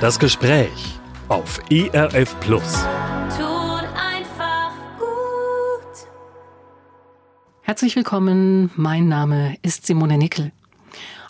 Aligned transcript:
Das 0.00 0.20
Gespräch 0.20 1.00
auf 1.26 1.58
ERF 1.72 2.38
Plus. 2.38 2.84
Tut 3.36 3.84
einfach 3.96 4.70
gut. 4.96 6.06
Herzlich 7.62 7.96
willkommen, 7.96 8.70
mein 8.76 9.08
Name 9.08 9.56
ist 9.62 9.86
Simone 9.86 10.16
Nickel. 10.16 10.52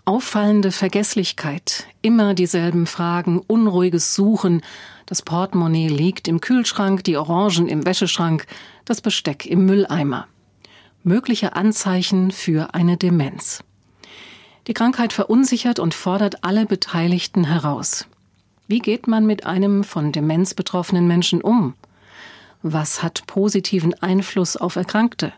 Auffallende 0.05 0.71
Vergesslichkeit, 0.71 1.87
immer 2.03 2.35
dieselben 2.35 2.87
Fragen, 2.87 3.39
unruhiges 3.39 4.15
Suchen, 4.15 4.61
das 5.07 5.23
Portemonnaie 5.23 5.89
liegt 5.89 6.29
im 6.29 6.43
Kühlschrank, 6.43 7.03
die 7.05 7.17
Orangen 7.17 7.69
im 7.69 7.87
Wäscheschrank, 7.87 8.45
das 8.85 9.01
Besteck 9.01 9.47
im 9.47 9.65
Mülleimer. 9.65 10.27
Mögliche 11.03 11.57
Anzeichen 11.57 12.33
für 12.33 12.75
eine 12.75 12.99
Demenz. 12.99 13.65
Die 14.67 14.75
Krankheit 14.75 15.15
verunsichert 15.15 15.79
und 15.79 15.95
fordert 15.95 16.45
alle 16.45 16.67
Beteiligten 16.67 17.45
heraus. 17.45 18.07
Wie 18.71 18.81
geht 18.81 19.09
man 19.09 19.25
mit 19.25 19.47
einem 19.47 19.83
von 19.83 20.13
Demenz 20.13 20.53
betroffenen 20.53 21.09
Menschen 21.09 21.41
um? 21.41 21.73
Was 22.63 23.03
hat 23.03 23.27
positiven 23.27 23.95
Einfluss 23.95 24.59
auf 24.59 24.77
Erkrankte? 24.77 25.33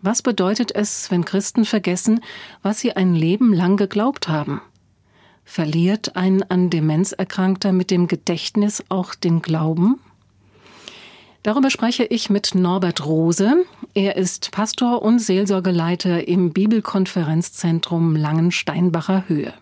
Was 0.00 0.22
bedeutet 0.22 0.74
es, 0.74 1.08
wenn 1.12 1.24
Christen 1.24 1.64
vergessen, 1.64 2.20
was 2.60 2.80
sie 2.80 2.96
ein 2.96 3.14
Leben 3.14 3.52
lang 3.52 3.76
geglaubt 3.76 4.26
haben? 4.26 4.60
Verliert 5.44 6.16
ein 6.16 6.42
an 6.50 6.68
Demenz 6.68 7.12
Erkrankter 7.12 7.70
mit 7.70 7.92
dem 7.92 8.08
Gedächtnis 8.08 8.82
auch 8.88 9.14
den 9.14 9.40
Glauben? 9.40 10.00
Darüber 11.44 11.70
spreche 11.70 12.04
ich 12.04 12.28
mit 12.28 12.56
Norbert 12.56 13.06
Rose. 13.06 13.64
Er 13.94 14.16
ist 14.16 14.50
Pastor 14.50 15.02
und 15.02 15.20
Seelsorgeleiter 15.20 16.26
im 16.26 16.52
Bibelkonferenzzentrum 16.52 18.16
Langensteinbacher 18.16 19.28
Höhe. 19.28 19.54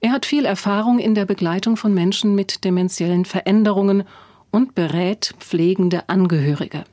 Er 0.00 0.12
hat 0.12 0.26
viel 0.26 0.44
Erfahrung 0.44 0.98
in 0.98 1.14
der 1.14 1.24
Begleitung 1.24 1.76
von 1.76 1.94
Menschen 1.94 2.34
mit 2.34 2.64
demenziellen 2.64 3.24
Veränderungen 3.24 4.04
und 4.50 4.74
berät 4.74 5.34
pflegende 5.38 6.08
Angehörige. 6.08 6.84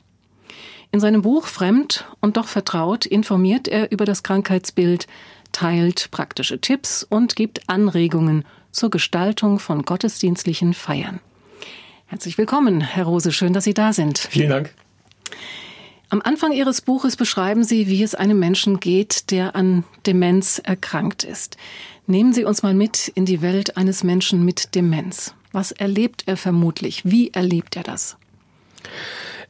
In 0.92 1.00
seinem 1.00 1.22
Buch 1.22 1.48
Fremd 1.48 2.06
und 2.20 2.38
doch 2.38 2.48
vertraut 2.48 3.06
informiert 3.06 3.68
er 3.68 3.92
über 3.92 4.06
das 4.06 4.24
Krankheitsbild, 4.24 5.08
teilt 5.52 6.12
praktische 6.12 6.60
Tipps 6.60 7.04
und 7.04 7.36
gibt 7.36 7.70
Anregungen 7.70 8.46
zur 8.72 8.90
Gestaltung 8.90 9.60
von 9.60 9.84
gottesdienstlichen 9.84 10.74
Feiern. 10.74 11.20
Herzlich 12.08 12.38
willkommen, 12.38 12.82
Herr 12.82 13.06
Rose, 13.06 13.32
schön, 13.32 13.54
dass 13.54 13.64
Sie 13.64 13.74
da 13.74 13.94
sind. 13.94 14.18
Vielen 14.18 14.50
Dank. 14.50 14.74
Am 16.12 16.22
Anfang 16.22 16.52
Ihres 16.52 16.82
Buches 16.82 17.16
beschreiben 17.16 17.64
Sie, 17.64 17.88
wie 17.88 18.04
es 18.04 18.16
einem 18.16 18.38
Menschen 18.38 18.82
geht, 18.82 19.32
der 19.32 19.56
an 19.56 19.86
Demenz 20.06 20.60
erkrankt 20.62 21.24
ist. 21.24 21.56
Nehmen 22.06 22.34
Sie 22.34 22.44
uns 22.44 22.64
mal 22.64 22.74
mit 22.74 23.08
in 23.16 23.26
die 23.26 23.42
Welt 23.42 23.78
eines 23.78 24.04
Menschen 24.04 24.44
mit 24.44 24.76
Demenz. 24.76 25.34
Was 25.54 25.72
erlebt 25.72 26.24
er 26.26 26.36
vermutlich? 26.36 27.06
Wie 27.06 27.30
erlebt 27.30 27.78
er 27.78 27.84
das? 27.84 28.18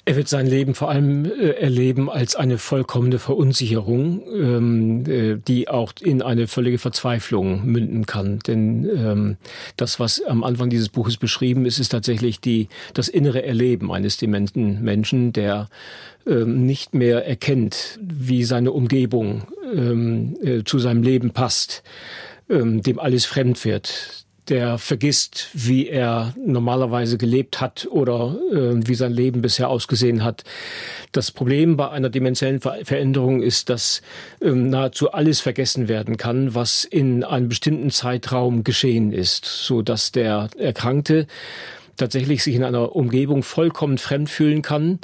Er 0.03 0.15
wird 0.15 0.27
sein 0.27 0.47
Leben 0.47 0.73
vor 0.73 0.89
allem 0.89 1.25
äh, 1.25 1.51
erleben 1.51 2.09
als 2.09 2.35
eine 2.35 2.57
vollkommene 2.57 3.19
Verunsicherung, 3.19 4.23
ähm, 4.33 5.05
äh, 5.05 5.37
die 5.47 5.69
auch 5.69 5.93
in 6.01 6.23
eine 6.23 6.47
völlige 6.47 6.79
Verzweiflung 6.79 7.65
münden 7.65 8.07
kann. 8.07 8.39
Denn 8.39 8.89
ähm, 8.95 9.37
das, 9.77 9.99
was 9.99 10.21
am 10.23 10.43
Anfang 10.43 10.71
dieses 10.71 10.89
Buches 10.89 11.17
beschrieben 11.17 11.65
ist, 11.65 11.77
ist 11.77 11.89
tatsächlich 11.89 12.39
die, 12.39 12.67
das 12.95 13.09
innere 13.09 13.43
Erleben 13.43 13.91
eines 13.91 14.17
dementen 14.17 14.81
Menschen, 14.81 15.33
der 15.33 15.69
ähm, 16.25 16.65
nicht 16.65 16.95
mehr 16.95 17.27
erkennt, 17.27 17.99
wie 18.01 18.43
seine 18.43 18.71
Umgebung 18.71 19.43
ähm, 19.71 20.35
äh, 20.41 20.63
zu 20.63 20.79
seinem 20.79 21.03
Leben 21.03 21.29
passt 21.29 21.83
ähm, 22.51 22.81
dem 22.81 22.99
alles 22.99 23.25
fremd 23.25 23.63
wird, 23.65 24.20
der 24.49 24.77
vergisst, 24.77 25.49
wie 25.53 25.87
er 25.87 26.33
normalerweise 26.43 27.17
gelebt 27.17 27.61
hat 27.61 27.87
oder 27.89 28.37
äh, 28.51 28.87
wie 28.87 28.95
sein 28.95 29.11
Leben 29.11 29.41
bisher 29.41 29.69
ausgesehen 29.69 30.23
hat. 30.23 30.43
Das 31.11 31.31
Problem 31.31 31.77
bei 31.77 31.89
einer 31.89 32.09
dementiellen 32.09 32.59
Ver 32.59 32.79
Veränderung 32.83 33.41
ist, 33.41 33.69
dass 33.69 34.01
ähm, 34.41 34.69
nahezu 34.69 35.11
alles 35.11 35.39
vergessen 35.41 35.87
werden 35.87 36.17
kann, 36.17 36.55
was 36.55 36.83
in 36.83 37.23
einem 37.23 37.49
bestimmten 37.49 37.91
Zeitraum 37.91 38.63
geschehen 38.63 39.13
ist, 39.13 39.45
so 39.45 39.81
dass 39.81 40.11
der 40.11 40.49
Erkrankte 40.57 41.27
tatsächlich 41.97 42.43
sich 42.43 42.55
in 42.55 42.63
einer 42.63 42.95
Umgebung 42.95 43.43
vollkommen 43.43 43.97
fremd 43.97 44.29
fühlen 44.29 44.61
kann, 44.61 44.99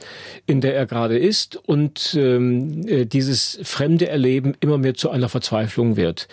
in 0.47 0.61
der 0.61 0.75
er 0.75 0.87
gerade 0.87 1.17
ist 1.17 1.55
und 1.55 2.15
ähm, 2.19 2.87
äh, 2.87 3.05
dieses 3.05 3.59
fremde 3.63 4.07
Erleben 4.07 4.55
immer 4.61 4.77
mehr 4.77 4.95
zu 4.95 5.09
einer 5.09 5.29
Verzweiflung 5.29 5.95
wird 5.95 6.27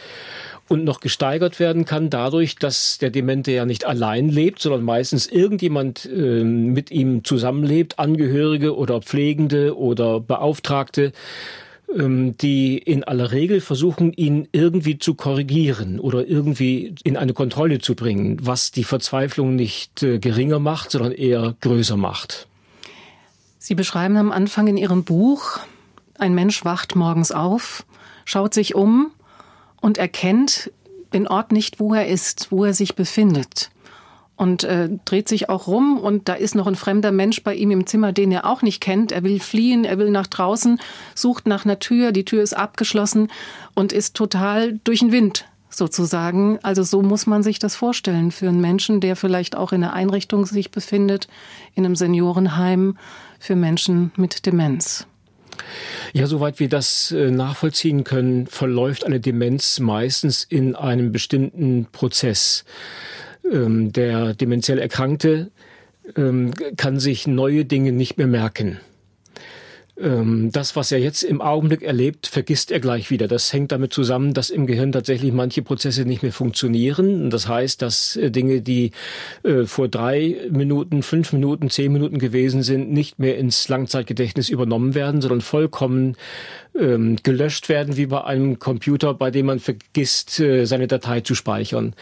und 0.68 0.84
noch 0.84 1.00
gesteigert 1.00 1.60
werden 1.60 1.84
kann 1.84 2.10
dadurch, 2.10 2.56
dass 2.56 2.98
der 2.98 3.10
Demente 3.10 3.52
ja 3.52 3.66
nicht 3.66 3.84
allein 3.84 4.28
lebt, 4.28 4.60
sondern 4.60 4.82
meistens 4.82 5.26
irgendjemand 5.26 6.06
äh, 6.06 6.42
mit 6.42 6.90
ihm 6.90 7.24
zusammenlebt, 7.24 7.98
Angehörige 7.98 8.76
oder 8.76 9.02
Pflegende 9.02 9.76
oder 9.76 10.20
Beauftragte 10.20 11.12
ähm, 11.94 12.36
die 12.38 12.78
in 12.78 13.04
aller 13.04 13.30
Regel 13.32 13.60
versuchen, 13.60 14.12
ihn 14.12 14.48
irgendwie 14.52 14.98
zu 14.98 15.14
korrigieren 15.14 16.00
oder 16.00 16.26
irgendwie 16.26 16.94
in 17.04 17.16
eine 17.16 17.34
Kontrolle 17.34 17.78
zu 17.78 17.94
bringen, 17.94 18.38
was 18.40 18.70
die 18.70 18.84
Verzweiflung 18.84 19.54
nicht 19.54 20.02
äh, 20.02 20.18
geringer 20.18 20.58
macht, 20.58 20.90
sondern 20.90 21.12
eher 21.12 21.54
größer 21.60 21.96
macht. 21.96 22.48
Sie 23.58 23.74
beschreiben 23.74 24.16
am 24.16 24.32
Anfang 24.32 24.66
in 24.66 24.76
Ihrem 24.76 25.04
Buch, 25.04 25.60
ein 26.18 26.34
Mensch 26.34 26.64
wacht 26.64 26.96
morgens 26.96 27.32
auf, 27.32 27.84
schaut 28.24 28.54
sich 28.54 28.74
um 28.74 29.10
und 29.84 29.98
erkennt 29.98 30.72
den 31.12 31.28
Ort 31.28 31.52
nicht, 31.52 31.78
wo 31.78 31.92
er 31.92 32.08
ist, 32.08 32.50
wo 32.50 32.64
er 32.64 32.72
sich 32.72 32.94
befindet. 32.94 33.68
Und 34.34 34.64
äh, 34.64 34.88
dreht 35.04 35.28
sich 35.28 35.50
auch 35.50 35.66
rum 35.66 35.98
und 35.98 36.26
da 36.26 36.32
ist 36.32 36.54
noch 36.54 36.66
ein 36.66 36.74
fremder 36.74 37.12
Mensch 37.12 37.42
bei 37.42 37.54
ihm 37.54 37.70
im 37.70 37.86
Zimmer, 37.86 38.12
den 38.12 38.32
er 38.32 38.46
auch 38.46 38.62
nicht 38.62 38.80
kennt. 38.80 39.12
Er 39.12 39.24
will 39.24 39.40
fliehen, 39.40 39.84
er 39.84 39.98
will 39.98 40.10
nach 40.10 40.26
draußen, 40.26 40.80
sucht 41.14 41.46
nach 41.46 41.66
einer 41.66 41.80
Tür, 41.80 42.12
die 42.12 42.24
Tür 42.24 42.42
ist 42.42 42.56
abgeschlossen 42.56 43.28
und 43.74 43.92
ist 43.92 44.16
total 44.16 44.80
durch 44.84 45.00
den 45.00 45.12
Wind 45.12 45.44
sozusagen. 45.68 46.58
Also 46.62 46.82
so 46.82 47.02
muss 47.02 47.26
man 47.26 47.42
sich 47.42 47.58
das 47.58 47.76
vorstellen 47.76 48.30
für 48.30 48.48
einen 48.48 48.62
Menschen, 48.62 49.02
der 49.02 49.16
vielleicht 49.16 49.54
auch 49.54 49.72
in 49.72 49.84
einer 49.84 49.92
Einrichtung 49.92 50.46
sich 50.46 50.70
befindet, 50.70 51.28
in 51.74 51.84
einem 51.84 51.94
Seniorenheim 51.94 52.96
für 53.38 53.54
Menschen 53.54 54.12
mit 54.16 54.46
Demenz. 54.46 55.06
Ja, 56.12 56.26
soweit 56.26 56.60
wir 56.60 56.68
das 56.68 57.10
äh, 57.10 57.30
nachvollziehen 57.30 58.04
können, 58.04 58.46
verläuft 58.46 59.04
eine 59.04 59.20
Demenz 59.20 59.80
meistens 59.80 60.44
in 60.44 60.76
einem 60.76 61.12
bestimmten 61.12 61.86
Prozess. 61.90 62.64
Ähm, 63.50 63.92
der 63.92 64.34
demenziell 64.34 64.78
Erkrankte 64.78 65.50
ähm, 66.16 66.52
kann 66.76 67.00
sich 67.00 67.26
neue 67.26 67.64
Dinge 67.64 67.92
nicht 67.92 68.18
mehr 68.18 68.26
merken. 68.26 68.78
Ähm, 69.96 70.50
das, 70.50 70.74
was 70.74 70.90
er 70.90 70.98
jetzt 70.98 71.22
im 71.22 71.40
Augenblick 71.40 71.82
erlebt, 71.82 72.26
vergisst 72.26 72.72
er 72.72 72.80
gleich 72.80 73.10
wieder. 73.10 73.28
Das 73.28 73.52
hängt 73.52 73.70
damit 73.70 73.92
zusammen, 73.92 74.34
dass 74.34 74.50
im 74.50 74.66
Gehirn 74.66 74.90
tatsächlich 74.90 75.32
manche 75.32 75.62
Prozesse 75.62 76.04
nicht 76.04 76.22
mehr 76.22 76.32
funktionieren. 76.32 77.30
Das 77.30 77.46
heißt, 77.46 77.80
dass 77.80 78.16
äh, 78.16 78.30
Dinge, 78.30 78.60
die 78.60 78.90
äh, 79.44 79.64
vor 79.64 79.88
drei 79.88 80.36
Minuten, 80.50 81.02
fünf 81.02 81.32
Minuten, 81.32 81.70
zehn 81.70 81.92
Minuten 81.92 82.18
gewesen 82.18 82.62
sind, 82.62 82.90
nicht 82.90 83.20
mehr 83.20 83.38
ins 83.38 83.68
Langzeitgedächtnis 83.68 84.48
übernommen 84.48 84.94
werden, 84.94 85.20
sondern 85.20 85.40
vollkommen 85.40 86.16
ähm, 86.76 87.16
gelöscht 87.22 87.68
werden, 87.68 87.96
wie 87.96 88.06
bei 88.06 88.24
einem 88.24 88.58
Computer, 88.58 89.14
bei 89.14 89.30
dem 89.30 89.46
man 89.46 89.60
vergisst, 89.60 90.40
äh, 90.40 90.64
seine 90.64 90.88
Datei 90.88 91.20
zu 91.20 91.36
speichern. 91.36 91.94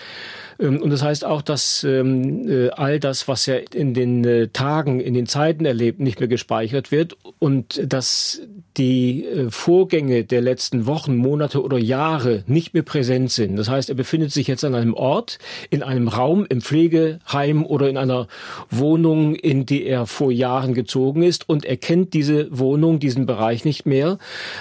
Ähm, 0.63 0.81
und 0.81 0.91
das 0.91 1.03
heißt 1.03 1.25
auch, 1.25 1.43
dass 1.43 1.85
ähm, 1.85 2.49
äh, 2.49 2.71
all 2.71 3.01
das, 3.01 3.29
was 3.29 3.49
er 3.49 3.75
in 3.75 3.95
den 3.95 4.25
äh, 4.25 4.49
Tagen, 4.49 5.01
in 5.01 5.15
den 5.15 5.27
Zeiten 5.27 5.65
erlebt, 5.65 6.01
nicht 6.01 6.21
mehr 6.21 6.29
gespeichert 6.29 6.93
wird 6.93 7.17
und 7.39 7.81
dass 7.85 8.41
die 8.77 9.25
äh, 9.27 9.51
Vorgänge 9.51 10.25
der 10.25 10.41
letzten 10.41 10.87
Wochen, 10.87 11.17
Monate 11.17 11.63
oder 11.63 11.79
Jahre 11.79 12.45
nicht 12.47 12.73
mehr 12.75 12.83
präsent 12.83 13.31
sind. 13.31 13.57
Das 13.57 13.69
heißt, 13.69 13.89
er 13.89 13.95
befindet 13.95 14.33
sich 14.33 14.47
jetzt 14.47 14.65
an 14.65 14.75
einem 14.75 14.95
Ort, 14.95 15.39
in 15.71 15.83
einem 15.83 16.09
Raum, 16.09 16.47
im 16.49 16.61
Pflegeheim 16.61 17.67
oder 17.67 17.89
in 17.89 17.99
einer 17.99 18.29
Wohnung, 18.71 19.35
in 19.35 19.67
die 19.67 19.85
er 19.85 20.07
vor 20.07 20.33
Jahren 20.33 20.75
gezogen 20.75 21.23
ist 21.23 21.49
und 21.49 21.65
er 21.65 21.77
kennt 21.77 22.15
diese 22.15 22.57
Wohnung, 22.57 22.99
diesen 22.99 23.27
Bereich 23.27 23.65
nicht 23.65 23.85
mehr, 23.85 24.19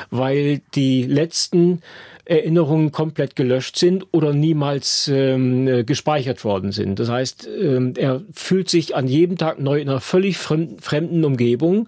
weil 0.09 0.61
die 0.75 1.03
letzten 1.03 1.81
Erinnerungen 2.25 2.91
komplett 2.91 3.35
gelöscht 3.35 3.77
sind 3.77 4.05
oder 4.11 4.33
niemals 4.33 5.09
ähm, 5.13 5.67
äh, 5.67 5.83
gespeichert 5.83 6.43
worden 6.43 6.71
sind. 6.71 6.99
Das 6.99 7.09
heißt, 7.09 7.47
ähm, 7.59 7.93
er 7.97 8.21
fühlt 8.33 8.69
sich 8.69 8.95
an 8.95 9.07
jedem 9.07 9.37
Tag 9.37 9.59
neu 9.59 9.79
in 9.79 9.89
einer 9.89 10.01
völlig 10.01 10.37
fremden 10.37 11.23
Umgebung 11.25 11.87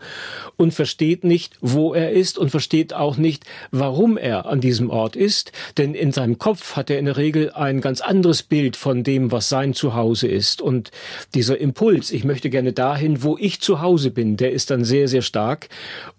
und 0.57 0.73
versteht 0.73 1.23
nicht, 1.23 1.57
wo 1.61 1.93
er 1.93 2.11
ist 2.11 2.37
und 2.37 2.49
versteht 2.49 2.93
auch 2.93 3.17
nicht, 3.17 3.45
warum 3.71 4.17
er 4.17 4.45
an 4.45 4.61
diesem 4.61 4.89
Ort 4.89 5.15
ist. 5.15 5.51
Denn 5.77 5.93
in 5.93 6.11
seinem 6.11 6.37
Kopf 6.37 6.75
hat 6.75 6.89
er 6.89 6.99
in 6.99 7.05
der 7.05 7.17
Regel 7.17 7.51
ein 7.51 7.81
ganz 7.81 8.01
anderes 8.01 8.43
Bild 8.43 8.75
von 8.75 9.03
dem, 9.03 9.31
was 9.31 9.49
sein 9.49 9.73
Zuhause 9.73 10.27
ist. 10.27 10.61
Und 10.61 10.91
dieser 11.33 11.59
Impuls, 11.59 12.11
ich 12.11 12.23
möchte 12.23 12.49
gerne 12.49 12.73
dahin, 12.73 13.23
wo 13.23 13.37
ich 13.37 13.61
zu 13.61 13.81
Hause 13.81 14.11
bin, 14.11 14.37
der 14.37 14.51
ist 14.51 14.69
dann 14.71 14.83
sehr, 14.83 15.07
sehr 15.07 15.21
stark. 15.21 15.69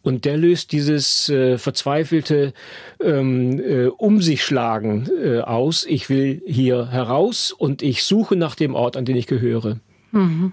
Und 0.02 0.24
der 0.24 0.36
löst 0.36 0.72
dieses 0.72 1.28
äh, 1.28 1.58
verzweifelte 1.58 2.52
ähm, 3.02 3.60
äh, 3.60 3.86
um 4.04 4.20
sich 4.20 4.44
schlagen 4.44 5.08
äh, 5.22 5.40
aus. 5.40 5.86
Ich 5.88 6.10
will 6.10 6.42
hier 6.46 6.90
heraus 6.90 7.52
und 7.52 7.80
ich 7.80 8.04
suche 8.04 8.36
nach 8.36 8.54
dem 8.54 8.74
Ort, 8.74 8.98
an 8.98 9.06
den 9.06 9.16
ich 9.16 9.26
gehöre. 9.26 9.80
Mhm. 10.12 10.52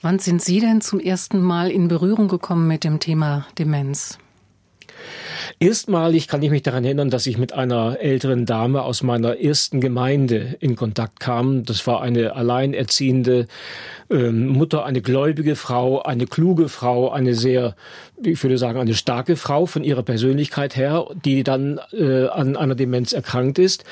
Wann 0.00 0.18
sind 0.18 0.40
Sie 0.40 0.58
denn 0.58 0.80
zum 0.80 0.98
ersten 0.98 1.42
Mal 1.42 1.70
in 1.70 1.88
Berührung 1.88 2.28
gekommen 2.28 2.66
mit 2.66 2.84
dem 2.84 3.00
Thema 3.00 3.46
Demenz? 3.58 4.18
Erstmalig 5.60 6.28
kann 6.28 6.42
ich 6.42 6.50
mich 6.50 6.62
daran 6.62 6.84
erinnern, 6.84 7.10
dass 7.10 7.26
ich 7.26 7.38
mit 7.38 7.52
einer 7.52 7.98
älteren 8.00 8.46
Dame 8.46 8.82
aus 8.82 9.02
meiner 9.02 9.40
ersten 9.40 9.80
Gemeinde 9.80 10.56
in 10.60 10.76
Kontakt 10.76 11.20
kam. 11.20 11.64
Das 11.64 11.86
war 11.86 12.00
eine 12.00 12.36
alleinerziehende 12.36 13.46
ähm, 14.10 14.48
Mutter, 14.48 14.84
eine 14.84 15.00
gläubige 15.00 15.56
Frau, 15.56 16.02
eine 16.02 16.26
kluge 16.26 16.68
Frau, 16.68 17.10
eine 17.10 17.34
sehr, 17.34 17.74
ich 18.22 18.42
würde 18.42 18.58
sagen, 18.58 18.78
eine 18.78 18.94
starke 18.94 19.36
Frau 19.36 19.66
von 19.66 19.84
ihrer 19.84 20.02
Persönlichkeit 20.02 20.76
her, 20.76 21.06
die 21.24 21.42
dann 21.42 21.80
äh, 21.92 22.26
an 22.26 22.56
einer 22.56 22.74
Demenz 22.74 23.12
erkrankt 23.12 23.58
ist. 23.58 23.84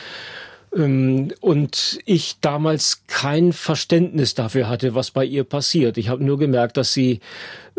Ähm, 0.77 1.33
und 1.41 1.99
ich 2.05 2.37
damals 2.41 3.03
kein 3.07 3.53
Verständnis 3.53 4.35
dafür 4.35 4.69
hatte, 4.69 4.95
was 4.95 5.11
bei 5.11 5.25
ihr 5.25 5.45
passiert. 5.45 5.99
Ich 5.99 6.09
habe 6.09 6.23
nur 6.23 6.39
gemerkt, 6.39 6.77
dass 6.77 6.93
sie 6.93 7.21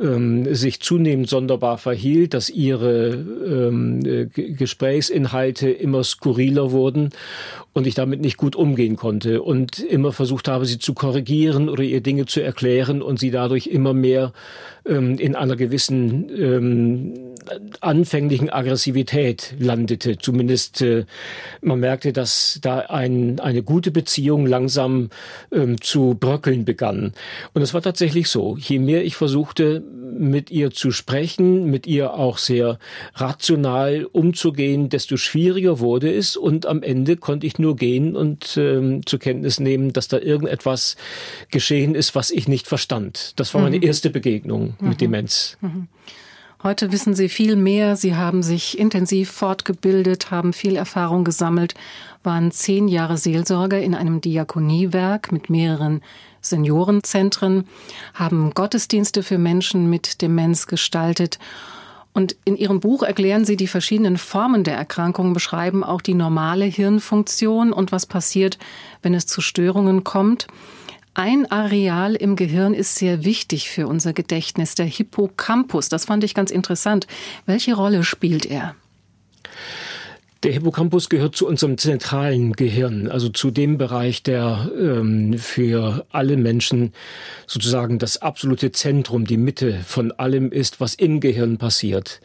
ähm, 0.01 0.53
sich 0.53 0.79
zunehmend 0.79 1.29
sonderbar 1.29 1.77
verhielt, 1.77 2.33
dass 2.33 2.49
ihre 2.49 3.13
ähm, 3.13 4.05
äh, 4.05 4.25
Gesprächsinhalte 4.25 5.69
immer 5.69 6.03
skurriler 6.03 6.71
wurden 6.71 7.09
und 7.73 7.87
ich 7.87 7.95
damit 7.95 8.21
nicht 8.21 8.37
gut 8.37 8.55
umgehen 8.55 8.95
konnte 8.95 9.41
und 9.41 9.79
immer 9.79 10.11
versucht 10.11 10.47
habe, 10.47 10.65
sie 10.65 10.79
zu 10.79 10.93
korrigieren 10.93 11.69
oder 11.69 11.83
ihr 11.83 12.01
Dinge 12.01 12.25
zu 12.25 12.41
erklären 12.41 13.01
und 13.01 13.19
sie 13.19 13.31
dadurch 13.31 13.67
immer 13.67 13.93
mehr 13.93 14.33
ähm, 14.85 15.17
in 15.19 15.35
einer 15.35 15.55
gewissen 15.55 16.29
ähm, 16.29 17.13
anfänglichen 17.81 18.49
Aggressivität 18.49 19.55
landete. 19.59 20.17
Zumindest 20.17 20.81
äh, 20.81 21.05
man 21.61 21.79
merkte, 21.79 22.13
dass 22.13 22.59
da 22.61 22.79
ein, 22.79 23.39
eine 23.39 23.63
gute 23.63 23.91
Beziehung 23.91 24.45
langsam 24.45 25.09
ähm, 25.51 25.79
zu 25.81 26.17
bröckeln 26.19 26.65
begann. 26.65 27.13
Und 27.53 27.61
es 27.61 27.73
war 27.73 27.81
tatsächlich 27.81 28.29
so. 28.29 28.57
Je 28.57 28.79
mehr 28.79 29.05
ich 29.05 29.15
versuchte, 29.15 29.83
mit 29.91 30.51
ihr 30.51 30.71
zu 30.71 30.91
sprechen, 30.91 31.65
mit 31.65 31.87
ihr 31.87 32.13
auch 32.13 32.37
sehr 32.37 32.79
rational 33.13 34.05
umzugehen, 34.05 34.89
desto 34.89 35.17
schwieriger 35.17 35.79
wurde 35.79 36.13
es. 36.13 36.37
Und 36.37 36.65
am 36.65 36.83
Ende 36.83 37.17
konnte 37.17 37.47
ich 37.47 37.59
nur 37.59 37.75
gehen 37.75 38.15
und 38.15 38.57
ähm, 38.57 39.05
zur 39.05 39.19
Kenntnis 39.19 39.59
nehmen, 39.59 39.93
dass 39.93 40.07
da 40.07 40.19
irgendetwas 40.19 40.95
geschehen 41.51 41.95
ist, 41.95 42.15
was 42.15 42.31
ich 42.31 42.47
nicht 42.47 42.67
verstand. 42.67 43.33
Das 43.37 43.53
war 43.53 43.61
meine 43.61 43.77
mhm. 43.77 43.83
erste 43.83 44.09
Begegnung 44.09 44.75
mhm. 44.79 44.89
mit 44.89 45.01
Demenz. 45.01 45.57
Mhm. 45.61 45.87
Heute 46.67 46.91
wissen 46.91 47.15
Sie 47.15 47.29
viel 47.29 47.55
mehr. 47.55 47.95
Sie 47.95 48.17
haben 48.17 48.43
sich 48.43 48.77
intensiv 48.77 49.31
fortgebildet, 49.31 50.31
haben 50.31 50.51
viel 50.51 50.75
Erfahrung 50.75 51.23
gesammelt, 51.23 51.75
waren 52.23 52.51
zehn 52.51 52.89
Jahre 52.89 53.15
Seelsorger 53.15 53.79
in 53.79 53.95
einem 53.95 54.19
Diakoniewerk 54.19 55.31
mit 55.31 55.49
mehreren 55.49 56.01
Seniorenzentren, 56.41 57.69
haben 58.13 58.51
Gottesdienste 58.53 59.23
für 59.23 59.37
Menschen 59.37 59.89
mit 59.89 60.21
Demenz 60.21 60.67
gestaltet. 60.67 61.39
Und 62.11 62.35
in 62.43 62.57
Ihrem 62.57 62.81
Buch 62.81 63.01
erklären 63.01 63.45
Sie 63.45 63.55
die 63.55 63.67
verschiedenen 63.67 64.17
Formen 64.17 64.65
der 64.65 64.75
Erkrankung, 64.75 65.31
beschreiben 65.31 65.85
auch 65.85 66.01
die 66.01 66.15
normale 66.15 66.65
Hirnfunktion 66.65 67.71
und 67.71 67.93
was 67.93 68.05
passiert, 68.05 68.57
wenn 69.01 69.13
es 69.13 69.25
zu 69.25 69.39
Störungen 69.39 70.03
kommt. 70.03 70.47
Ein 71.19 71.51
Areal 71.51 72.13
im 72.13 72.35
Gehirn 72.35 72.75
ist 72.75 72.97
sehr 72.97 73.25
wichtig 73.25 73.71
für 73.71 73.87
unser 73.87 74.13
Gedächtnis, 74.13 74.75
der 74.75 74.85
Hippocampus. 74.85 75.89
Das 75.89 76.05
fand 76.05 76.23
ich 76.23 76.35
ganz 76.35 76.51
interessant. 76.51 77.07
Welche 77.47 77.73
Rolle 77.73 78.03
spielt 78.03 78.45
er? 78.45 78.75
Der 80.43 80.51
Hippocampus 80.51 81.09
gehört 81.09 81.35
zu 81.35 81.47
unserem 81.47 81.79
zentralen 81.79 82.53
Gehirn, 82.53 83.07
also 83.07 83.29
zu 83.29 83.49
dem 83.49 83.79
Bereich, 83.79 84.21
der 84.21 84.69
ähm, 84.79 85.35
für 85.39 86.05
alle 86.11 86.37
Menschen 86.37 86.93
sozusagen 87.47 87.97
das 87.97 88.21
absolute 88.21 88.71
Zentrum, 88.71 89.25
die 89.25 89.37
Mitte 89.37 89.79
von 89.83 90.11
allem 90.11 90.51
ist, 90.51 90.79
was 90.79 90.93
im 90.93 91.21
Gehirn 91.21 91.57
passiert. 91.57 92.21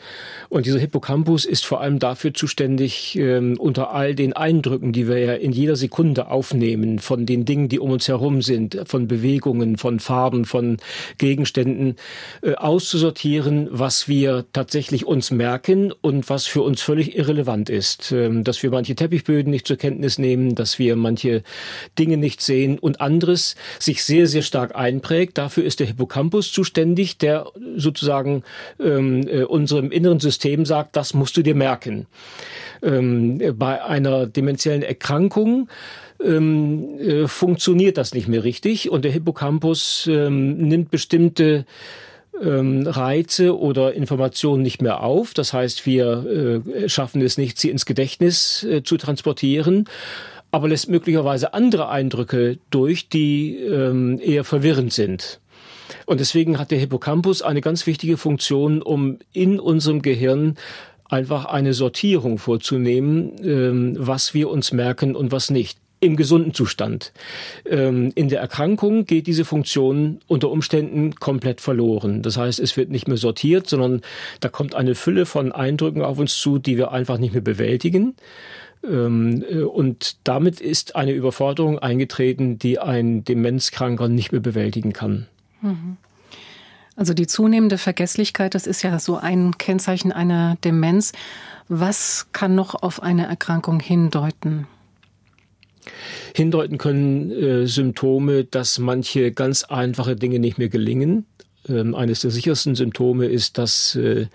Und 0.50 0.66
dieser 0.66 0.78
Hippocampus 0.78 1.46
ist 1.46 1.64
vor 1.64 1.80
allem 1.80 1.98
dafür 2.00 2.34
zuständig, 2.34 3.16
ähm, 3.16 3.56
unter 3.58 3.92
all 3.92 4.14
den 4.14 4.34
Eindrücken, 4.34 4.92
die 4.92 5.08
wir 5.08 5.18
ja 5.18 5.32
in 5.32 5.52
jeder 5.52 5.76
Sekunde 5.76 6.28
aufnehmen, 6.28 6.98
von 6.98 7.24
den 7.24 7.46
Dingen, 7.46 7.70
die 7.70 7.78
um 7.78 7.92
uns 7.92 8.08
herum 8.08 8.42
sind, 8.42 8.78
von 8.84 9.08
Bewegungen, 9.08 9.78
von 9.78 10.00
Farben, 10.00 10.44
von 10.44 10.76
Gegenständen, 11.16 11.96
äh, 12.42 12.56
auszusortieren, 12.56 13.68
was 13.70 14.06
wir 14.06 14.44
tatsächlich 14.52 15.06
uns 15.06 15.30
merken 15.30 15.92
und 16.02 16.28
was 16.28 16.44
für 16.44 16.60
uns 16.60 16.82
völlig 16.82 17.16
irrelevant 17.16 17.70
ist. 17.70 18.01
Ähm, 18.10 18.42
dass 18.42 18.62
wir 18.62 18.70
manche 18.70 18.94
Teppichböden 18.94 19.50
nicht 19.50 19.66
zur 19.66 19.76
Kenntnis 19.76 20.18
nehmen, 20.18 20.54
dass 20.54 20.78
wir 20.78 20.96
manche 20.96 21.42
Dinge 21.98 22.16
nicht 22.16 22.40
sehen 22.40 22.78
und 22.78 23.00
anderes 23.00 23.54
sich 23.78 24.02
sehr, 24.02 24.26
sehr 24.26 24.42
stark 24.42 24.74
einprägt. 24.74 25.38
Dafür 25.38 25.64
ist 25.64 25.80
der 25.80 25.86
Hippocampus 25.86 26.50
zuständig, 26.50 27.18
der 27.18 27.46
sozusagen 27.76 28.42
ähm, 28.80 29.28
äh, 29.28 29.44
unserem 29.44 29.92
inneren 29.92 30.20
System 30.20 30.64
sagt, 30.64 30.96
das 30.96 31.14
musst 31.14 31.36
du 31.36 31.42
dir 31.42 31.54
merken. 31.54 32.06
Ähm, 32.82 33.40
bei 33.56 33.84
einer 33.84 34.26
dementiellen 34.26 34.82
Erkrankung 34.82 35.68
ähm, 36.22 36.98
äh, 36.98 37.28
funktioniert 37.28 37.98
das 37.98 38.14
nicht 38.14 38.28
mehr 38.28 38.44
richtig 38.44 38.90
und 38.90 39.04
der 39.04 39.12
Hippocampus 39.12 40.08
ähm, 40.10 40.56
nimmt 40.56 40.90
bestimmte 40.90 41.66
ähm, 42.40 42.86
Reize 42.86 43.58
oder 43.58 43.94
Informationen 43.94 44.62
nicht 44.62 44.80
mehr 44.80 45.02
auf. 45.02 45.34
Das 45.34 45.52
heißt, 45.52 45.86
wir 45.86 46.62
äh, 46.74 46.88
schaffen 46.88 47.20
es 47.22 47.38
nicht, 47.38 47.58
sie 47.58 47.70
ins 47.70 47.86
Gedächtnis 47.86 48.64
äh, 48.64 48.82
zu 48.82 48.96
transportieren 48.96 49.86
aber 50.52 50.68
lässt 50.68 50.88
möglicherweise 50.88 51.54
andere 51.54 51.88
Eindrücke 51.88 52.58
durch, 52.70 53.08
die 53.08 53.56
ähm, 53.56 54.20
eher 54.22 54.44
verwirrend 54.44 54.92
sind. 54.92 55.40
Und 56.06 56.20
deswegen 56.20 56.58
hat 56.58 56.70
der 56.70 56.78
Hippocampus 56.78 57.42
eine 57.42 57.62
ganz 57.62 57.86
wichtige 57.86 58.16
Funktion, 58.16 58.82
um 58.82 59.18
in 59.32 59.58
unserem 59.58 60.02
Gehirn 60.02 60.56
einfach 61.08 61.46
eine 61.46 61.74
Sortierung 61.74 62.38
vorzunehmen, 62.38 63.32
ähm, 63.42 63.96
was 63.98 64.34
wir 64.34 64.50
uns 64.50 64.72
merken 64.72 65.16
und 65.16 65.32
was 65.32 65.50
nicht 65.50 65.78
im 66.02 66.16
gesunden 66.16 66.52
Zustand. 66.52 67.12
Ähm, 67.64 68.10
in 68.16 68.28
der 68.28 68.40
Erkrankung 68.40 69.06
geht 69.06 69.28
diese 69.28 69.44
Funktion 69.44 70.18
unter 70.26 70.50
Umständen 70.50 71.14
komplett 71.14 71.60
verloren. 71.60 72.22
Das 72.22 72.36
heißt, 72.36 72.58
es 72.58 72.76
wird 72.76 72.90
nicht 72.90 73.06
mehr 73.06 73.16
sortiert, 73.16 73.68
sondern 73.68 74.02
da 74.40 74.48
kommt 74.48 74.74
eine 74.74 74.96
Fülle 74.96 75.26
von 75.26 75.52
Eindrücken 75.52 76.02
auf 76.02 76.18
uns 76.18 76.36
zu, 76.36 76.58
die 76.58 76.76
wir 76.76 76.90
einfach 76.90 77.18
nicht 77.18 77.34
mehr 77.34 77.42
bewältigen. 77.42 78.16
Ähm, 78.84 79.44
äh, 79.48 79.62
und 79.62 80.16
damit 80.24 80.60
ist 80.60 80.96
eine 80.96 81.12
Überforderung 81.12 81.78
eingetreten, 81.78 82.58
die 82.58 82.80
ein 82.80 83.24
Demenzkranker 83.24 84.08
nicht 84.08 84.32
mehr 84.32 84.40
bewältigen 84.40 84.92
kann. 84.92 85.28
Mhm. 85.60 85.98
Also 86.96 87.14
die 87.14 87.28
zunehmende 87.28 87.78
Vergesslichkeit, 87.78 88.56
das 88.56 88.66
ist 88.66 88.82
ja 88.82 88.98
so 88.98 89.16
ein 89.16 89.56
Kennzeichen 89.56 90.10
einer 90.10 90.56
Demenz. 90.64 91.12
Was 91.68 92.26
kann 92.32 92.56
noch 92.56 92.82
auf 92.82 93.02
eine 93.02 93.26
Erkrankung 93.28 93.78
hindeuten? 93.78 94.66
Hindeuten 96.34 96.78
können 96.78 97.30
äh, 97.30 97.66
Symptome, 97.66 98.44
dass 98.44 98.78
manche 98.78 99.32
ganz 99.32 99.64
einfache 99.64 100.16
Dinge 100.16 100.38
nicht 100.38 100.58
mehr 100.58 100.68
gelingen. 100.68 101.26
Ähm, 101.68 101.94
eines 101.94 102.20
der 102.20 102.30
sichersten 102.30 102.74
Symptome 102.74 103.26
ist, 103.26 103.58
dass 103.58 103.94
äh, 103.94 104.26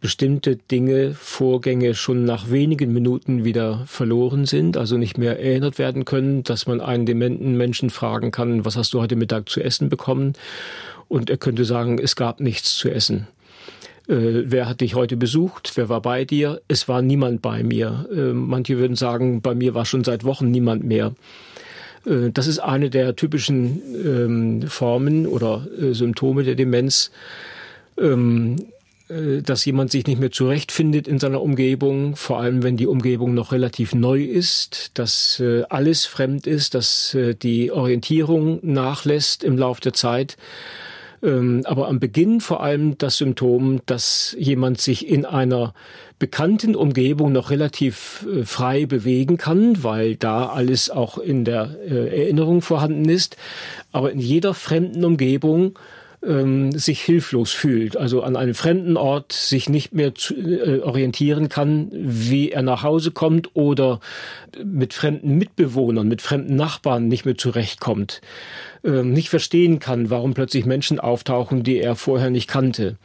bestimmte 0.00 0.56
Dinge, 0.56 1.14
Vorgänge 1.14 1.94
schon 1.94 2.24
nach 2.24 2.50
wenigen 2.50 2.92
Minuten 2.92 3.44
wieder 3.44 3.84
verloren 3.86 4.44
sind, 4.44 4.76
also 4.76 4.96
nicht 4.96 5.16
mehr 5.16 5.38
erinnert 5.38 5.78
werden 5.78 6.04
können, 6.04 6.42
dass 6.42 6.66
man 6.66 6.80
einen 6.80 7.06
dementen 7.06 7.56
Menschen 7.56 7.90
fragen 7.90 8.30
kann, 8.30 8.64
was 8.64 8.76
hast 8.76 8.92
du 8.92 9.00
heute 9.00 9.16
Mittag 9.16 9.48
zu 9.48 9.62
essen 9.62 9.88
bekommen? 9.88 10.34
Und 11.08 11.30
er 11.30 11.36
könnte 11.36 11.64
sagen, 11.64 11.98
es 11.98 12.16
gab 12.16 12.40
nichts 12.40 12.76
zu 12.76 12.90
essen. 12.90 13.28
Äh, 14.08 14.50
wer 14.50 14.68
hat 14.68 14.80
dich 14.80 14.94
heute 14.94 15.16
besucht? 15.16 15.72
Wer 15.76 15.88
war 15.88 16.02
bei 16.02 16.24
dir? 16.24 16.60
Es 16.68 16.88
war 16.88 17.02
niemand 17.02 17.42
bei 17.42 17.62
mir. 17.62 18.06
Äh, 18.12 18.32
manche 18.32 18.78
würden 18.78 18.96
sagen, 18.96 19.40
bei 19.40 19.54
mir 19.54 19.74
war 19.74 19.86
schon 19.86 20.04
seit 20.04 20.24
Wochen 20.24 20.50
niemand 20.50 20.84
mehr. 20.84 21.14
Äh, 22.06 22.30
das 22.32 22.46
ist 22.46 22.58
eine 22.58 22.90
der 22.90 23.16
typischen 23.16 23.80
ähm, 24.04 24.62
Formen 24.68 25.26
oder 25.26 25.66
Symptome 25.92 26.44
der 26.44 26.54
Demenz, 26.54 27.10
ähm, 27.98 28.56
äh, 29.08 29.40
dass 29.40 29.64
jemand 29.64 29.90
sich 29.90 30.06
nicht 30.06 30.20
mehr 30.20 30.30
zurechtfindet 30.30 31.08
in 31.08 31.18
seiner 31.18 31.40
Umgebung, 31.40 32.14
vor 32.14 32.40
allem 32.40 32.62
wenn 32.62 32.76
die 32.76 32.86
Umgebung 32.86 33.32
noch 33.32 33.52
relativ 33.52 33.94
neu 33.94 34.22
ist, 34.22 34.90
dass 34.94 35.42
alles 35.68 36.04
fremd 36.04 36.46
ist, 36.46 36.74
dass 36.74 37.16
die 37.42 37.70
Orientierung 37.70 38.58
nachlässt 38.62 39.44
im 39.44 39.56
Laufe 39.56 39.80
der 39.80 39.92
Zeit 39.92 40.36
aber 41.64 41.88
am 41.88 42.00
Beginn 42.00 42.40
vor 42.40 42.62
allem 42.62 42.98
das 42.98 43.16
Symptom, 43.16 43.80
dass 43.86 44.36
jemand 44.38 44.80
sich 44.80 45.08
in 45.08 45.24
einer 45.24 45.74
bekannten 46.18 46.76
Umgebung 46.76 47.32
noch 47.32 47.50
relativ 47.50 48.26
äh, 48.32 48.44
frei 48.44 48.86
bewegen 48.86 49.36
kann, 49.36 49.82
weil 49.82 50.16
da 50.16 50.46
alles 50.46 50.90
auch 50.90 51.18
in 51.18 51.44
der 51.44 51.76
äh, 51.86 52.22
Erinnerung 52.22 52.62
vorhanden 52.62 53.08
ist. 53.08 53.36
Aber 53.92 54.12
in 54.12 54.20
jeder 54.20 54.54
fremden 54.54 55.04
Umgebung 55.04 55.78
ähm, 56.26 56.72
sich 56.72 57.00
hilflos 57.00 57.52
fühlt, 57.52 57.96
also 57.96 58.22
an 58.22 58.36
einem 58.36 58.54
fremden 58.54 58.96
Ort 58.96 59.32
sich 59.32 59.68
nicht 59.68 59.92
mehr 59.92 60.14
zu, 60.14 60.34
äh, 60.34 60.80
orientieren 60.80 61.48
kann, 61.48 61.88
wie 61.92 62.50
er 62.50 62.62
nach 62.62 62.82
Hause 62.82 63.10
kommt 63.10 63.50
oder 63.54 64.00
mit 64.64 64.94
fremden 64.94 65.36
Mitbewohnern, 65.36 66.08
mit 66.08 66.22
fremden 66.22 66.56
Nachbarn 66.56 67.08
nicht 67.08 67.24
mehr 67.24 67.36
zurechtkommt, 67.36 68.20
ähm, 68.84 69.12
nicht 69.12 69.28
verstehen 69.28 69.78
kann, 69.78 70.10
warum 70.10 70.34
plötzlich 70.34 70.66
Menschen 70.66 71.00
auftauchen, 71.00 71.62
die 71.62 71.78
er 71.78 71.96
vorher 71.96 72.30
nicht 72.30 72.48
kannte 72.48 72.96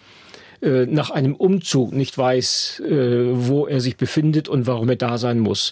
äh, 0.62 0.86
nach 0.86 1.10
einem 1.10 1.36
Umzug 1.36 1.94
nicht 1.94 2.18
weiß, 2.18 2.82
äh, 2.86 3.30
wo 3.32 3.66
er 3.66 3.80
sich 3.80 3.96
befindet 3.96 4.50
und 4.50 4.68
warum 4.68 4.90
er 4.90 4.98
da 4.98 5.18
sein 5.18 5.40
muss. 5.40 5.72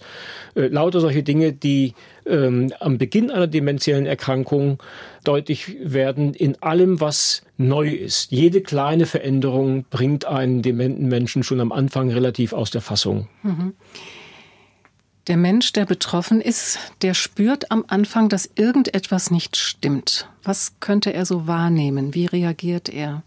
Äh, 0.55 0.67
lauter 0.67 1.01
solche 1.01 1.23
Dinge, 1.23 1.51
die 1.51 1.93
ähm, 2.25 2.71
am 2.79 2.97
Beginn 2.97 3.29
einer 3.29 3.47
dementiellen 3.47 4.05
Erkrankung 4.05 4.81
deutlich 5.23 5.75
werden 5.83 6.33
in 6.33 6.61
allem, 6.61 7.01
was 7.01 7.41
neu 7.57 7.89
ist. 7.89 8.31
Jede 8.31 8.61
kleine 8.61 9.05
Veränderung 9.05 9.83
bringt 9.89 10.25
einen 10.25 10.61
dementen 10.61 11.07
Menschen 11.07 11.43
schon 11.43 11.59
am 11.59 11.71
Anfang 11.71 12.09
relativ 12.09 12.53
aus 12.53 12.71
der 12.71 12.81
Fassung. 12.81 13.27
Mhm. 13.43 13.73
Der 15.27 15.35
Mensch, 15.35 15.73
der 15.73 15.85
betroffen 15.85 16.39
ist, 16.39 16.79
der 17.01 17.13
spürt 17.13 17.69
am 17.71 17.83
Anfang, 17.89 18.29
dass 18.29 18.49
irgendetwas 18.55 19.29
nicht 19.29 19.57
stimmt. 19.57 20.29
Was 20.43 20.79
könnte 20.79 21.11
er 21.11 21.25
so 21.25 21.47
wahrnehmen? 21.47 22.15
Wie 22.15 22.27
reagiert 22.27 22.87
er? 22.87 23.23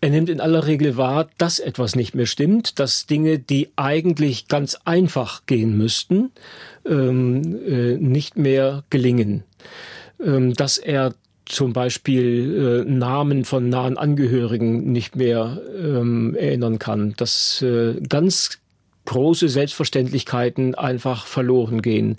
Er 0.00 0.10
nimmt 0.10 0.28
in 0.28 0.40
aller 0.40 0.66
Regel 0.66 0.96
wahr, 0.96 1.28
dass 1.38 1.58
etwas 1.58 1.96
nicht 1.96 2.14
mehr 2.14 2.26
stimmt, 2.26 2.78
dass 2.78 3.06
Dinge, 3.06 3.38
die 3.38 3.70
eigentlich 3.76 4.48
ganz 4.48 4.78
einfach 4.84 5.46
gehen 5.46 5.76
müssten, 5.76 6.32
ähm, 6.84 7.58
äh, 7.66 7.96
nicht 7.96 8.36
mehr 8.36 8.84
gelingen. 8.90 9.44
Ähm, 10.22 10.54
dass 10.54 10.78
er 10.78 11.14
zum 11.46 11.72
Beispiel 11.72 12.84
äh, 12.86 12.90
Namen 12.90 13.44
von 13.44 13.68
nahen 13.68 13.96
Angehörigen 13.96 14.92
nicht 14.92 15.16
mehr 15.16 15.60
ähm, 15.78 16.34
erinnern 16.34 16.78
kann, 16.78 17.14
dass 17.16 17.62
äh, 17.62 17.94
ganz 18.08 18.58
große 19.06 19.48
Selbstverständlichkeiten 19.48 20.74
einfach 20.74 21.26
verloren 21.26 21.80
gehen. 21.80 22.16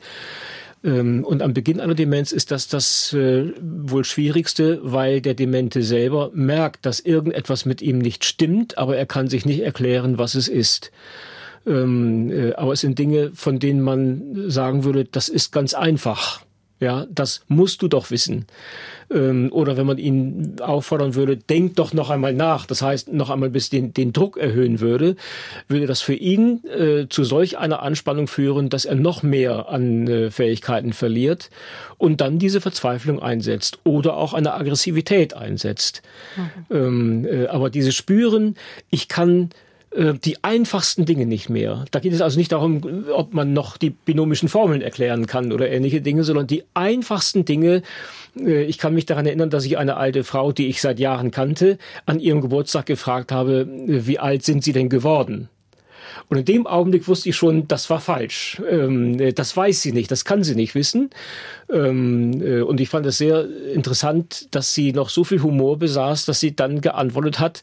Ähm, 0.84 1.24
und 1.24 1.42
am 1.42 1.54
Beginn 1.54 1.80
einer 1.80 1.96
Demenz 1.96 2.32
ist 2.32 2.52
das 2.52 2.68
das 2.68 3.14
äh, 3.14 3.54
wohl 3.62 4.04
Schwierigste, 4.04 4.80
weil 4.84 5.22
der 5.22 5.34
Demente 5.34 5.84
selber 5.84 6.32
merkt, 6.34 6.86
dass 6.86 7.00
irgendetwas 7.00 7.66
mit 7.66 7.82
ihm 7.82 7.98
nicht 8.00 8.26
stimmt, 8.26 8.78
aber 8.78 8.98
er 8.98 9.06
kann 9.06 9.28
sich 9.28 9.46
nicht 9.46 9.62
erklären, 9.62 10.18
was 10.18 10.36
es 10.36 10.48
ist. 10.48 10.92
Ähm, 11.66 12.32
äh, 12.32 12.54
aber 12.54 12.74
es 12.74 12.82
sind 12.82 12.98
Dinge, 12.98 13.32
von 13.34 13.60
denen 13.60 13.82
man 13.82 14.50
sagen 14.50 14.84
würde, 14.84 15.06
das 15.06 15.30
ist 15.30 15.52
ganz 15.52 15.74
einfach. 15.74 16.42
Ja, 16.80 17.08
das 17.10 17.42
musst 17.48 17.82
du 17.82 17.88
doch 17.88 18.12
wissen. 18.12 18.46
Ähm, 19.10 19.50
oder 19.52 19.78
wenn 19.78 19.88
man 19.88 19.98
ihn 19.98 20.58
auffordern 20.62 21.16
würde, 21.16 21.38
denk 21.38 21.76
doch 21.76 21.94
noch 21.94 22.10
einmal 22.10 22.34
nach, 22.34 22.66
das 22.66 22.82
heißt 22.82 23.12
noch 23.14 23.30
einmal 23.30 23.50
bis 23.50 23.70
den, 23.70 23.94
den 23.94 24.14
Druck 24.14 24.38
erhöhen 24.38 24.80
würde, 24.80 25.16
würde 25.68 25.88
das 25.88 26.02
für 26.02 26.14
ihn 26.14 26.64
äh, 26.66 27.08
zu 27.10 27.24
solch 27.24 27.58
einer 27.58 27.82
Anspannung 27.82 28.28
führen, 28.28 28.70
dass 28.70 28.86
er 28.86 28.96
noch 28.96 29.24
mehr 29.24 29.70
an 29.70 30.08
äh, 30.08 30.30
Fähigkeiten 30.30 30.94
verliert 30.94 31.50
und 31.98 32.22
dann 32.22 32.38
diese 32.38 32.62
Verzweiflung 32.62 33.22
einsetzt 33.22 33.80
oder 33.84 34.16
auch 34.16 34.34
eine 34.34 34.54
Aggressivität 34.54 35.34
einsetzt. 35.34 36.04
Mhm. 36.36 36.76
Ähm, 36.76 37.26
äh, 37.26 37.48
aber 37.48 37.70
dieses 37.70 37.96
Spüren, 37.96 38.56
ich 38.92 39.08
kann 39.08 39.50
die 39.96 40.44
einfachsten 40.44 41.06
Dinge 41.06 41.26
nicht 41.26 41.50
mehr. 41.50 41.86
Da 41.92 42.00
geht 42.00 42.14
es 42.14 42.22
also 42.22 42.38
nicht 42.38 42.52
darum, 42.52 43.06
ob 43.12 43.34
man 43.34 43.54
noch 43.54 43.78
die 43.78 43.90
binomischen 43.90 44.50
Formeln 44.50 44.82
erklären 44.82 45.28
kann 45.28 45.52
oder 45.52 45.70
ähnliche 45.70 46.02
Dinge, 46.02 46.24
sondern 46.24 46.46
die 46.46 46.64
einfachsten 46.74 47.46
Dinge. 47.46 47.82
Äh, 48.40 48.64
ich 48.64 48.78
kann 48.78 48.94
mich 48.94 49.06
daran 49.06 49.26
erinnern, 49.26 49.50
dass 49.50 49.66
ich 49.66 49.78
eine 49.78 49.98
alte 49.98 50.24
Frau, 50.24 50.52
die 50.52 50.68
ich 50.68 50.82
seit 50.82 51.00
Jahren 51.00 51.32
kannte, 51.32 51.78
an 52.06 52.20
ihrem 52.20 52.42
Geburtstag 52.42 52.86
gefragt 52.86 53.32
habe, 53.32 53.62
äh, 53.62 54.06
wie 54.06 54.20
alt 54.20 54.44
sind 54.44 54.64
Sie 54.64 54.74
denn 54.74 54.90
geworden? 54.90 55.50
Und 56.30 56.38
in 56.38 56.46
dem 56.46 56.68
Augenblick 56.68 57.08
wusste 57.08 57.30
ich 57.30 57.36
schon, 57.36 57.68
das 57.68 57.90
war 57.90 58.02
falsch. 58.02 58.62
Ähm, 58.70 59.34
das 59.36 59.56
weiß 59.56 59.82
sie 59.82 59.94
nicht, 59.94 60.12
das 60.12 60.26
kann 60.26 60.44
sie 60.44 60.56
nicht 60.56 60.76
wissen. 60.76 61.10
Ähm, 61.72 62.42
äh, 62.42 62.62
und 62.62 62.82
ich 62.82 62.90
fand 62.90 63.06
es 63.06 63.18
sehr 63.18 63.48
interessant, 63.74 64.48
dass 64.52 64.74
sie 64.74 64.92
noch 64.92 65.10
so 65.10 65.24
viel 65.24 65.42
Humor 65.42 65.78
besaß, 65.78 66.26
dass 66.26 66.40
sie 66.40 66.56
dann 66.56 66.82
geantwortet 66.82 67.40
hat, 67.40 67.62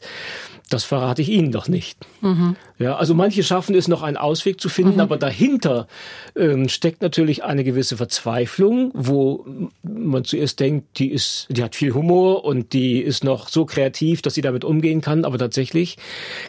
das 0.69 0.83
verrate 0.83 1.21
ich 1.21 1.29
Ihnen 1.29 1.51
doch 1.51 1.67
nicht. 1.67 1.97
Mhm. 2.21 2.55
Ja, 2.79 2.95
also 2.95 3.13
manche 3.13 3.43
schaffen 3.43 3.75
es 3.75 3.87
noch 3.87 4.01
einen 4.01 4.17
Ausweg 4.17 4.59
zu 4.59 4.67
finden, 4.67 4.95
mhm. 4.95 4.99
aber 4.99 5.17
dahinter 5.17 5.87
ähm, 6.35 6.69
steckt 6.69 7.01
natürlich 7.01 7.43
eine 7.43 7.63
gewisse 7.63 7.97
Verzweiflung, 7.97 8.91
wo 8.93 9.45
man 9.83 10.23
zuerst 10.25 10.59
denkt, 10.59 10.97
die 10.97 11.11
ist, 11.11 11.47
die 11.49 11.63
hat 11.63 11.75
viel 11.75 11.93
Humor 11.93 12.43
und 12.43 12.73
die 12.73 12.99
ist 12.99 13.23
noch 13.23 13.47
so 13.47 13.65
kreativ, 13.65 14.21
dass 14.21 14.33
sie 14.33 14.41
damit 14.41 14.65
umgehen 14.65 15.01
kann, 15.01 15.23
aber 15.23 15.37
tatsächlich 15.37 15.97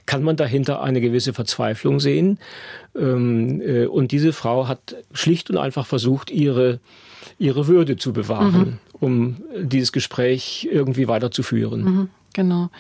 kann 0.07 0.23
man 0.23 0.37
dahinter 0.37 0.83
eine 0.83 1.01
gewisse 1.01 1.35
Verzweiflung 1.35 2.01
sehen. 2.01 2.39
Ähm, 2.99 3.61
äh, 3.61 3.87
und 3.87 4.13
diese 4.13 4.33
Frau 4.33 4.67
hat 4.67 4.97
schlicht 5.13 5.51
und 5.51 5.59
einfach 5.59 5.87
versucht, 5.87 6.31
ihre 6.31 6.81
ihre 7.39 7.67
Würde 7.67 7.97
zu 7.97 8.13
bewahren, 8.13 8.61
mhm. 8.61 8.79
um 8.93 9.37
dieses 9.61 9.93
Gespräch 9.93 10.69
irgendwie 10.71 11.09
weiterzuführen. 11.09 11.83
Mhm, 11.83 12.09
genau. 12.33 12.71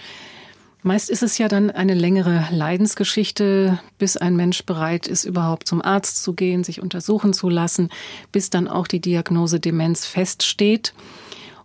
Meist 0.87 1.11
ist 1.11 1.25
es 1.25 1.37
ja 1.37 1.49
dann 1.49 1.73
eine 1.73 1.95
längere 1.95 2.47
Leidensgeschichte, 2.52 3.81
bis 3.99 4.16
ein 4.16 4.37
Mensch 4.37 4.64
bereit 4.64 5.09
ist, 5.09 5.25
überhaupt 5.25 5.66
zum 5.66 5.83
Arzt 5.83 6.23
zu 6.23 6.33
gehen, 6.33 6.62
sich 6.62 6.81
untersuchen 6.81 7.33
zu 7.33 7.49
lassen, 7.49 7.90
bis 8.31 8.50
dann 8.50 8.69
auch 8.69 8.87
die 8.87 9.00
Diagnose 9.00 9.59
Demenz 9.59 10.07
feststeht. 10.07 10.95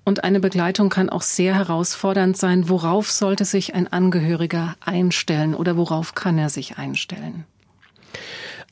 Und 0.04 0.24
eine 0.24 0.40
Begleitung 0.40 0.90
kann 0.90 1.12
auch 1.12 1.22
sehr 1.22 1.54
herausfordernd 1.54 2.36
sein. 2.36 2.68
Worauf 2.68 3.12
sollte 3.12 3.46
sich 3.46 3.76
ein 3.76 3.88
Angehöriger 3.88 4.76
einstellen 4.84 5.54
oder 5.54 5.78
worauf 5.78 6.16
kann 6.16 6.40
er 6.40 6.50
sich 6.50 6.80
einstellen? 6.80 7.46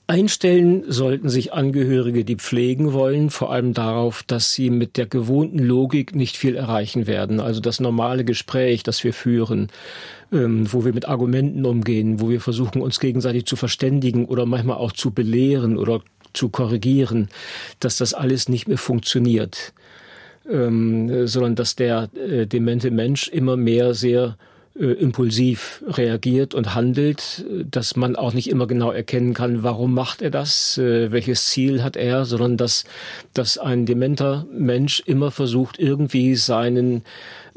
Einstellen 0.10 0.92
sollten 0.92 1.30
sich 1.30 1.54
Angehörige, 1.54 2.26
die 2.26 2.38
pflegen 2.38 2.94
wollen, 2.94 3.30
vor 3.30 3.52
allem 3.52 3.76
darauf, 3.76 4.24
dass 4.24 4.56
sie 4.56 4.72
mit 4.72 4.98
der 4.98 5.06
gewohnten 5.06 5.60
Logik 5.60 6.16
nicht 6.16 6.36
viel 6.36 6.56
erreichen 6.56 7.06
werden. 7.06 7.40
Also 7.40 7.62
das 7.62 7.80
normale 7.80 8.26
Gespräch, 8.26 8.82
das 8.82 9.04
wir 9.04 9.14
führen, 9.14 9.68
ähm, 10.32 10.72
wo 10.72 10.86
wir 10.86 10.94
mit 10.94 11.08
Argumenten 11.08 11.66
umgehen, 11.66 12.20
wo 12.20 12.30
wir 12.30 12.42
versuchen, 12.42 12.82
uns 12.82 13.00
gegenseitig 13.00 13.46
zu 13.46 13.56
verständigen 13.56 14.26
oder 14.26 14.46
manchmal 14.46 14.78
auch 14.78 14.92
zu 14.92 15.12
belehren 15.12 15.78
oder 15.78 16.02
zu 16.34 16.50
korrigieren, 16.50 17.30
dass 17.80 17.98
das 17.98 18.14
alles 18.14 18.50
nicht 18.50 18.68
mehr 18.68 18.78
funktioniert. 18.78 19.74
Ähm, 20.50 21.28
sondern 21.28 21.56
dass 21.56 21.76
der 21.76 22.10
äh, 22.16 22.48
demente 22.48 22.90
Mensch 22.90 23.28
immer 23.28 23.56
mehr 23.56 23.94
sehr 23.94 24.36
äh, 24.80 24.94
impulsiv 24.94 25.84
reagiert 25.88 26.54
und 26.54 26.74
handelt, 26.74 27.46
dass 27.70 27.98
man 27.98 28.16
auch 28.16 28.34
nicht 28.34 28.50
immer 28.50 28.66
genau 28.66 28.92
erkennen 28.92 29.34
kann, 29.34 29.62
warum 29.62 29.94
macht 29.94 30.22
er 30.22 30.32
das, 30.32 30.78
äh, 30.78 31.12
welches 31.12 31.50
Ziel 31.50 31.84
hat 31.84 31.98
er, 31.98 32.24
sondern 32.24 32.56
dass, 32.56 32.86
dass 33.34 33.58
ein 33.58 33.86
dementer 33.86 34.46
Mensch 34.52 35.04
immer 35.06 35.32
versucht, 35.32 35.80
irgendwie 35.80 36.36
seinen, 36.36 37.04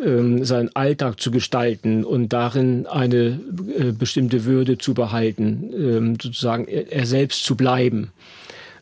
ähm, 0.04 0.44
seinen 0.44 0.74
Alltag 0.74 1.20
zu 1.20 1.30
gestalten 1.30 2.04
und 2.04 2.32
darin 2.32 2.86
eine 2.86 3.40
äh, 3.78 3.92
bestimmte 3.92 4.44
Würde 4.44 4.78
zu 4.78 4.94
behalten, 4.94 5.70
ähm, 5.74 6.16
sozusagen 6.20 6.66
er, 6.66 7.06
selbst 7.06 7.44
zu 7.44 7.56
bleiben. 7.56 8.12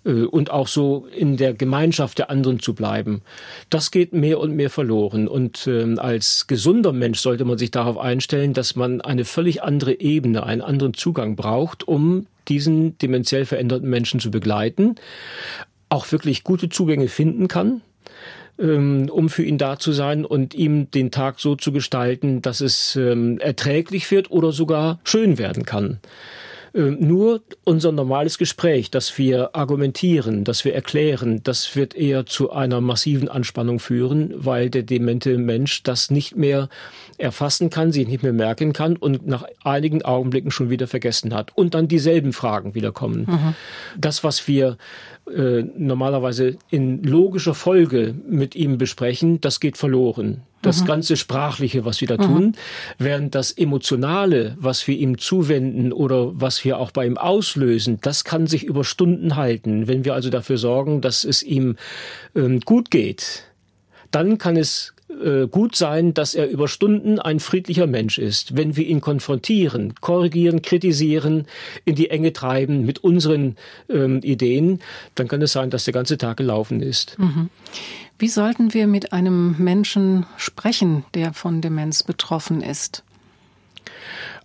Äh, 0.05 0.23
und 0.23 0.51
auch 0.51 0.69
so 0.69 1.07
in 1.15 1.37
der 1.37 1.55
Gemeinschaft 1.55 2.19
der 2.19 2.31
anderen 2.31 2.61
zu 2.61 2.75
bleiben. 2.75 3.23
Das 3.69 3.91
geht 3.91 4.13
mehr 4.13 4.39
und 4.39 4.55
mehr 4.55 4.71
verloren. 4.71 5.29
Und 5.29 5.67
ähm, 5.67 5.99
als 5.99 6.47
gesunder 6.47 6.93
Mensch 6.93 7.21
sollte 7.21 7.45
man 7.45 7.59
sich 7.59 7.71
darauf 7.71 7.99
einstellen, 7.99 8.55
dass 8.55 8.77
man 8.77 9.01
eine 9.01 9.25
völlig 9.25 9.63
andere 9.63 10.01
Ebene, 10.01 10.45
einen 10.45 10.63
anderen 10.63 10.95
Zugang 10.95 11.37
braucht, 11.37 11.87
um 11.87 12.27
diesen 12.49 12.99
dementiell 12.99 13.45
veränderten 13.45 13.89
Menschen 13.89 14.21
zu 14.21 14.31
begleiten, 14.31 14.97
auch 15.89 16.11
wirklich 16.13 16.45
gute 16.45 16.69
Zugänge 16.69 17.09
finden 17.09 17.49
kann, 17.49 17.83
um 18.61 19.29
für 19.29 19.43
ihn 19.43 19.59
da 19.59 19.79
zu 19.79 19.93
sein 19.93 20.25
und 20.25 20.55
ihm 20.55 20.91
den 20.91 21.11
Tag 21.11 21.41
so 21.41 21.57
zu 21.57 21.73
gestalten, 21.73 22.43
dass 22.43 22.61
es 22.61 22.97
ähm, 22.97 23.39
erträglich 23.39 24.11
wird 24.11 24.31
oder 24.31 24.53
sogar 24.53 25.01
schön 25.05 25.39
werden 25.39 25.65
kann. 25.65 25.99
Ähm, 26.75 26.99
nur 27.01 27.43
unser 27.65 27.93
normales 27.93 28.39
Gespräch, 28.39 28.91
dass 28.91 29.19
wir 29.19 29.55
argumentieren, 29.55 30.45
dass 30.45 30.65
wir 30.65 30.75
erklären, 30.75 31.43
das 31.43 31.75
wird 31.75 31.95
eher 31.95 32.27
zu 32.27 32.53
einer 32.53 32.81
massiven 32.81 33.29
Anspannung 33.29 33.81
führen, 33.81 34.33
weil 34.37 34.71
der 34.71 34.83
demente 34.83 35.37
Mensch 35.39 35.83
das 35.83 36.11
nicht 36.11 36.37
mehr 36.37 36.69
erfassen 37.19 37.71
kann, 37.71 37.93
sich 37.93 38.07
nicht 38.07 38.23
mehr 38.23 38.33
merken 38.33 38.73
kann 38.73 38.97
und 38.97 39.27
nach 39.27 39.45
einigen 39.65 40.03
Augenblicken 40.03 40.51
schon 40.51 40.71
wieder 40.71 40.87
vergessen 40.87 41.35
hat. 41.35 41.57
Und 41.57 41.75
dann 41.75 41.89
dieselben 41.89 42.33
Fragen 42.33 42.75
wieder 42.75 42.93
kommen. 42.93 43.27
Mhm. 43.29 43.55
Das, 43.99 44.23
was 44.23 44.47
wir 44.47 44.77
äh, 45.35 45.63
normalerweise 45.77 46.57
in 46.71 47.03
logischer 47.03 47.55
Folge 47.55 48.15
mit 48.29 48.55
ihm 48.55 48.79
besprechen, 48.79 49.41
das 49.41 49.61
geht 49.61 49.77
verloren. 49.77 50.43
Das 50.63 50.83
mhm. 50.83 50.87
ganze 50.87 51.17
Sprachliche, 51.17 51.85
was 51.85 52.01
wir 52.01 52.09
da 52.09 52.17
tun, 52.19 52.45
mhm. 52.45 52.55
während 52.99 53.35
das 53.35 53.51
Emotionale, 53.51 54.57
was 54.59 54.87
wir 54.87 54.97
ihm 54.97 55.19
zuwenden 55.19 55.93
oder 55.93 56.39
was 56.41 56.65
wir 56.65 56.79
auch 56.79 56.91
bei 56.91 57.07
ihm 57.07 57.17
auslösen, 57.17 57.99
das 58.03 58.25
kann 58.25 58.47
sich 58.47 58.65
über 58.65 58.85
Stunden 58.85 59.37
halten. 59.37 59.89
Wenn 59.89 60.05
wir 60.05 60.15
also 60.15 60.29
dafür 60.29 60.59
sorgen, 60.59 61.01
dass 61.01 61.25
es 61.25 61.43
ihm 61.43 61.77
ähm, 62.35 62.61
gut 62.61 62.91
geht, 62.91 63.45
dann 64.11 64.39
kann 64.39 64.57
es 64.57 64.93
äh, 65.23 65.49
gut 65.49 65.77
sein, 65.77 66.15
dass 66.15 66.35
er 66.35 66.49
über 66.49 66.69
Stunden 66.69 67.19
ein 67.19 67.41
friedlicher 67.41 67.87
Mensch 67.87 68.19
ist. 68.19 68.57
Wenn 68.57 68.77
wir 68.77 68.87
ihn 68.87 69.01
konfrontieren, 69.01 69.95
korrigieren, 70.01 70.63
kritisieren, 70.63 71.47
in 71.85 71.95
die 71.95 72.11
Enge 72.11 72.33
treiben 72.33 72.85
mit 72.85 73.01
unseren 73.01 73.57
ähm, 73.89 74.21
Ideen, 74.23 74.81
dann 75.15 75.29
kann 75.29 75.43
es 75.43 75.53
sein, 75.53 75.71
dass 75.71 75.85
der 75.85 75.95
ganze 75.95 76.17
Tag 76.17 76.37
gelaufen 76.37 76.81
ist. 76.81 77.19
Mhm. 77.19 77.51
Wie 78.21 78.29
sollten 78.29 78.75
wir 78.75 78.87
mit 78.87 79.15
einem 79.15 79.55
Menschen 79.57 80.27
sprechen, 80.37 81.05
der 81.15 81.33
von 81.33 81.63
Demenz 81.63 82.03
betroffen 82.03 82.61
ist? 82.61 83.03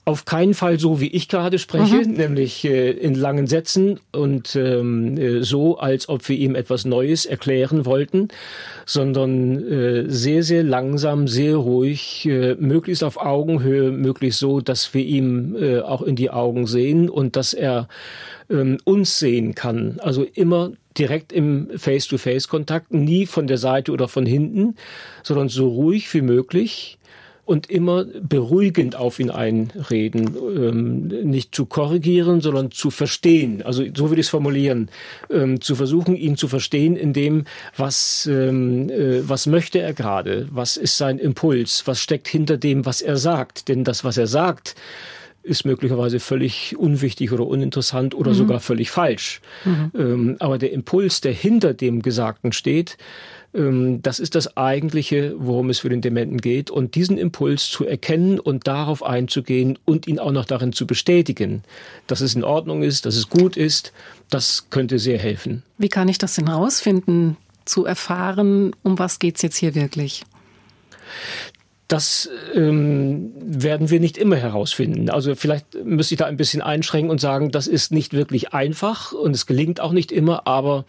Auf 0.05 0.23
keinen 0.23 0.53
Fall 0.53 0.79
so, 0.79 1.01
wie 1.01 1.07
ich 1.07 1.27
gerade 1.27 1.59
spreche, 1.59 1.97
mhm. 1.97 2.13
nämlich 2.13 2.63
äh, 2.63 2.91
in 2.91 3.15
langen 3.15 3.47
Sätzen 3.47 3.99
und 4.13 4.55
ähm, 4.55 5.17
äh, 5.17 5.43
so, 5.43 5.77
als 5.77 6.07
ob 6.07 6.29
wir 6.29 6.37
ihm 6.37 6.55
etwas 6.55 6.85
Neues 6.85 7.25
erklären 7.25 7.85
wollten, 7.85 8.29
sondern 8.85 9.61
äh, 9.69 10.05
sehr, 10.07 10.43
sehr 10.43 10.63
langsam, 10.63 11.27
sehr 11.27 11.57
ruhig, 11.57 12.25
äh, 12.27 12.55
möglichst 12.55 13.03
auf 13.03 13.17
Augenhöhe, 13.17 13.91
möglichst 13.91 14.39
so, 14.39 14.61
dass 14.61 14.93
wir 14.93 15.03
ihm 15.03 15.57
äh, 15.59 15.79
auch 15.79 16.01
in 16.01 16.15
die 16.15 16.29
Augen 16.29 16.65
sehen 16.65 17.09
und 17.09 17.35
dass 17.35 17.53
er 17.53 17.89
ähm, 18.49 18.77
uns 18.85 19.19
sehen 19.19 19.53
kann. 19.53 19.99
Also 19.99 20.23
immer 20.23 20.71
direkt 20.97 21.31
im 21.31 21.69
Face-to-Face-Kontakt, 21.75 22.93
nie 22.93 23.25
von 23.25 23.47
der 23.47 23.57
Seite 23.57 23.91
oder 23.91 24.07
von 24.07 24.25
hinten, 24.25 24.75
sondern 25.23 25.49
so 25.49 25.67
ruhig 25.67 26.13
wie 26.13 26.21
möglich 26.21 26.97
und 27.45 27.69
immer 27.69 28.05
beruhigend 28.05 28.95
auf 28.95 29.19
ihn 29.19 29.29
einreden, 29.29 30.35
ähm, 30.35 31.07
nicht 31.29 31.53
zu 31.53 31.67
korrigieren, 31.67 32.41
sondern 32.41 32.71
zu 32.71 32.89
verstehen. 32.89 33.61
Also 33.61 33.83
so 33.93 34.09
würde 34.09 34.19
ich 34.19 34.27
es 34.27 34.31
formulieren, 34.31 34.89
ähm, 35.29 35.61
zu 35.61 35.75
versuchen, 35.75 36.15
ihn 36.15 36.37
zu 36.37 36.47
verstehen 36.47 36.95
in 36.95 37.13
dem, 37.13 37.45
was 37.77 38.27
ähm, 38.31 38.89
äh, 38.89 39.27
was 39.29 39.45
möchte 39.45 39.79
er 39.79 39.93
gerade, 39.93 40.47
was 40.49 40.75
ist 40.75 40.97
sein 40.97 41.19
Impuls, 41.19 41.83
was 41.85 41.99
steckt 41.99 42.27
hinter 42.27 42.57
dem, 42.57 42.85
was 42.85 43.01
er 43.01 43.17
sagt. 43.17 43.67
Denn 43.67 43.83
das, 43.83 44.03
was 44.03 44.17
er 44.17 44.27
sagt, 44.27 44.75
ist 45.45 45.65
möglicherweise 45.65 46.19
völlig 46.19 46.75
unwichtig 46.77 47.31
oder 47.31 47.45
uninteressant 47.45 48.15
oder 48.15 48.31
mhm. 48.31 48.35
sogar 48.35 48.59
völlig 48.59 48.91
falsch. 48.91 49.41
Mhm. 49.63 49.91
Ähm, 49.97 50.35
aber 50.39 50.57
der 50.57 50.71
Impuls, 50.71 51.21
der 51.21 51.33
hinter 51.33 51.73
dem 51.73 52.01
Gesagten 52.01 52.51
steht, 52.51 52.97
ähm, 53.53 54.01
das 54.01 54.19
ist 54.19 54.35
das 54.35 54.57
Eigentliche, 54.57 55.35
worum 55.37 55.69
es 55.69 55.79
für 55.79 55.89
den 55.89 56.01
Dementen 56.01 56.39
geht. 56.39 56.69
Und 56.69 56.95
diesen 56.95 57.17
Impuls 57.17 57.69
zu 57.69 57.85
erkennen 57.85 58.39
und 58.39 58.67
darauf 58.67 59.03
einzugehen 59.03 59.77
und 59.85 60.07
ihn 60.07 60.19
auch 60.19 60.31
noch 60.31 60.45
darin 60.45 60.73
zu 60.73 60.85
bestätigen, 60.87 61.63
dass 62.07 62.21
es 62.21 62.35
in 62.35 62.43
Ordnung 62.43 62.83
ist, 62.83 63.05
dass 63.05 63.15
es 63.15 63.29
gut 63.29 63.55
ist, 63.55 63.93
das 64.29 64.67
könnte 64.69 64.99
sehr 64.99 65.19
helfen. 65.19 65.63
Wie 65.77 65.89
kann 65.89 66.07
ich 66.07 66.17
das 66.17 66.35
denn 66.35 66.47
herausfinden, 66.47 67.37
zu 67.65 67.85
erfahren, 67.85 68.75
um 68.83 68.99
was 68.99 69.19
geht 69.19 69.37
es 69.37 69.41
jetzt 69.41 69.57
hier 69.57 69.73
wirklich? 69.75 70.23
Das 71.87 72.29
ähm, 72.55 73.31
werden 73.39 73.91
wir 73.91 73.99
nicht 73.99 74.17
immer 74.17 74.37
herausfinden. 74.37 75.09
Also 75.11 75.35
vielleicht 75.35 75.83
müsste 75.83 76.15
ich 76.15 76.19
da 76.19 76.25
ein 76.25 76.37
bisschen 76.37 76.63
einschränken 76.63 77.11
und 77.11 77.21
sagen, 77.21 77.51
das 77.51 77.67
ist 77.67 77.91
nicht 77.91 78.13
wirklich 78.13 78.53
einfach 78.53 79.11
und 79.11 79.35
es 79.35 79.45
gelingt 79.45 79.79
auch 79.79 79.91
nicht 79.91 80.11
immer, 80.11 80.47
aber 80.47 80.85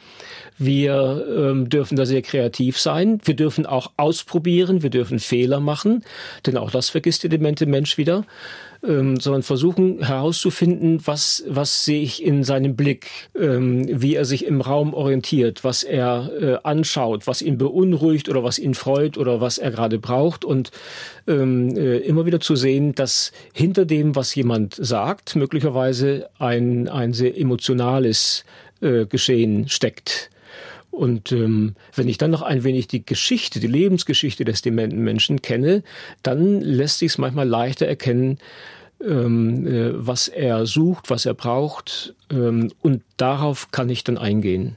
wir 0.57 1.26
ähm, 1.29 1.69
dürfen 1.69 1.97
da 1.97 2.07
sehr 2.07 2.23
kreativ 2.23 2.81
sein. 2.81 3.21
Wir 3.25 3.35
dürfen 3.35 3.67
auch 3.67 3.93
ausprobieren, 3.99 4.83
wir 4.83 4.91
dürfen 4.91 5.19
Fehler 5.19 5.61
machen, 5.61 6.03
denn 6.47 6.57
auch 6.57 6.71
das 6.71 6.88
vergisst 6.88 7.25
der 7.25 7.31
demente 7.31 7.67
Mensch 7.67 7.99
wieder 7.99 8.25
ähm, 8.87 9.19
sondern 9.21 9.43
versuchen 9.43 10.02
herauszufinden, 10.02 11.00
was, 11.05 11.45
was 11.49 11.85
sehe 11.85 12.02
ich 12.02 12.23
in 12.23 12.45
seinem 12.45 12.76
Blick, 12.76 13.07
ähm, 13.38 13.87
wie 14.00 14.14
er 14.14 14.25
sich 14.25 14.47
im 14.47 14.61
Raum 14.61 14.95
orientiert, 14.95 15.64
was 15.64 15.83
er 15.83 16.31
äh, 16.40 16.59
anschaut, 16.62 17.26
was 17.26 17.43
ihn 17.43 17.59
beunruhigt 17.59 18.28
oder 18.28 18.45
was 18.45 18.59
ihn 18.59 18.75
freut 18.75 19.19
oder 19.19 19.40
was 19.40 19.59
er 19.59 19.71
gerade 19.71 19.99
braucht 19.99 20.45
und 20.45 20.71
ähm, 21.26 21.76
äh, 21.76 21.99
immer 21.99 22.26
wieder 22.26 22.40
zu 22.40 22.57
sehen, 22.57 22.95
dass 22.95 23.33
hinter 23.52 23.85
dem, 23.85 24.14
was 24.14 24.35
jemand 24.35 24.75
sagt, 24.75 25.37
möglicherweise 25.37 26.28
ein, 26.38 26.88
ein 26.88 27.12
sehr 27.12 27.38
emotionales 27.38 28.45
äh, 28.81 29.07
Geschehen 29.07 29.69
steckt. 29.69 30.31
Und 30.97 31.31
ähm, 31.31 31.75
wenn 31.95 32.09
ich 32.09 32.17
dann 32.17 32.31
noch 32.31 32.41
ein 32.41 32.65
wenig 32.65 32.88
die 32.88 33.05
Geschichte, 33.05 33.61
die 33.61 33.66
Lebensgeschichte 33.66 34.47
des 34.47 34.62
dementen 34.62 35.05
Menschen 35.05 35.42
kenne, 35.42 35.83
dann 36.23 36.62
lässt 36.62 37.01
sich 37.01 37.12
es 37.12 37.18
manchmal 37.18 37.47
leichter 37.47 37.87
erkennen, 37.87 38.38
ähm, 39.07 39.66
äh, 39.66 39.90
was 39.94 40.29
er 40.29 40.64
sucht, 40.64 41.11
was 41.11 41.27
er 41.27 41.35
braucht. 41.35 42.14
Ähm, 42.31 42.73
und 42.81 43.03
darauf 43.18 43.70
kann 43.73 43.90
ich 43.90 44.05
dann 44.05 44.16
eingehen. 44.16 44.77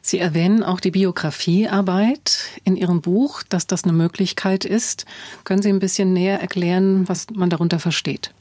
Sie 0.00 0.18
erwähnen 0.18 0.62
auch 0.62 0.80
die 0.80 0.92
Biografiearbeit 0.92 2.38
in 2.64 2.74
Ihrem 2.74 3.02
Buch, 3.02 3.42
dass 3.42 3.66
das 3.66 3.84
eine 3.84 3.92
Möglichkeit 3.92 4.64
ist. 4.64 5.04
Können 5.44 5.60
Sie 5.60 5.68
ein 5.68 5.80
bisschen 5.80 6.14
näher 6.14 6.40
erklären, 6.40 7.06
was 7.10 7.26
man 7.34 7.50
darunter 7.50 7.78
versteht? 7.78 8.32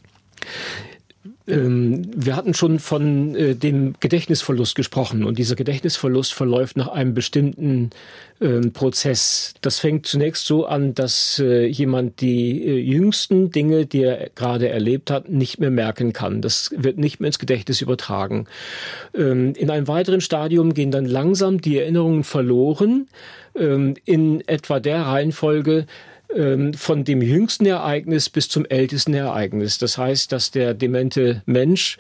Ähm, 1.47 2.09
wir 2.15 2.35
hatten 2.35 2.53
schon 2.53 2.79
von 2.79 3.35
äh, 3.35 3.55
dem 3.55 3.93
Gedächtnisverlust 3.99 4.75
gesprochen 4.75 5.23
und 5.23 5.37
dieser 5.37 5.55
Gedächtnisverlust 5.55 6.33
verläuft 6.33 6.75
nach 6.75 6.87
einem 6.87 7.13
bestimmten 7.13 7.91
ähm, 8.41 8.73
Prozess. 8.73 9.53
Das 9.61 9.79
fängt 9.79 10.07
zunächst 10.07 10.45
so 10.45 10.65
an, 10.65 10.95
dass 10.95 11.39
äh, 11.39 11.65
jemand 11.67 12.21
die 12.21 12.65
äh, 12.65 12.77
jüngsten 12.79 13.51
Dinge, 13.51 13.85
die 13.85 14.03
er 14.03 14.29
gerade 14.33 14.69
erlebt 14.69 15.11
hat, 15.11 15.29
nicht 15.29 15.59
mehr 15.59 15.71
merken 15.71 16.13
kann. 16.13 16.41
Das 16.41 16.71
wird 16.75 16.97
nicht 16.97 17.19
mehr 17.19 17.27
ins 17.27 17.39
Gedächtnis 17.39 17.81
übertragen. 17.81 18.47
Ähm, 19.13 19.53
in 19.55 19.69
einem 19.69 19.87
weiteren 19.87 20.21
Stadium 20.21 20.73
gehen 20.73 20.91
dann 20.91 21.05
langsam 21.05 21.61
die 21.61 21.77
Erinnerungen 21.77 22.23
verloren 22.23 23.07
in 23.57 24.45
etwa 24.47 24.81
der 24.81 25.03
Reihenfolge, 25.03 25.85
von 26.75 27.03
dem 27.05 27.21
jüngsten 27.21 27.65
Ereignis 27.65 28.29
bis 28.29 28.49
zum 28.49 28.65
ältesten 28.65 29.13
Ereignis. 29.13 29.77
Das 29.77 29.97
heißt, 29.97 30.31
dass 30.31 30.51
der 30.51 30.73
demente 30.73 31.41
Mensch 31.45 31.97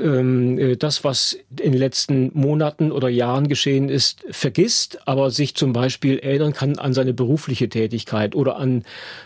ähm, 0.00 0.58
äh, 0.58 0.76
das, 0.76 1.04
was 1.04 1.38
in 1.60 1.72
den 1.72 1.78
letzten 1.78 2.30
Monaten 2.34 2.90
oder 2.90 3.08
Jahren 3.08 3.48
geschehen 3.48 3.88
ist, 3.88 4.24
vergisst, 4.30 5.06
aber 5.06 5.30
sich 5.30 5.54
zum 5.54 5.72
Beispiel 5.72 6.18
erinnern 6.18 6.52
kann 6.52 6.78
an 6.78 6.94
seine 6.94 7.14
berufliche 7.14 7.68
Tätigkeit 7.68 8.34
oder 8.34 8.56
an 8.56 8.84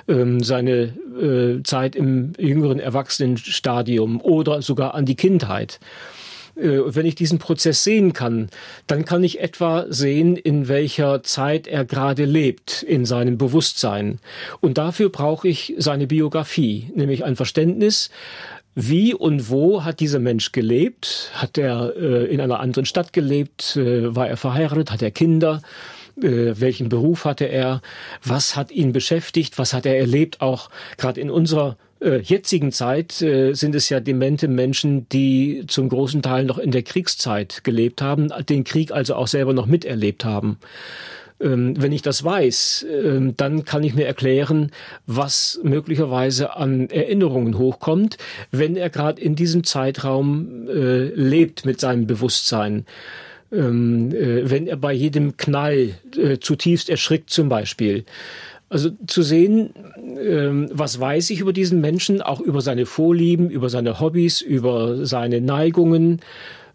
ähm, 0.08 0.42
seine 0.42 0.94
äh, 1.20 1.62
Zeit 1.62 1.96
im 1.96 2.32
jüngeren 2.38 2.80
Erwachsenenstadium 2.80 4.20
oder 4.20 4.60
sogar 4.62 4.94
an 4.94 5.06
die 5.06 5.16
Kindheit. 5.16 5.80
Äh, 6.58 6.94
wenn 6.94 7.06
ich 7.06 7.14
diesen 7.14 7.38
Prozess 7.38 7.84
sehen 7.84 8.12
kann, 8.12 8.48
dann 8.86 9.04
kann 9.04 9.24
ich 9.24 9.40
etwa 9.40 9.86
sehen, 9.88 10.36
in 10.36 10.68
welcher 10.68 11.22
Zeit 11.22 11.66
er 11.66 11.84
gerade 11.84 12.24
lebt 12.24 12.82
in 12.82 13.04
seinem 13.04 13.38
Bewusstsein. 13.38 14.18
Und 14.60 14.78
dafür 14.78 15.08
brauche 15.10 15.48
ich 15.48 15.74
seine 15.78 16.06
Biografie, 16.06 16.90
nämlich 16.94 17.24
ein 17.24 17.36
Verständnis, 17.36 18.10
wie 18.80 19.12
und 19.12 19.50
wo 19.50 19.84
hat 19.84 19.98
dieser 19.98 20.20
Mensch 20.20 20.52
gelebt? 20.52 21.32
Hat 21.34 21.58
er 21.58 21.96
äh, 21.96 22.26
in 22.26 22.40
einer 22.40 22.60
anderen 22.60 22.84
Stadt 22.84 23.12
gelebt? 23.12 23.76
Äh, 23.76 24.14
war 24.14 24.28
er 24.28 24.36
verheiratet? 24.36 24.92
Hat 24.92 25.02
er 25.02 25.10
Kinder? 25.10 25.62
Äh, 26.16 26.60
welchen 26.60 26.88
Beruf 26.88 27.24
hatte 27.24 27.46
er? 27.46 27.82
Was 28.22 28.54
hat 28.54 28.70
ihn 28.70 28.92
beschäftigt? 28.92 29.58
Was 29.58 29.74
hat 29.74 29.84
er 29.84 29.98
erlebt? 29.98 30.40
Auch 30.40 30.70
gerade 30.96 31.20
in 31.20 31.28
unserer 31.28 31.76
äh, 32.00 32.18
jetzigen 32.18 32.72
Zeit 32.72 33.20
äh, 33.22 33.54
sind 33.54 33.74
es 33.74 33.88
ja 33.88 34.00
demente 34.00 34.48
Menschen, 34.48 35.08
die 35.08 35.64
zum 35.66 35.88
großen 35.88 36.22
Teil 36.22 36.44
noch 36.44 36.58
in 36.58 36.70
der 36.70 36.82
Kriegszeit 36.82 37.64
gelebt 37.64 38.02
haben, 38.02 38.28
den 38.48 38.64
Krieg 38.64 38.92
also 38.92 39.14
auch 39.14 39.26
selber 39.26 39.52
noch 39.52 39.66
miterlebt 39.66 40.24
haben. 40.24 40.58
Ähm, 41.40 41.80
wenn 41.80 41.92
ich 41.92 42.02
das 42.02 42.24
weiß, 42.24 42.84
äh, 42.84 43.32
dann 43.36 43.64
kann 43.64 43.84
ich 43.84 43.94
mir 43.94 44.06
erklären, 44.06 44.72
was 45.06 45.60
möglicherweise 45.62 46.56
an 46.56 46.90
Erinnerungen 46.90 47.58
hochkommt, 47.58 48.16
wenn 48.50 48.76
er 48.76 48.90
gerade 48.90 49.20
in 49.20 49.36
diesem 49.36 49.64
Zeitraum 49.64 50.68
äh, 50.68 51.06
lebt 51.14 51.64
mit 51.64 51.80
seinem 51.80 52.06
Bewusstsein. 52.06 52.86
Ähm, 53.52 54.12
äh, 54.12 54.50
wenn 54.50 54.66
er 54.66 54.76
bei 54.76 54.92
jedem 54.92 55.36
Knall 55.36 55.94
äh, 56.16 56.38
zutiefst 56.38 56.90
erschrickt 56.90 57.30
zum 57.30 57.48
Beispiel. 57.48 58.04
Also 58.70 58.90
zu 59.06 59.22
sehen, 59.22 59.70
ähm, 59.96 60.68
was 60.72 61.00
weiß 61.00 61.30
ich 61.30 61.40
über 61.40 61.52
diesen 61.52 61.80
Menschen, 61.80 62.20
auch 62.20 62.40
über 62.40 62.60
seine 62.60 62.84
Vorlieben, 62.84 63.48
über 63.50 63.70
seine 63.70 63.98
Hobbys, 63.98 64.40
über 64.42 65.06
seine 65.06 65.40
Neigungen 65.40 66.20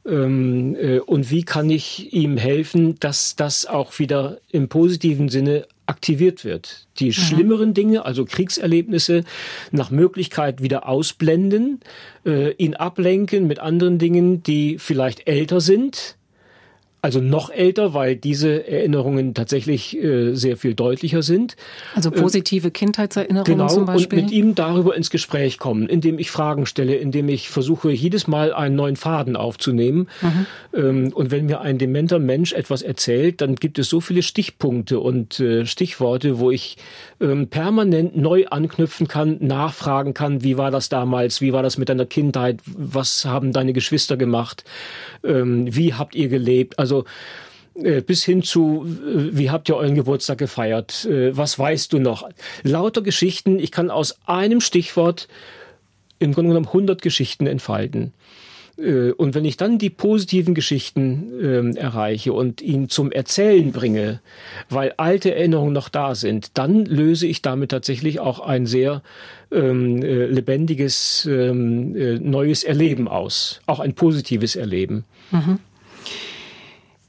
ähm, 0.06 0.76
äh, 0.76 1.00
und 1.00 1.32
wie 1.32 1.44
kann 1.44 1.70
ich 1.70 2.14
ihm 2.14 2.38
helfen, 2.38 2.96
dass 3.00 3.36
das 3.36 3.66
auch 3.66 4.00
wieder 4.00 4.40
im 4.50 4.68
positiven 4.68 5.30
Sinne 5.30 5.66
aktiviert 5.86 6.44
wird. 6.44 6.88
Die 7.00 7.08
mhm. 7.08 7.14
schlimmeren 7.14 7.74
Dinge, 7.74 8.06
also 8.06 8.26
Kriegserlebnisse, 8.26 9.24
nach 9.72 9.92
Möglichkeit 9.92 10.62
wieder 10.62 10.88
ausblenden, 10.88 11.80
äh, 12.26 12.52
ihn 12.54 12.74
ablenken 12.74 13.48
mit 13.48 13.60
anderen 13.60 13.98
Dingen, 13.98 14.44
die 14.44 14.78
vielleicht 14.78 15.28
älter 15.28 15.62
sind, 15.62 16.18
also 17.04 17.20
noch 17.20 17.50
älter, 17.50 17.94
weil 17.94 18.16
diese 18.16 18.66
Erinnerungen 18.66 19.34
tatsächlich 19.34 20.02
äh, 20.02 20.36
sehr 20.36 20.56
viel 20.56 20.74
deutlicher 20.74 21.22
sind. 21.22 21.58
Also 21.96 22.12
positive 22.12 22.70
äh, 22.70 22.72
Kindheitserinnerungen 22.72 23.44
genau, 23.44 23.68
zum 23.68 23.86
Beispiel. 23.86 24.20
Und 24.20 24.26
mit 24.26 24.34
ihm 24.34 24.56
darüber 24.56 24.96
ins 24.96 25.10
Gespräch 25.10 25.60
kommen, 25.60 25.90
indem 25.90 26.18
ich 26.18 26.32
Fragen 26.32 26.66
stelle, 26.66 26.96
indem 26.96 27.28
ich 27.28 27.50
versuche, 27.50 27.92
jedes 27.92 28.28
Mal 28.28 28.54
einen 28.54 28.78
neuen 28.78 28.96
Faden 28.96 29.36
aufzunehmen. 29.36 30.08
Mhm. 30.22 30.46
Ähm, 30.74 31.14
und 31.14 31.30
wenn 31.30 31.46
mir 31.46 31.60
ein 31.60 31.78
dementer 31.78 32.20
Mensch 32.20 32.54
etwas 32.54 32.82
erzählt, 32.82 33.42
dann 33.42 33.58
gibt 33.58 33.80
es 33.80 33.90
so 33.90 34.00
viele 34.00 34.22
Stichpunkte 34.22 35.02
und 35.02 35.42
äh, 35.42 35.66
Stichworte, 35.66 36.40
wo 36.40 36.52
ich 36.52 36.78
ähm, 37.20 37.50
permanent 37.50 38.16
neu 38.16 38.46
anknüpfen 38.48 39.10
kann, 39.10 39.40
nachfragen 39.42 40.14
kann, 40.14 40.42
wie 40.42 40.58
war 40.58 40.72
das 40.72 40.88
damals, 40.88 41.42
wie 41.42 41.52
war 41.52 41.64
das 41.64 41.78
mit 41.78 41.90
deiner 41.90 42.06
Kindheit, 42.06 42.62
was 42.66 43.26
haben 43.26 43.52
deine 43.52 43.74
Geschwister 43.74 44.16
gemacht, 44.16 44.64
ähm, 45.26 45.68
wie 45.76 45.94
habt 45.94 46.16
ihr 46.16 46.30
gelebt. 46.30 46.80
Also 46.80 46.93
also 46.94 47.06
äh, 47.76 48.02
bis 48.02 48.24
hin 48.24 48.44
zu, 48.44 48.86
äh, 48.86 49.36
wie 49.36 49.50
habt 49.50 49.70
ihr 49.70 49.76
euren 49.76 49.96
Geburtstag 49.96 50.38
gefeiert? 50.38 51.06
Äh, 51.06 51.36
was 51.36 51.58
weißt 51.58 51.92
du 51.94 52.00
noch? 52.00 52.30
Lauter 52.62 53.02
Geschichten. 53.02 53.60
Ich 53.60 53.72
kann 53.72 53.90
aus 53.90 54.20
einem 54.26 54.62
Stichwort 54.62 55.28
im 56.20 56.34
Grunde 56.34 56.50
genommen 56.50 56.68
100 56.68 57.02
Geschichten 57.02 57.48
entfalten. 57.48 58.14
Und 58.76 59.36
wenn 59.36 59.46
ich 59.46 59.56
dann 59.56 59.78
die 59.78 59.92
positiven 59.92 60.56
Geschichten 60.56 61.32
ähm, 61.40 61.76
erreiche 61.76 62.34
und 62.34 62.60
ihn 62.60 62.90
zum 62.90 63.12
Erzählen 63.12 63.72
bringe, 63.72 64.20
weil 64.68 64.96
alte 64.98 65.36
Erinnerungen 65.36 65.74
noch 65.74 65.90
da 65.90 66.16
sind, 66.16 66.58
dann 66.58 66.84
löse 66.86 67.28
ich 67.28 67.44
damit 67.44 67.70
tatsächlich 67.70 68.20
auch 68.20 68.40
ein 68.40 68.66
sehr 68.66 69.04
ähm, 69.52 70.02
äh, 70.02 70.26
lebendiges 70.26 71.28
ähm, 71.30 71.96
äh, 71.96 72.16
neues 72.18 72.64
Erleben 72.64 73.08
aus, 73.08 73.62
auch 73.68 73.80
ein 73.80 73.94
positives 73.94 74.56
Erleben. 74.56 75.04
Mhm. 75.30 75.60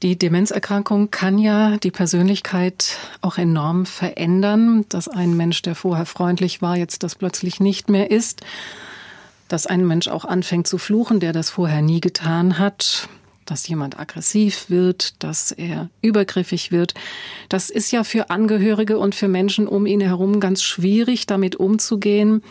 Die 0.03 0.17
Demenzerkrankung 0.17 1.09
kann 1.09 1.37
ja 1.37 1.77
die 1.77 1.91
Persönlichkeit 1.91 2.97
auch 3.21 3.37
enorm 3.37 3.85
verändern, 3.85 4.85
dass 4.89 5.07
ein 5.07 5.37
Mensch, 5.37 5.61
der 5.61 5.73
vorher 5.73 6.05
freundlich 6.05 6.61
war, 6.61 6.75
jetzt 6.77 7.01
das 7.03 7.15
plötzlich 7.15 7.59
nicht 7.61 7.89
mehr 7.89 8.11
ist, 8.11 8.41
dass 9.47 9.67
ein 9.67 9.87
Mensch 9.87 10.07
auch 10.09 10.25
anfängt 10.25 10.67
zu 10.67 10.77
fluchen, 10.77 11.19
der 11.19 11.31
das 11.31 11.49
vorher 11.49 11.81
nie 11.81 12.01
getan 12.01 12.59
hat, 12.59 13.07
dass 13.45 13.67
jemand 13.67 13.97
aggressiv 13.97 14.69
wird, 14.69 15.23
dass 15.23 15.51
er 15.51 15.89
übergriffig 16.01 16.71
wird. 16.71 16.93
Das 17.47 17.69
ist 17.69 17.91
ja 17.91 18.03
für 18.03 18.29
Angehörige 18.29 18.97
und 18.97 19.15
für 19.15 19.27
Menschen 19.27 19.67
um 19.67 19.85
ihn 19.85 20.01
herum 20.01 20.39
ganz 20.39 20.61
schwierig, 20.61 21.25
damit 21.25 21.55
umzugehen. 21.55 22.43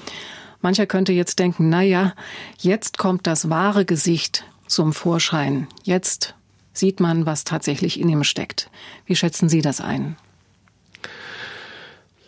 Mancher 0.62 0.86
könnte 0.86 1.12
jetzt 1.12 1.40
denken, 1.40 1.68
na 1.68 1.82
ja, 1.82 2.14
jetzt 2.58 2.96
kommt 2.96 3.26
das 3.26 3.50
wahre 3.50 3.84
Gesicht 3.84 4.44
zum 4.66 4.94
Vorschein. 4.94 5.66
Jetzt 5.82 6.34
sieht 6.74 7.00
man, 7.00 7.26
was 7.26 7.44
tatsächlich 7.44 7.98
in 7.98 8.08
ihm 8.08 8.24
steckt. 8.24 8.70
Wie 9.06 9.16
schätzen 9.16 9.48
Sie 9.48 9.62
das 9.62 9.80
ein? 9.80 10.16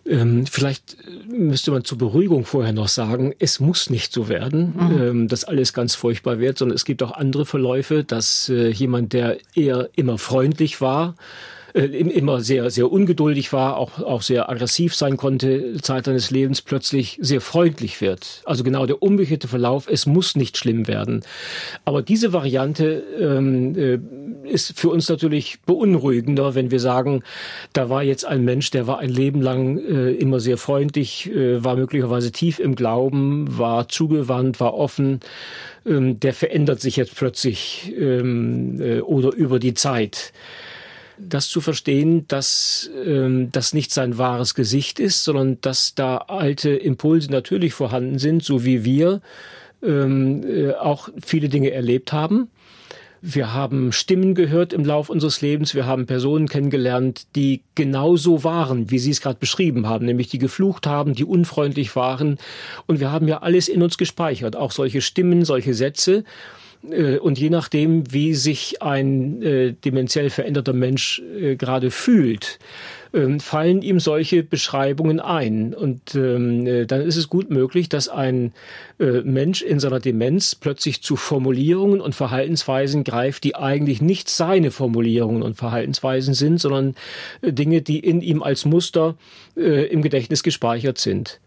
Ähm, 0.09 0.47
vielleicht 0.47 0.97
müsste 1.29 1.73
man 1.73 1.85
zur 1.85 1.99
Beruhigung 1.99 2.45
vorher 2.45 2.73
noch 2.73 2.89
sagen, 2.89 3.35
es 3.39 3.61
muss 3.61 3.91
nicht 3.91 4.13
so 4.13 4.29
werden, 4.29 4.75
mhm. 4.77 5.03
ähm, 5.03 5.29
dass 5.29 5.45
alles 5.45 5.73
ganz 5.73 5.95
furchtbar 5.95 6.39
wird, 6.39 6.59
sondern 6.59 6.77
es 6.77 6.85
gibt 6.85 7.03
auch 7.03 7.13
andere 7.13 7.45
Verläufe, 7.45 8.05
dass 8.05 8.49
äh, 8.49 8.69
jemand, 8.69 9.13
der 9.13 9.39
eher 9.55 9.89
immer 9.97 10.19
freundlich 10.19 10.81
war, 10.81 11.17
äh, 11.77 11.85
immer 11.85 12.41
sehr, 12.41 12.71
sehr 12.71 12.91
ungeduldig 12.91 13.53
war, 13.53 13.77
auch, 13.77 13.99
auch 13.99 14.23
sehr 14.23 14.49
aggressiv 14.49 14.95
sein 14.95 15.19
konnte, 15.19 15.75
Zeit 15.83 16.07
seines 16.07 16.31
Lebens 16.31 16.63
plötzlich 16.63 17.19
sehr 17.21 17.43
freundlich 17.43 18.01
wird. 18.01 18.43
Also 18.47 18.65
genau 18.65 18.87
der 18.87 19.03
umgekehrte 19.03 19.47
Verlauf, 19.47 19.87
es 19.87 20.07
muss 20.07 20.37
nicht 20.37 20.57
schlimm 20.57 20.89
werden. 20.89 21.23
Aber 21.85 22.01
diese 22.01 22.33
Variante 22.33 23.03
ähm, 23.21 23.79
äh, 23.79 23.99
ist 24.47 24.79
für 24.79 24.89
uns 24.89 25.09
natürlich 25.09 25.59
beunruhigender, 25.67 26.55
wenn 26.55 26.71
wir 26.71 26.81
sagen, 26.81 27.23
da 27.73 27.89
war 27.91 28.03
jetzt 28.03 28.25
ein 28.25 28.45
Mensch, 28.45 28.71
der 28.71 28.87
war 28.87 28.99
ein 28.99 29.11
Leben 29.11 29.43
lang 29.43 29.79
äh, 29.79 30.13
immer 30.13 30.41
sehr 30.41 30.59
freundlich, 30.59 31.31
äh, 31.31 31.63
war 31.63 31.77
möglicherweise 31.77 32.33
tief 32.33 32.59
im 32.59 32.75
Glauben, 32.75 33.59
war 33.59 33.89
zugewandt, 33.89 34.61
war 34.61 34.75
offen, 34.75 35.21
ähm, 35.87 36.21
der 36.21 36.35
verändert 36.35 36.81
sich 36.81 36.97
jetzt 36.97 37.15
plötzlich 37.15 37.93
ähm, 37.99 38.81
äh, 38.81 39.01
oder 39.01 39.35
über 39.35 39.59
die 39.59 39.75
Zeit 39.75 40.33
das 41.19 41.49
zu 41.49 41.61
verstehen, 41.61 42.27
dass 42.29 42.91
ähm, 43.05 43.51
das 43.53 43.73
nicht 43.73 43.93
sein 43.93 44.19
wahres 44.19 44.55
Gesicht 44.55 45.01
ist, 45.01 45.25
sondern 45.25 45.59
dass 45.61 45.95
da 45.95 46.19
alte 46.19 46.71
Impulse 46.71 47.31
natürlich 47.31 47.75
vorhanden 47.75 48.19
sind, 48.19 48.45
so 48.45 48.65
wie 48.65 48.85
wir 48.85 49.21
ähm, 49.83 50.45
äh, 50.47 50.73
auch 50.73 51.09
viele 51.25 51.49
Dinge 51.49 51.71
erlebt 51.71 52.13
haben. 52.13 52.49
Wir 53.23 53.53
haben 53.53 53.93
Stimmen 53.93 54.35
gehört 54.35 54.73
im 54.73 54.85
Lauf 54.85 55.09
unseres 55.09 55.41
Lebens. 55.41 55.75
Wir 55.75 55.87
haben 55.87 56.07
Personen 56.07 56.49
kennengelernt, 56.49 57.27
die 57.35 57.63
genauso 57.75 58.45
waren, 58.45 58.91
wie 58.91 58.99
Sie 58.99 59.11
es 59.11 59.21
gerade 59.21 59.39
beschrieben 59.39 59.89
haben, 59.89 60.07
nämlich 60.07 60.29
die 60.29 60.39
geflucht 60.39 60.87
haben, 60.87 61.15
die 61.15 61.25
unfreundlich 61.25 61.97
waren. 61.97 62.39
Und 62.87 63.01
wir 63.01 63.11
haben 63.11 63.29
ja 63.29 63.39
alles 63.39 63.69
in 63.69 63.83
uns 63.83 63.99
gespeichert, 63.99 64.57
auch 64.57 64.73
solche 64.73 65.01
Stimmen, 65.01 65.45
solche 65.45 65.75
Sätze. 65.75 66.25
Äh, 66.91 67.19
und 67.19 67.39
je 67.39 67.51
nachdem, 67.51 68.13
wie 68.13 68.35
sich 68.35 68.83
ein 68.83 69.43
äh, 69.43 69.73
dementiell 69.73 70.31
veränderter 70.31 70.73
Mensch 70.73 71.23
äh, 71.41 71.57
gerade 71.57 71.91
fühlt, 71.91 72.59
ähm, 73.17 73.41
fallen 73.41 73.81
ihm 73.81 73.99
solche 73.99 74.43
Beschreibungen 74.43 75.21
ein. 75.21 75.75
Und 75.75 76.15
ähm, 76.15 76.67
äh, 76.67 76.85
dann 76.85 77.01
ist 77.01 77.17
es 77.17 77.29
gut 77.29 77.51
möglich, 77.51 77.89
dass 77.89 78.09
ein 78.09 78.53
äh, 79.01 79.23
Mensch 79.23 79.63
in 79.63 79.81
seiner 79.81 80.01
Demenz 80.01 80.55
plötzlich 80.55 81.03
zu 81.03 81.17
Formulierungen 81.17 82.03
und 82.03 82.15
Verhaltensweisen 82.15 83.05
greift, 83.05 83.45
die 83.45 83.57
eigentlich 83.57 84.03
nicht 84.03 84.29
seine 84.29 84.71
Formulierungen 84.71 85.43
und 85.43 85.55
Verhaltensweisen 85.55 86.35
sind, 86.35 86.61
sondern 86.61 86.95
äh, 87.41 87.53
Dinge, 87.53 87.81
die 87.81 88.01
in 88.01 88.21
ihm 88.21 88.43
als 88.43 88.65
Muster 88.65 89.17
im 89.55 90.03
Gedächtnis 90.03 90.43
gespeichert 90.43 90.99
sind. 90.99 91.41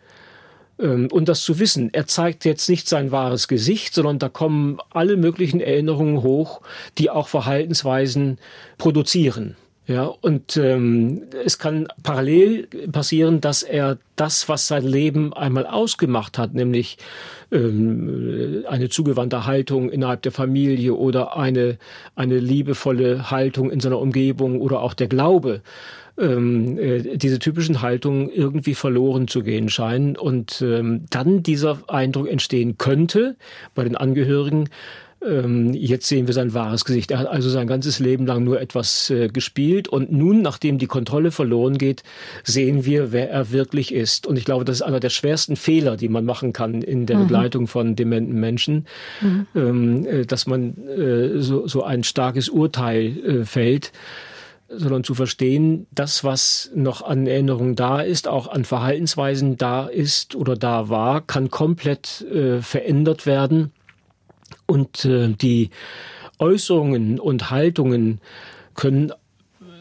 Ähm, 0.80 1.10
und 1.12 1.30
das 1.30 1.44
zu 1.44 1.60
wissen, 1.60 1.90
er 1.94 2.08
zeigt 2.08 2.44
jetzt 2.44 2.68
nicht 2.70 2.88
sein 2.88 3.12
wahres 3.12 3.48
Gesicht, 3.48 3.94
sondern 3.94 4.18
da 4.18 4.30
kommen 4.30 4.80
alle 4.90 5.16
möglichen 5.18 5.62
Erinnerungen 5.62 6.24
hoch, 6.24 6.62
die 6.98 7.12
auch 7.12 7.28
Verhaltensweisen 7.28 8.40
produzieren. 8.80 9.56
Ja, 9.90 10.04
und 10.04 10.56
ähm, 10.56 11.24
es 11.44 11.58
kann 11.58 11.88
parallel 12.04 12.68
passieren, 12.92 13.42
dass 13.42 13.64
er 13.64 13.98
das, 14.16 14.48
was 14.48 14.68
sein 14.68 14.84
Leben 14.84 15.34
einmal 15.34 15.66
ausgemacht 15.66 16.38
hat, 16.38 16.54
nämlich 16.54 17.00
ähm, 17.52 18.66
eine 18.70 18.90
zugewandte 18.90 19.48
Haltung 19.48 19.90
innerhalb 19.90 20.22
der 20.22 20.32
Familie 20.32 20.94
oder 20.94 21.36
eine, 21.38 21.80
eine 22.16 22.38
liebevolle 22.38 23.32
Haltung 23.32 23.72
in 23.72 23.80
seiner 23.80 23.98
Umgebung 23.98 24.62
oder 24.62 24.82
auch 24.82 24.94
der 24.94 25.08
Glaube, 25.08 25.64
ähm, 26.20 26.78
äh, 26.78 27.18
diese 27.18 27.40
typischen 27.40 27.82
Haltungen 27.82 28.30
irgendwie 28.30 28.76
verloren 28.76 29.28
zu 29.28 29.42
gehen 29.42 29.70
scheinen. 29.70 30.16
Und 30.16 30.62
ähm, 30.62 31.06
dann 31.10 31.42
dieser 31.42 31.80
Eindruck 31.88 32.30
entstehen 32.30 32.78
könnte 32.78 33.38
bei 33.74 33.84
den 33.86 33.96
Angehörigen, 33.96 34.70
ähm, 35.26 35.74
jetzt 35.74 36.08
sehen 36.08 36.28
wir 36.28 36.34
sein 36.34 36.54
wahres 36.54 36.86
Gesicht. 36.86 37.12
Er 37.12 37.20
hat 37.20 37.28
also 37.28 37.50
sein 37.50 37.68
ganzes 37.68 38.00
Leben 38.00 38.26
lang 38.26 38.44
nur 38.44 38.62
etwas 38.62 39.10
äh, 39.10 39.28
gespielt 39.28 39.88
und 39.88 40.12
nun, 40.12 40.42
nachdem 40.42 40.78
die 40.78 40.88
Kontrolle 40.88 41.32
verloren 41.32 41.78
geht, 41.78 42.04
sehen 42.44 42.86
wir, 42.86 43.12
wer 43.12 43.30
er 43.30 43.52
wirklich 43.52 43.94
ist. 43.94 44.28
Und 44.28 44.38
ich 44.38 44.46
glaube, 44.46 44.66
das 44.66 44.78
ist 44.78 44.82
einer 44.82 45.00
der 45.00 45.10
schwersten 45.10 45.56
Fehler, 45.56 45.98
die 45.98 46.10
man 46.10 46.26
machen 46.26 46.54
kann 46.54 46.82
in 46.82 47.06
der 47.06 47.18
mhm. 47.18 47.22
Begleitung 47.24 47.68
von 47.68 47.96
dementen 47.96 48.40
Menschen, 48.40 48.88
mhm. 49.22 49.48
ähm, 49.56 50.06
äh, 50.06 50.26
dass 50.26 50.48
man 50.48 50.78
äh, 50.88 51.42
so, 51.42 51.68
so 51.68 51.84
ein 51.84 52.04
starkes 52.04 52.50
Urteil 52.50 53.18
äh, 53.18 53.46
fällt 53.46 53.92
sondern 54.72 55.04
zu 55.04 55.16
verstehen, 55.16 55.88
das, 55.92 56.24
was 56.24 56.70
noch 56.76 57.02
an 57.02 57.26
Erinnerungen 57.26 57.76
da 57.76 58.02
ist, 58.02 58.28
auch 58.28 58.48
an 58.48 58.66
Verhaltensweisen 58.66 59.58
da 59.58 59.88
ist 59.88 60.36
oder 60.36 60.56
da 60.56 60.90
war, 60.90 61.22
kann 61.22 61.50
komplett 61.50 62.22
äh, 62.32 62.62
verändert 62.62 63.26
werden. 63.26 63.72
Und 64.70 65.04
äh, 65.04 65.30
die 65.30 65.72
Äußerungen 66.38 67.20
und 67.20 67.50
Haltungen 67.50 68.22
können 68.76 69.12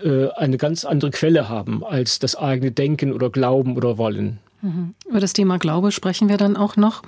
äh, 0.03 0.29
eine 0.31 0.57
ganz 0.57 0.87
andere 0.87 1.11
Quelle 1.11 1.51
haben 1.51 1.85
als 1.85 2.20
das 2.20 2.37
eigene 2.37 2.72
Denken 2.72 3.12
oder 3.12 3.29
Glauben 3.29 3.77
oder 3.77 3.98
Wollen. 3.98 4.38
Mhm. 4.62 4.94
Über 5.07 5.20
das 5.20 5.35
Thema 5.35 5.59
Glaube 5.59 5.92
sprechen 5.92 6.31
wir 6.31 6.38
dann 6.38 6.57
auch 6.57 6.77
noch. 6.77 7.03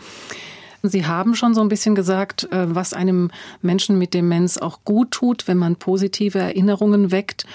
Sie 0.83 1.07
haben 1.07 1.35
schon 1.35 1.55
so 1.55 1.63
ein 1.63 1.71
bisschen 1.71 1.95
gesagt, 1.95 2.53
äh, 2.53 2.75
was 2.75 2.93
einem 2.93 3.31
Menschen 3.63 3.99
mit 3.99 4.13
Demenz 4.13 4.59
auch 4.59 4.81
gut 4.85 5.13
tut, 5.13 5.49
wenn 5.49 5.57
man 5.57 5.77
positive 5.77 6.39
Erinnerungen 6.39 7.11
weckt. 7.11 7.47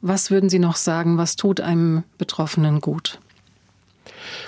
Was 0.00 0.30
würden 0.30 0.48
Sie 0.48 0.60
noch 0.60 0.76
sagen, 0.76 1.18
was 1.18 1.34
tut 1.34 1.60
einem 1.60 2.04
Betroffenen 2.18 2.80
gut? 2.80 3.18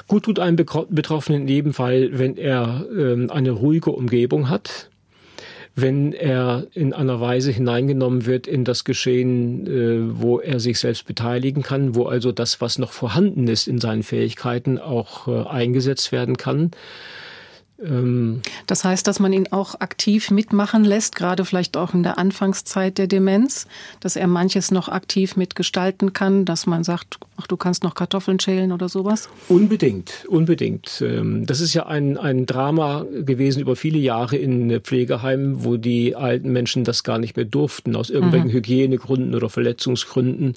Gut 0.07 0.27
tut 0.27 0.39
einem 0.39 0.55
Betroffenen 0.55 1.43
in 1.43 1.49
jedem 1.49 1.75
Fall, 1.75 2.11
wenn 2.13 2.37
er 2.37 2.87
ähm, 2.97 3.31
eine 3.33 3.51
ruhige 3.51 3.91
Umgebung 3.91 4.49
hat, 4.49 4.91
wenn 5.77 6.13
er 6.13 6.67
in 6.73 6.93
einer 6.93 7.21
Weise 7.21 7.51
hineingenommen 7.51 8.27
wird 8.27 8.47
in 8.47 8.65
das 8.65 8.85
Geschehen, 8.85 9.67
äh, 9.67 10.21
wo 10.21 10.39
er 10.39 10.61
sich 10.61 10.79
selbst 10.79 11.07
beteiligen 11.07 11.63
kann, 11.63 11.95
wo 11.95 12.05
also 12.07 12.31
das, 12.31 12.61
was 12.61 12.79
noch 12.79 12.93
vorhanden 12.93 13.49
ist 13.49 13.67
in 13.67 13.81
seinen 13.81 14.05
Fähigkeiten, 14.05 14.79
auch 14.79 15.27
äh, 15.27 15.49
eingesetzt 15.49 16.13
werden 16.13 16.37
kann 16.37 16.71
Ähm, 17.85 18.43
das 18.67 18.85
heißt, 18.85 19.07
dass 19.07 19.21
man 19.21 19.33
ihn 19.33 19.49
auch 19.51 19.81
aktiv 19.81 20.31
mitmachen 20.31 20.85
lässt, 20.85 21.17
gerade 21.17 21.45
vielleicht 21.45 21.77
auch 21.77 21.95
in 21.95 22.03
der 22.03 22.19
Anfangszeit 22.19 22.99
der 22.99 23.07
Demenz, 23.07 23.67
dass 24.01 24.17
er 24.17 24.27
manches 24.27 24.71
noch 24.71 24.89
aktiv 24.89 25.37
mitgestalten 25.37 26.13
kann, 26.13 26.45
dass 26.45 26.67
man 26.67 26.85
sagt, 26.85 27.19
ach, 27.37 27.47
du 27.47 27.57
kannst 27.57 27.85
noch 27.85 27.95
Kartoffeln 27.95 28.41
schälen 28.41 28.73
oder 28.73 28.89
sowas? 28.89 29.29
Unbedingt, 29.49 30.25
unbedingt. 30.29 31.03
Ähm, 31.05 31.47
das 31.47 31.61
ist 31.61 31.75
ja 31.75 31.87
ein, 31.87 32.17
ein 32.17 32.47
Drama 32.47 33.05
gewesen 33.13 33.61
über 33.61 33.77
viele 33.77 33.99
Jahre 33.99 34.37
in 34.37 34.81
Pflegeheimen, 34.81 35.65
wo 35.65 35.77
die 35.77 36.17
alten 36.17 36.53
Menschen 36.53 36.85
das 36.85 37.05
gar 37.05 37.19
nicht 37.19 37.37
mehr 37.37 37.45
durften, 37.45 37.97
aus 37.97 38.11
irgendwelchen 38.11 38.49
mhm. 38.49 38.55
Hygienegründen 38.55 39.35
oder 39.35 39.51
Verletzungsgründen, 39.51 40.55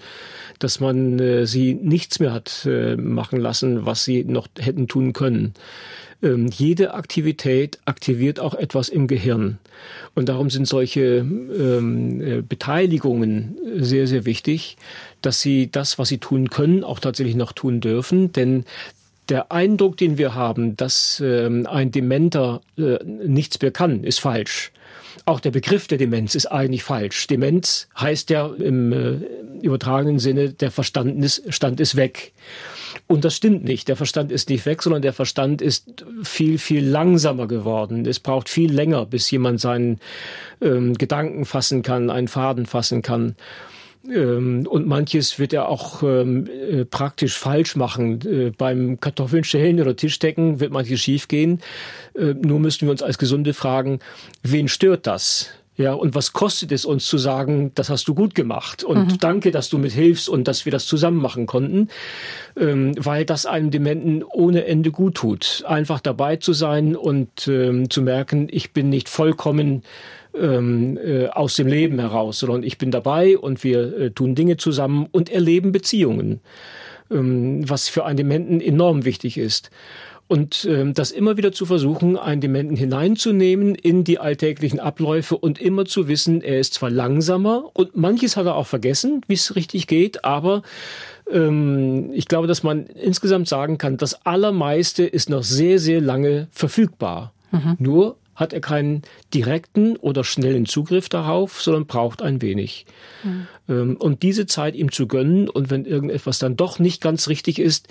dass 0.60 0.80
man 0.80 1.20
äh, 1.20 1.46
sie 1.46 1.74
nichts 1.74 2.20
mehr 2.20 2.34
hat 2.34 2.66
äh, 2.66 2.96
machen 2.96 3.40
lassen, 3.40 3.86
was 3.86 4.04
sie 4.04 4.24
noch 4.24 4.48
hätten 4.58 4.88
tun 4.88 5.14
können 5.14 5.54
ähm, 6.24 6.48
jede 6.48 6.94
Aktivität 6.94 7.80
aktiviert 7.86 8.40
auch 8.40 8.54
etwas 8.54 8.90
im 8.90 9.08
Gehirn. 9.08 9.60
Und 10.16 10.30
darum 10.30 10.50
sind 10.50 10.68
solche 10.68 11.18
ähm, 11.20 12.22
äh, 12.22 12.42
Beteiligungen 12.42 13.58
sehr, 13.78 14.08
sehr 14.08 14.26
wichtig, 14.26 14.78
dass 15.22 15.42
sie 15.42 15.70
das, 15.72 16.00
was 16.00 16.10
sie 16.10 16.18
tun 16.18 16.50
können, 16.50 16.84
auch 16.84 17.00
tatsächlich 17.00 17.36
noch 17.36 17.52
tun 17.52 17.82
dürfen. 17.82 18.32
Denn 18.32 18.66
der 19.30 19.52
Eindruck, 19.52 19.98
den 19.98 20.18
wir 20.18 20.34
haben, 20.34 20.76
dass 20.78 21.22
ähm, 21.24 21.68
ein 21.68 21.92
Dementer 21.92 22.62
äh, 22.78 22.98
nichts 23.04 23.62
mehr 23.62 23.72
kann, 23.72 24.04
ist 24.04 24.20
falsch. 24.20 24.72
Auch 25.26 25.40
der 25.40 25.52
Begriff 25.52 25.88
der 25.88 25.98
Demenz 25.98 26.36
ist 26.36 26.46
eigentlich 26.46 26.84
falsch. 26.84 27.28
Demenz 27.28 27.90
heißt 28.00 28.30
ja 28.30 28.48
im 28.48 28.94
äh, 28.94 29.18
übertragenen 29.62 30.20
Sinne, 30.20 30.54
der 30.54 30.72
Verstand 30.72 31.24
ist, 31.24 31.54
Stand 31.54 31.80
ist 31.80 31.96
weg. 31.96 32.32
Und 33.08 33.24
das 33.24 33.36
stimmt 33.36 33.64
nicht. 33.64 33.88
Der 33.88 33.96
Verstand 33.96 34.34
ist 34.34 34.50
nicht 34.50 34.66
weg, 34.66 34.84
sondern 34.84 35.02
der 35.02 35.14
Verstand 35.14 35.62
ist 35.62 36.06
viel, 36.24 36.58
viel 36.58 36.86
langsamer 36.86 37.48
geworden. 37.48 38.06
Es 38.06 38.20
braucht 38.20 38.50
viel 38.50 38.72
länger, 38.72 39.06
bis 39.06 39.32
jemand 39.32 39.62
seinen 39.62 40.00
ähm, 40.62 40.94
Gedanken 40.94 41.46
fassen 41.46 41.84
kann, 41.84 42.10
einen 42.10 42.28
Faden 42.28 42.66
fassen 42.66 43.02
kann. 43.02 43.38
Ähm, 44.14 44.68
und 44.70 44.88
manches 44.88 45.40
wird 45.40 45.54
er 45.54 45.70
auch 45.70 46.04
ähm, 46.04 46.48
äh, 46.48 46.84
praktisch 46.84 47.38
falsch 47.38 47.78
machen. 47.78 48.22
Äh, 48.22 48.52
beim 48.52 49.00
Kartoffeln 49.00 49.46
schälen 49.46 49.80
oder 49.80 49.96
Tischdecken 49.96 50.60
wird 50.60 50.72
manches 50.72 51.00
schiefgehen. 51.00 51.62
Äh, 52.14 52.34
nur 52.34 52.60
müssten 52.60 52.88
wir 52.88 52.92
uns 52.92 53.04
als 53.04 53.18
Gesunde 53.18 53.54
fragen, 53.54 54.00
wen 54.44 54.68
stört 54.68 55.08
das? 55.08 55.50
Ja, 55.78 55.94
und 55.94 56.16
was 56.16 56.34
kostet 56.34 56.72
es 56.72 56.86
uns 56.86 57.06
zu 57.06 57.20
sagen, 57.20 57.72
das 57.76 57.92
hast 57.92 58.08
du 58.08 58.16
gut 58.16 58.34
gemacht 58.34 58.84
und 58.84 59.12
mhm. 59.12 59.18
danke, 59.20 59.52
dass 59.52 59.70
du 59.70 59.78
mithilfst 59.78 60.28
und 60.28 60.48
dass 60.48 60.66
wir 60.66 60.72
das 60.72 60.88
zusammen 60.88 61.22
machen 61.22 61.46
konnten, 61.46 61.90
ähm, 62.60 62.94
weil 62.98 63.26
das 63.26 63.46
einem 63.46 63.70
Dementen 63.70 64.24
ohne 64.24 64.66
Ende 64.66 64.90
gut 64.90 65.16
tut. 65.16 65.64
Einfach 65.68 66.00
dabei 66.00 66.38
zu 66.38 66.54
sein 66.54 66.96
und 66.96 67.48
ähm, 67.48 67.92
zu 67.92 68.02
merken, 68.02 68.48
ich 68.50 68.74
bin 68.74 68.90
nicht 68.90 69.08
vollkommen 69.08 69.84
ähm, 70.36 70.98
äh, 70.98 71.28
aus 71.28 71.56
dem 71.56 71.68
Leben 71.68 72.00
heraus, 72.00 72.40
sondern 72.40 72.64
ich 72.64 72.80
bin 72.80 72.90
dabei 72.90 73.38
und 73.38 73.64
wir 73.64 73.98
äh, 73.98 74.12
tun 74.12 74.34
Dinge 74.34 74.58
zusammen 74.58 75.08
und 75.12 75.30
erleben 75.30 75.72
Beziehungen, 75.72 76.42
ähm, 77.12 77.70
was 77.70 77.88
für 77.88 78.04
einen 78.04 78.18
Dementen 78.18 78.62
enorm 78.62 79.06
wichtig 79.06 79.38
ist. 79.38 79.70
Und 80.28 80.68
ähm, 80.70 80.94
das 80.94 81.12
immer 81.12 81.38
wieder 81.38 81.54
zu 81.54 81.66
versuchen, 81.66 82.18
einen 82.18 82.42
Dementen 82.42 82.76
hineinzunehmen 82.76 83.76
in 83.76 84.04
die 84.04 84.20
alltäglichen 84.20 84.80
Abläufe 84.80 85.38
und 85.38 85.60
immer 85.60 85.86
zu 85.86 86.10
wissen, 86.10 86.42
er 86.42 86.60
ist 86.60 86.74
zwar 86.74 86.90
langsamer 86.90 87.70
und 87.74 87.96
manches 87.96 88.36
hat 88.36 88.46
er 88.46 88.56
auch 88.56 88.68
vergessen, 88.68 89.22
wie 89.28 89.36
es 89.36 89.56
richtig 89.56 89.88
geht, 89.88 90.26
aber 90.26 90.64
ähm, 91.32 92.12
ich 92.14 92.28
glaube, 92.28 92.48
dass 92.48 92.62
man 92.62 92.88
insgesamt 92.88 93.48
sagen 93.48 93.78
kann, 93.78 93.96
das 93.96 94.26
Allermeiste 94.26 95.06
ist 95.06 95.30
noch 95.30 95.44
sehr, 95.44 95.80
sehr 95.80 96.02
lange 96.02 96.48
verfügbar. 96.52 97.32
Mhm. 97.52 97.78
Nur 97.80 98.18
hat 98.36 98.54
er 98.54 98.62
keinen 98.62 99.02
direkten 99.34 99.96
oder 99.98 100.24
schnellen 100.24 100.66
Zugriff 100.66 101.10
darauf, 101.10 101.62
sondern 101.62 101.88
braucht 101.88 102.22
ein 102.22 102.42
wenig. 102.42 102.86
Mhm. 103.24 103.48
Ähm, 103.68 103.98
und 103.98 104.24
diese 104.24 104.46
Zeit 104.46 104.76
ihm 104.76 104.92
zu 104.92 105.08
gönnen 105.08 105.50
und 105.50 105.72
wenn 105.72 105.86
irgendetwas 105.86 106.38
dann 106.38 106.56
doch 106.56 106.80
nicht 106.80 107.02
ganz 107.02 107.30
richtig 107.30 107.60
ist, 107.60 107.88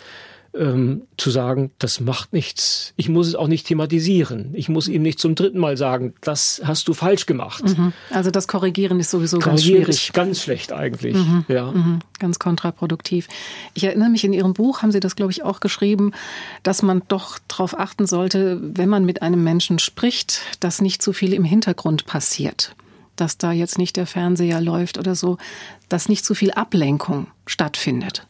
ähm, 0.58 1.02
zu 1.16 1.30
sagen, 1.30 1.70
das 1.78 2.00
macht 2.00 2.32
nichts. 2.32 2.92
Ich 2.96 3.08
muss 3.08 3.26
es 3.26 3.34
auch 3.34 3.48
nicht 3.48 3.66
thematisieren. 3.66 4.50
Ich 4.54 4.68
muss 4.68 4.88
ihm 4.88 5.02
nicht 5.02 5.18
zum 5.18 5.34
dritten 5.34 5.58
Mal 5.58 5.76
sagen, 5.76 6.14
das 6.20 6.60
hast 6.64 6.88
du 6.88 6.94
falsch 6.94 7.26
gemacht. 7.26 7.64
Mhm. 7.64 7.92
Also 8.10 8.30
das 8.30 8.48
Korrigieren 8.48 9.00
ist 9.00 9.10
sowieso 9.10 9.38
ganz 9.38 9.64
schwierig. 9.64 10.12
Ganz 10.12 10.42
schlecht 10.42 10.72
eigentlich. 10.72 11.16
Mhm. 11.16 11.44
Ja. 11.48 11.70
Mhm. 11.72 12.00
Ganz 12.18 12.38
kontraproduktiv. 12.38 13.28
Ich 13.74 13.84
erinnere 13.84 14.08
mich, 14.08 14.24
in 14.24 14.32
Ihrem 14.32 14.54
Buch 14.54 14.82
haben 14.82 14.92
Sie 14.92 15.00
das, 15.00 15.16
glaube 15.16 15.32
ich, 15.32 15.42
auch 15.42 15.60
geschrieben, 15.60 16.12
dass 16.62 16.82
man 16.82 17.02
doch 17.08 17.38
darauf 17.48 17.78
achten 17.78 18.06
sollte, 18.06 18.60
wenn 18.62 18.88
man 18.88 19.04
mit 19.04 19.22
einem 19.22 19.44
Menschen 19.44 19.78
spricht, 19.78 20.40
dass 20.60 20.80
nicht 20.80 21.02
zu 21.02 21.12
viel 21.12 21.32
im 21.32 21.44
Hintergrund 21.44 22.06
passiert. 22.06 22.74
Dass 23.16 23.38
da 23.38 23.52
jetzt 23.52 23.78
nicht 23.78 23.96
der 23.96 24.06
Fernseher 24.06 24.60
läuft 24.60 24.98
oder 24.98 25.14
so, 25.14 25.38
dass 25.88 26.08
nicht 26.08 26.24
zu 26.24 26.34
viel 26.34 26.50
Ablenkung 26.50 27.28
stattfindet. 27.46 28.26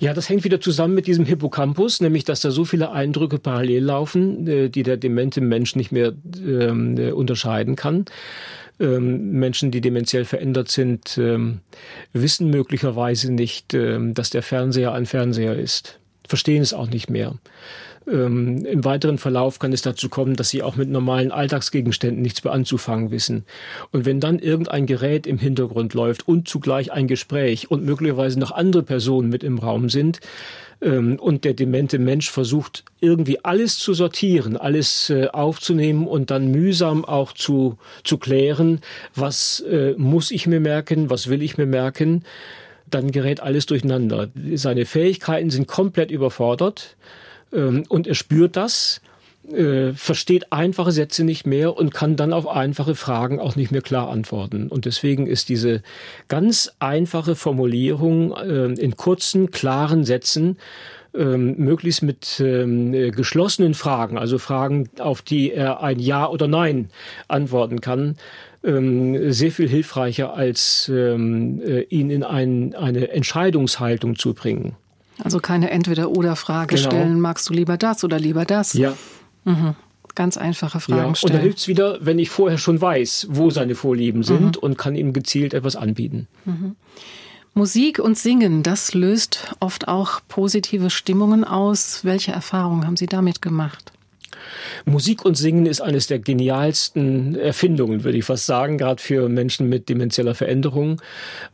Ja, 0.00 0.14
das 0.14 0.28
hängt 0.28 0.44
wieder 0.44 0.60
zusammen 0.60 0.94
mit 0.94 1.06
diesem 1.06 1.24
Hippocampus, 1.24 2.00
nämlich 2.00 2.24
dass 2.24 2.40
da 2.40 2.50
so 2.50 2.64
viele 2.64 2.92
Eindrücke 2.92 3.38
parallel 3.38 3.84
laufen, 3.84 4.46
äh, 4.46 4.68
die 4.68 4.82
der 4.82 4.96
demente 4.96 5.40
Mensch 5.40 5.76
nicht 5.76 5.92
mehr 5.92 6.12
ähm, 6.38 6.98
äh, 6.98 7.10
unterscheiden 7.12 7.76
kann. 7.76 8.04
Ähm, 8.80 9.32
Menschen, 9.32 9.70
die 9.70 9.80
dementiell 9.80 10.24
verändert 10.24 10.68
sind, 10.68 11.16
ähm, 11.18 11.60
wissen 12.12 12.50
möglicherweise 12.50 13.32
nicht, 13.32 13.74
dass 13.74 14.30
der 14.30 14.42
Fernseher 14.42 14.92
ein 14.92 15.06
Fernseher 15.06 15.56
ist, 15.56 15.98
verstehen 16.26 16.62
es 16.62 16.72
auch 16.72 16.88
nicht 16.88 17.08
mehr. 17.08 17.34
Ähm, 18.06 18.64
Im 18.66 18.84
weiteren 18.84 19.18
Verlauf 19.18 19.58
kann 19.58 19.72
es 19.72 19.82
dazu 19.82 20.08
kommen, 20.08 20.36
dass 20.36 20.50
sie 20.50 20.62
auch 20.62 20.76
mit 20.76 20.88
normalen 20.88 21.30
Alltagsgegenständen 21.30 22.22
nichts 22.22 22.44
mehr 22.44 22.52
anzufangen 22.52 23.10
wissen. 23.10 23.44
Und 23.92 24.04
wenn 24.04 24.20
dann 24.20 24.38
irgendein 24.38 24.86
Gerät 24.86 25.26
im 25.26 25.38
Hintergrund 25.38 25.94
läuft 25.94 26.28
und 26.28 26.48
zugleich 26.48 26.92
ein 26.92 27.06
Gespräch 27.06 27.70
und 27.70 27.84
möglicherweise 27.84 28.38
noch 28.38 28.50
andere 28.50 28.82
Personen 28.82 29.30
mit 29.30 29.42
im 29.42 29.58
Raum 29.58 29.88
sind, 29.88 30.20
ähm, 30.82 31.18
und 31.18 31.44
der 31.44 31.54
demente 31.54 31.98
Mensch 31.98 32.30
versucht 32.30 32.84
irgendwie 33.00 33.44
alles 33.44 33.78
zu 33.78 33.94
sortieren, 33.94 34.56
alles 34.56 35.10
äh, 35.10 35.28
aufzunehmen 35.28 36.06
und 36.06 36.30
dann 36.30 36.50
mühsam 36.50 37.04
auch 37.04 37.32
zu, 37.32 37.78
zu 38.02 38.18
klären, 38.18 38.80
was 39.14 39.60
äh, 39.60 39.94
muss 39.96 40.30
ich 40.30 40.46
mir 40.46 40.60
merken, 40.60 41.10
was 41.10 41.28
will 41.28 41.42
ich 41.42 41.56
mir 41.56 41.66
merken, 41.66 42.24
dann 42.90 43.10
gerät 43.10 43.40
alles 43.40 43.66
durcheinander. 43.66 44.28
Seine 44.54 44.84
Fähigkeiten 44.84 45.50
sind 45.50 45.66
komplett 45.66 46.10
überfordert 46.10 46.96
und 47.54 48.06
er 48.06 48.14
spürt 48.14 48.56
das, 48.56 49.00
äh, 49.50 49.92
versteht 49.92 50.52
einfache 50.52 50.92
Sätze 50.92 51.24
nicht 51.24 51.46
mehr 51.46 51.76
und 51.76 51.92
kann 51.92 52.16
dann 52.16 52.32
auf 52.32 52.48
einfache 52.48 52.94
Fragen 52.94 53.40
auch 53.40 53.56
nicht 53.56 53.70
mehr 53.70 53.82
klar 53.82 54.08
antworten. 54.08 54.68
Und 54.68 54.86
deswegen 54.86 55.26
ist 55.26 55.48
diese 55.48 55.82
ganz 56.28 56.72
einfache 56.78 57.34
Formulierung 57.34 58.32
äh, 58.32 58.72
in 58.72 58.96
kurzen, 58.96 59.50
klaren 59.50 60.04
Sätzen 60.04 60.56
ähm, 61.14 61.56
möglichst 61.58 62.02
mit 62.02 62.40
ähm, 62.40 62.92
geschlossenen 63.12 63.74
Fragen, 63.74 64.18
also 64.18 64.38
Fragen, 64.38 64.88
auf 64.98 65.22
die 65.22 65.52
er 65.52 65.82
ein 65.82 66.00
Ja 66.00 66.26
oder 66.26 66.48
Nein 66.48 66.88
antworten 67.28 67.80
kann, 67.80 68.16
ähm, 68.64 69.30
sehr 69.30 69.52
viel 69.52 69.68
hilfreicher, 69.68 70.34
als 70.34 70.90
ähm, 70.92 71.60
äh, 71.64 71.82
ihn 71.82 72.10
in 72.10 72.22
ein, 72.22 72.74
eine 72.74 73.10
Entscheidungshaltung 73.10 74.16
zu 74.16 74.32
bringen. 74.32 74.74
Also 75.22 75.38
keine 75.38 75.70
Entweder-Oder-Frage 75.70 76.76
genau. 76.76 76.88
stellen, 76.88 77.20
magst 77.20 77.48
du 77.48 77.54
lieber 77.54 77.76
das 77.76 78.02
oder 78.04 78.18
lieber 78.18 78.44
das? 78.44 78.72
Ja. 78.72 78.96
Mhm. 79.44 79.74
Ganz 80.14 80.36
einfache 80.36 80.80
Fragen 80.80 81.08
ja. 81.08 81.14
stellen. 81.14 81.32
Und 81.32 81.38
da 81.38 81.42
hilft 81.42 81.58
es 81.58 81.68
wieder, 81.68 81.98
wenn 82.00 82.18
ich 82.18 82.30
vorher 82.30 82.58
schon 82.58 82.80
weiß, 82.80 83.28
wo 83.30 83.50
seine 83.50 83.74
Vorlieben 83.74 84.22
sind 84.22 84.56
mhm. 84.56 84.62
und 84.62 84.78
kann 84.78 84.96
ihm 84.96 85.12
gezielt 85.12 85.54
etwas 85.54 85.76
anbieten. 85.76 86.28
Mhm. 86.44 86.76
Musik 87.56 88.00
und 88.00 88.18
Singen, 88.18 88.64
das 88.64 88.94
löst 88.94 89.54
oft 89.60 89.86
auch 89.86 90.20
positive 90.26 90.90
Stimmungen 90.90 91.44
aus. 91.44 92.04
Welche 92.04 92.32
Erfahrungen 92.32 92.84
haben 92.84 92.96
Sie 92.96 93.06
damit 93.06 93.42
gemacht? 93.42 93.92
Musik 94.84 95.24
und 95.24 95.36
Singen 95.36 95.66
ist 95.66 95.80
eines 95.80 96.06
der 96.06 96.18
genialsten 96.18 97.36
Erfindungen, 97.36 98.04
würde 98.04 98.18
ich 98.18 98.24
fast 98.24 98.46
sagen, 98.46 98.76
gerade 98.76 99.00
für 99.00 99.28
Menschen 99.28 99.68
mit 99.68 99.88
demenzieller 99.88 100.34
Veränderung, 100.34 101.00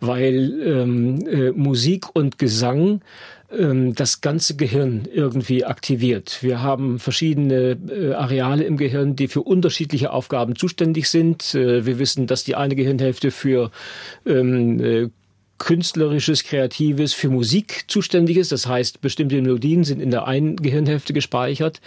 weil 0.01 0.61
ähm, 0.65 1.27
äh, 1.27 1.51
Musik 1.53 2.15
und 2.15 2.39
Gesang 2.39 3.03
das 3.51 4.21
ganze 4.21 4.55
Gehirn 4.55 5.09
irgendwie 5.13 5.65
aktiviert. 5.65 6.39
Wir 6.41 6.63
haben 6.63 7.01
verschiedene 7.01 7.77
äh, 7.89 8.13
Areale 8.13 8.63
im 8.63 8.77
Gehirn, 8.77 9.17
die 9.17 9.27
für 9.27 9.43
unterschiedliche 9.43 10.13
Aufgaben 10.13 10.55
zuständig 10.55 11.09
sind. 11.09 11.55
Äh, 11.57 11.85
wir 11.85 11.99
wissen, 11.99 12.29
dass 12.29 12.45
die 12.45 12.55
eine 12.55 12.77
Gehirnhälfte 12.77 13.33
für 13.33 13.73
ähm, 14.25 14.81
äh, 14.81 15.09
künstlerisches, 15.59 16.45
kreatives, 16.45 17.13
für 17.13 17.29
Musik 17.29 17.85
zuständig 17.89 18.37
ist. 18.37 18.53
Das 18.53 18.69
heißt, 18.69 19.01
bestimmte 19.01 19.35
Melodien 19.35 19.83
sind 19.83 20.01
in 20.01 20.13
der 20.13 20.29
einen 20.29 20.57
Gehirnhälfte 20.57 21.13
gespeichert 21.13 21.81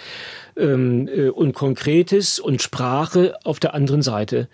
ähm, 0.57 1.09
und 1.33 1.53
Konkretes 1.53 2.39
und 2.39 2.61
Sprache 2.61 3.35
auf 3.45 3.59
der 3.59 3.73
anderen 3.73 4.03
Seite. 4.03 4.47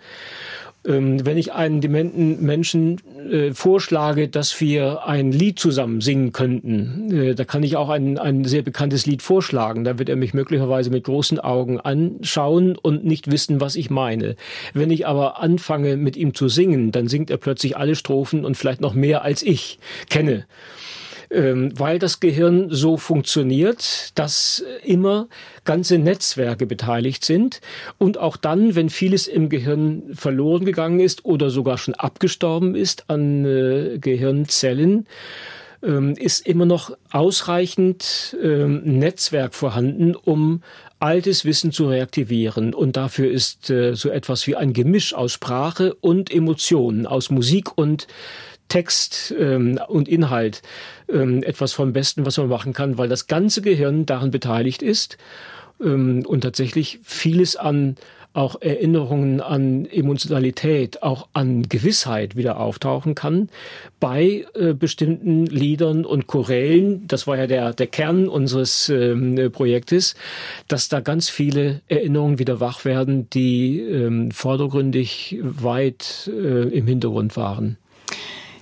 Ähm, 0.86 1.26
wenn 1.26 1.36
ich 1.36 1.52
einen 1.52 1.82
dementen 1.82 2.42
Menschen 2.44 3.00
äh, 3.30 3.52
vorschlage, 3.52 4.28
dass 4.28 4.58
wir 4.60 5.06
ein 5.06 5.30
Lied 5.30 5.58
zusammen 5.58 6.00
singen 6.00 6.32
könnten, 6.32 7.10
äh, 7.12 7.34
da 7.34 7.44
kann 7.44 7.62
ich 7.62 7.76
auch 7.76 7.90
ein, 7.90 8.18
ein 8.18 8.44
sehr 8.44 8.62
bekanntes 8.62 9.04
Lied 9.04 9.20
vorschlagen. 9.20 9.84
Da 9.84 9.98
wird 9.98 10.08
er 10.08 10.16
mich 10.16 10.32
möglicherweise 10.32 10.90
mit 10.90 11.04
großen 11.04 11.38
Augen 11.38 11.80
anschauen 11.80 12.76
und 12.76 13.04
nicht 13.04 13.30
wissen, 13.30 13.60
was 13.60 13.76
ich 13.76 13.90
meine. 13.90 14.36
Wenn 14.72 14.90
ich 14.90 15.06
aber 15.06 15.42
anfange, 15.42 15.98
mit 15.98 16.16
ihm 16.16 16.32
zu 16.34 16.48
singen, 16.48 16.92
dann 16.92 17.08
singt 17.08 17.30
er 17.30 17.36
plötzlich 17.36 17.76
alle 17.76 17.94
Strophen 17.94 18.44
und 18.46 18.56
vielleicht 18.56 18.80
noch 18.80 18.94
mehr 18.94 19.22
als 19.22 19.42
ich 19.42 19.78
kenne 20.08 20.46
ähm, 21.30 21.72
weil 21.78 21.98
das 21.98 22.20
Gehirn 22.20 22.68
so 22.70 22.96
funktioniert, 22.96 24.10
dass 24.18 24.64
immer 24.82 25.28
ganze 25.64 25.98
Netzwerke 25.98 26.66
beteiligt 26.66 27.24
sind 27.24 27.60
und 27.98 28.18
auch 28.18 28.36
dann, 28.36 28.74
wenn 28.74 28.90
vieles 28.90 29.28
im 29.28 29.48
Gehirn 29.48 30.02
verloren 30.14 30.64
gegangen 30.64 31.00
ist 31.00 31.24
oder 31.24 31.50
sogar 31.50 31.78
schon 31.78 31.94
abgestorben 31.94 32.74
ist 32.74 33.04
an 33.08 33.44
äh, 33.44 33.98
Gehirnzellen, 33.98 35.06
ähm, 35.82 36.14
ist 36.18 36.46
immer 36.46 36.66
noch 36.66 36.96
ausreichend 37.10 38.36
ähm, 38.42 38.82
Netzwerk 38.84 39.54
vorhanden, 39.54 40.14
um 40.14 40.62
altes 40.98 41.44
Wissen 41.44 41.72
zu 41.72 41.88
reaktivieren. 41.88 42.74
Und 42.74 42.96
dafür 42.96 43.30
ist 43.30 43.70
äh, 43.70 43.94
so 43.94 44.10
etwas 44.10 44.46
wie 44.46 44.56
ein 44.56 44.72
Gemisch 44.72 45.14
aus 45.14 45.32
Sprache 45.32 45.94
und 45.94 46.30
Emotionen, 46.30 47.06
aus 47.06 47.30
Musik 47.30 47.76
und 47.76 48.06
Text 48.70 49.34
ähm, 49.38 49.78
und 49.88 50.08
Inhalt 50.08 50.62
ähm, 51.12 51.42
etwas 51.42 51.74
vom 51.74 51.92
Besten, 51.92 52.24
was 52.24 52.38
man 52.38 52.48
machen 52.48 52.72
kann, 52.72 52.96
weil 52.96 53.08
das 53.10 53.26
ganze 53.26 53.60
Gehirn 53.60 54.06
daran 54.06 54.30
beteiligt 54.30 54.82
ist 54.82 55.18
ähm, 55.82 56.24
und 56.26 56.40
tatsächlich 56.40 57.00
vieles 57.02 57.56
an 57.56 57.96
auch 58.32 58.60
Erinnerungen 58.60 59.40
an 59.40 59.86
Emotionalität, 59.86 61.02
auch 61.02 61.28
an 61.32 61.68
Gewissheit 61.68 62.36
wieder 62.36 62.60
auftauchen 62.60 63.16
kann 63.16 63.48
bei 63.98 64.46
äh, 64.54 64.72
bestimmten 64.72 65.46
Liedern 65.46 66.04
und 66.04 66.28
Chorälen. 66.28 67.08
Das 67.08 67.26
war 67.26 67.36
ja 67.36 67.48
der, 67.48 67.72
der 67.72 67.88
Kern 67.88 68.28
unseres 68.28 68.88
ähm, 68.88 69.50
Projektes, 69.50 70.14
dass 70.68 70.88
da 70.88 71.00
ganz 71.00 71.28
viele 71.28 71.80
Erinnerungen 71.88 72.38
wieder 72.38 72.60
wach 72.60 72.84
werden, 72.84 73.28
die 73.30 73.80
ähm, 73.80 74.30
vordergründig 74.30 75.38
weit 75.42 76.30
äh, 76.32 76.68
im 76.68 76.86
Hintergrund 76.86 77.36
waren. 77.36 77.78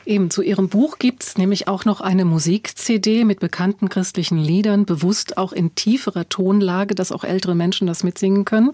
Eben 0.08 0.30
zu 0.30 0.40
Ihrem 0.40 0.70
Buch 0.70 0.98
gibt's 0.98 1.36
nämlich 1.36 1.68
auch 1.68 1.84
noch 1.84 2.00
eine 2.00 2.24
Musik-CD 2.24 3.24
mit 3.24 3.40
bekannten 3.40 3.90
christlichen 3.90 4.38
Liedern, 4.38 4.86
bewusst 4.86 5.36
auch 5.36 5.52
in 5.52 5.74
tieferer 5.74 6.30
Tonlage, 6.30 6.94
dass 6.94 7.12
auch 7.12 7.24
ältere 7.24 7.54
Menschen 7.54 7.86
das 7.86 8.04
mitsingen 8.04 8.46
können. 8.46 8.70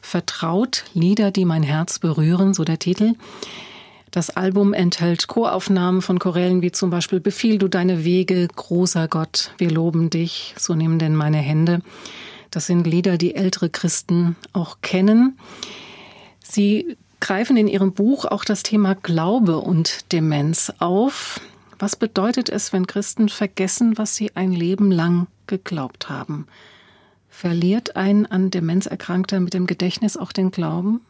Vertraut 0.00 0.84
Lieder, 0.94 1.32
die 1.32 1.44
mein 1.44 1.64
Herz 1.64 1.98
berühren, 1.98 2.54
so 2.54 2.62
der 2.62 2.78
Titel. 2.78 3.14
Das 4.12 4.30
Album 4.30 4.72
enthält 4.72 5.26
Choraufnahmen 5.26 6.02
von 6.02 6.20
Chorälen 6.20 6.62
wie 6.62 6.70
zum 6.70 6.90
Beispiel 6.90 7.18
Befiehl 7.18 7.58
du 7.58 7.66
deine 7.66 8.04
Wege, 8.04 8.46
großer 8.54 9.08
Gott, 9.08 9.50
wir 9.58 9.72
loben 9.72 10.08
dich, 10.08 10.54
so 10.56 10.76
nimm 10.76 11.00
denn 11.00 11.16
meine 11.16 11.38
Hände. 11.38 11.82
Das 12.52 12.66
sind 12.66 12.86
Lieder, 12.86 13.18
die 13.18 13.34
ältere 13.34 13.70
Christen 13.70 14.36
auch 14.52 14.76
kennen. 14.82 15.36
Sie 16.44 16.96
greifen 17.20 17.56
in 17.56 17.68
Ihrem 17.68 17.92
Buch 17.92 18.24
auch 18.24 18.44
das 18.44 18.62
Thema 18.62 18.94
Glaube 18.94 19.58
und 19.58 20.12
Demenz 20.12 20.72
auf. 20.78 21.40
Was 21.78 21.96
bedeutet 21.96 22.48
es, 22.48 22.72
wenn 22.72 22.86
Christen 22.86 23.28
vergessen, 23.28 23.96
was 23.96 24.16
sie 24.16 24.34
ein 24.36 24.52
Leben 24.52 24.90
lang 24.90 25.28
geglaubt 25.46 26.08
haben? 26.08 26.46
Verliert 27.28 27.96
ein 27.96 28.26
an 28.26 28.50
Demenz 28.50 28.86
Erkrankter 28.86 29.40
mit 29.40 29.54
dem 29.54 29.66
Gedächtnis 29.66 30.16
auch 30.16 30.32
den 30.32 30.50
Glauben? 30.50 31.00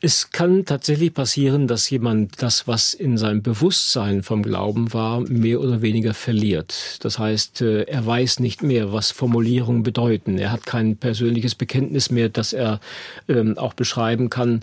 Es 0.00 0.30
kann 0.30 0.64
tatsächlich 0.64 1.14
passieren, 1.14 1.68
dass 1.68 1.88
jemand 1.88 2.42
das, 2.42 2.66
was 2.66 2.92
in 2.92 3.16
seinem 3.16 3.42
Bewusstsein 3.42 4.24
vom 4.24 4.42
Glauben 4.42 4.92
war, 4.92 5.20
mehr 5.20 5.60
oder 5.60 5.80
weniger 5.80 6.12
verliert. 6.12 6.98
Das 7.04 7.20
heißt, 7.20 7.62
äh, 7.62 7.82
er 7.82 8.04
weiß 8.04 8.40
nicht 8.40 8.64
mehr, 8.64 8.92
was 8.92 9.12
Formulierungen 9.12 9.84
bedeuten. 9.84 10.38
Er 10.38 10.50
hat 10.50 10.66
kein 10.66 10.96
persönliches 10.96 11.54
Bekenntnis 11.54 12.10
mehr, 12.10 12.28
das 12.28 12.52
er 12.52 12.80
ähm, 13.28 13.56
auch 13.58 13.74
beschreiben 13.74 14.28
kann. 14.28 14.62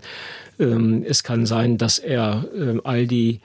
Ähm, 0.58 1.04
es 1.08 1.22
kann 1.22 1.46
sein, 1.46 1.78
dass 1.78 1.98
er 1.98 2.44
ähm, 2.54 2.80
all 2.84 3.06
die 3.06 3.40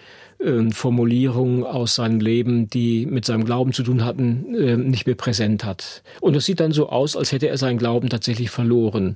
Formulierungen 0.71 1.63
aus 1.63 1.95
seinem 1.95 2.19
Leben, 2.19 2.69
die 2.69 3.05
mit 3.05 3.23
seinem 3.23 3.45
Glauben 3.45 3.71
zu 3.71 3.83
tun 3.83 4.03
hatten, 4.03 4.89
nicht 4.89 5.05
mehr 5.05 5.15
präsent 5.15 5.63
hat. 5.63 6.03
Und 6.19 6.35
es 6.35 6.45
sieht 6.45 6.59
dann 6.59 6.73
so 6.73 6.89
aus, 6.89 7.15
als 7.15 7.31
hätte 7.31 7.47
er 7.47 7.57
seinen 7.57 7.77
Glauben 7.77 8.09
tatsächlich 8.09 8.49
verloren. 8.49 9.15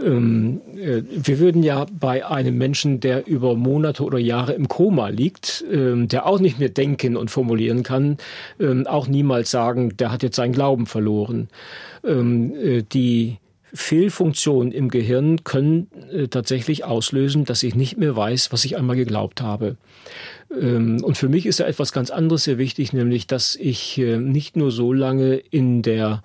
Ähm, 0.00 0.60
äh, 0.76 1.02
wir 1.10 1.38
würden 1.38 1.62
ja 1.62 1.86
bei 1.98 2.24
einem 2.26 2.56
Menschen, 2.56 3.00
der 3.00 3.26
über 3.26 3.54
Monate 3.54 4.04
oder 4.04 4.18
Jahre 4.18 4.52
im 4.52 4.68
Koma 4.68 5.08
liegt, 5.08 5.64
ähm, 5.70 6.08
der 6.08 6.26
auch 6.26 6.40
nicht 6.40 6.58
mehr 6.58 6.70
denken 6.70 7.16
und 7.16 7.30
formulieren 7.30 7.82
kann, 7.82 8.16
ähm, 8.58 8.86
auch 8.86 9.06
niemals 9.06 9.50
sagen, 9.50 9.96
der 9.96 10.10
hat 10.10 10.22
jetzt 10.22 10.36
seinen 10.36 10.52
Glauben 10.52 10.86
verloren. 10.86 11.48
Äh, 12.04 12.82
die 12.92 13.38
Fehlfunktionen 13.74 14.72
im 14.72 14.88
Gehirn 14.88 15.44
können 15.44 15.88
äh, 16.10 16.28
tatsächlich 16.28 16.84
auslösen, 16.84 17.44
dass 17.44 17.62
ich 17.62 17.74
nicht 17.74 17.96
mehr 17.96 18.16
weiß, 18.16 18.52
was 18.52 18.64
ich 18.64 18.76
einmal 18.76 18.96
geglaubt 18.96 19.40
habe. 19.40 19.76
und 20.50 21.16
für 21.16 21.30
mich 21.30 21.46
ist 21.46 21.60
da 21.60 21.64
etwas 21.64 21.92
ganz 21.92 22.10
anderes 22.10 22.44
sehr 22.44 22.58
wichtig, 22.58 22.92
nämlich, 22.92 23.26
dass 23.26 23.56
ich 23.56 23.96
nicht 23.96 24.54
nur 24.54 24.70
so 24.70 24.92
lange 24.92 25.36
in 25.36 25.80
der 25.80 26.22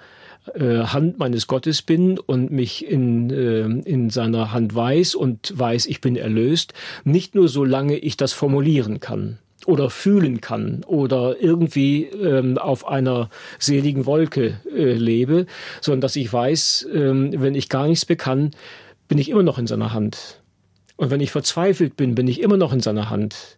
äh, 0.55 0.83
Hand 0.85 1.19
meines 1.19 1.47
Gottes 1.47 1.81
bin 1.81 2.19
und 2.19 2.51
mich 2.51 2.85
in, 2.85 3.29
äh, 3.29 3.89
in 3.89 4.09
seiner 4.09 4.51
Hand 4.51 4.73
weiß 4.73 5.15
und 5.15 5.57
weiß, 5.57 5.85
ich 5.87 6.01
bin 6.01 6.15
erlöst, 6.15 6.73
nicht 7.03 7.35
nur 7.35 7.47
solange 7.47 7.97
ich 7.97 8.17
das 8.17 8.33
formulieren 8.33 8.99
kann 8.99 9.39
oder 9.65 9.89
fühlen 9.89 10.39
kann 10.41 10.83
oder 10.85 11.35
irgendwie 11.41 12.05
ähm, 12.05 12.57
auf 12.57 12.87
einer 12.87 13.29
seligen 13.59 14.05
Wolke 14.05 14.59
äh, 14.73 14.93
lebe, 14.93 15.45
sondern 15.81 16.01
dass 16.01 16.15
ich 16.15 16.31
weiß, 16.31 16.87
ähm, 16.93 17.31
wenn 17.35 17.55
ich 17.55 17.69
gar 17.69 17.87
nichts 17.87 18.05
bekann, 18.05 18.51
bin 19.07 19.17
ich 19.17 19.29
immer 19.29 19.43
noch 19.43 19.57
in 19.57 19.67
seiner 19.67 19.93
Hand. 19.93 20.41
Und 20.95 21.11
wenn 21.11 21.21
ich 21.21 21.31
verzweifelt 21.31 21.95
bin, 21.95 22.15
bin 22.15 22.27
ich 22.27 22.41
immer 22.41 22.57
noch 22.57 22.73
in 22.73 22.79
seiner 22.79 23.09
Hand. 23.09 23.57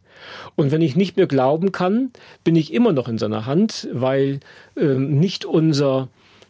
Und 0.56 0.71
wenn 0.71 0.82
ich 0.82 0.95
nicht 0.95 1.15
mehr 1.15 1.28
glauben 1.28 1.71
kann, 1.71 2.12
bin 2.43 2.56
ich 2.56 2.73
immer 2.73 2.91
noch 2.91 3.08
in 3.08 3.17
seiner 3.17 3.45
Hand, 3.45 3.88
weil 3.93 4.39
ähm, 4.75 5.19
nicht 5.19 5.45
unser 5.45 6.10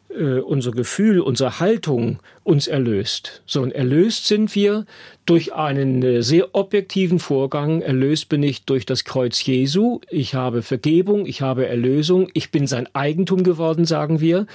äh, 0.10 0.40
unser 0.40 0.72
Gefühl, 0.72 1.20
unsere 1.20 1.60
Haltung 1.60 2.20
uns 2.44 2.68
erlöst, 2.68 3.42
sondern 3.46 3.72
erlöst 3.72 4.26
sind 4.26 4.56
wir 4.56 4.86
durch 5.26 5.54
einen 5.54 6.02
äh, 6.02 6.24
sehr 6.24 6.56
objektiven 6.56 7.20
Vorgang. 7.20 7.82
Erlöst 7.82 8.30
bin 8.30 8.42
ich 8.42 8.66
durch 8.66 8.86
das 8.86 9.04
Kreuz 9.04 9.44
Jesu. 9.46 10.02
Ich 10.10 10.36
habe 10.36 10.62
Vergebung, 10.62 11.26
ich 11.26 11.42
habe 11.42 11.68
Erlösung, 11.68 12.30
ich 12.34 12.52
bin 12.52 12.66
sein 12.66 12.88
Eigentum 12.94 13.44
geworden, 13.44 13.86
sagen 13.86 14.20
wir. 14.20 14.48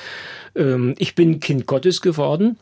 Ähm, 0.56 0.94
ich 0.98 1.14
bin 1.14 1.40
Kind 1.40 1.66
Gottes 1.66 2.00
geworden. 2.00 2.56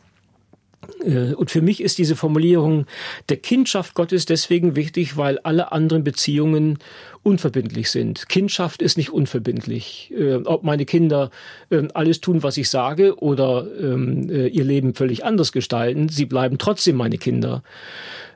Äh, 1.05 1.33
und 1.33 1.51
für 1.51 1.61
mich 1.61 1.81
ist 1.81 1.97
diese 1.97 2.15
Formulierung 2.15 2.85
der 3.29 3.37
Kindschaft 3.37 3.93
Gottes 3.93 4.25
deswegen 4.25 4.75
wichtig, 4.75 5.17
weil 5.17 5.39
alle 5.39 5.71
anderen 5.71 6.03
Beziehungen 6.03 6.79
unverbindlich 7.23 7.89
sind. 7.89 8.27
Kindschaft 8.27 8.81
ist 8.81 8.97
nicht 8.97 9.11
unverbindlich. 9.11 10.13
Äh, 10.17 10.35
ob 10.35 10.63
meine 10.63 10.85
Kinder 10.85 11.31
äh, 11.69 11.87
alles 11.93 12.21
tun, 12.21 12.43
was 12.43 12.57
ich 12.57 12.69
sage, 12.69 13.17
oder 13.19 13.67
ähm, 13.79 14.29
ihr 14.29 14.63
Leben 14.63 14.93
völlig 14.93 15.23
anders 15.25 15.51
gestalten, 15.51 16.09
sie 16.09 16.25
bleiben 16.25 16.57
trotzdem 16.57 16.95
meine 16.97 17.17
Kinder. 17.17 17.63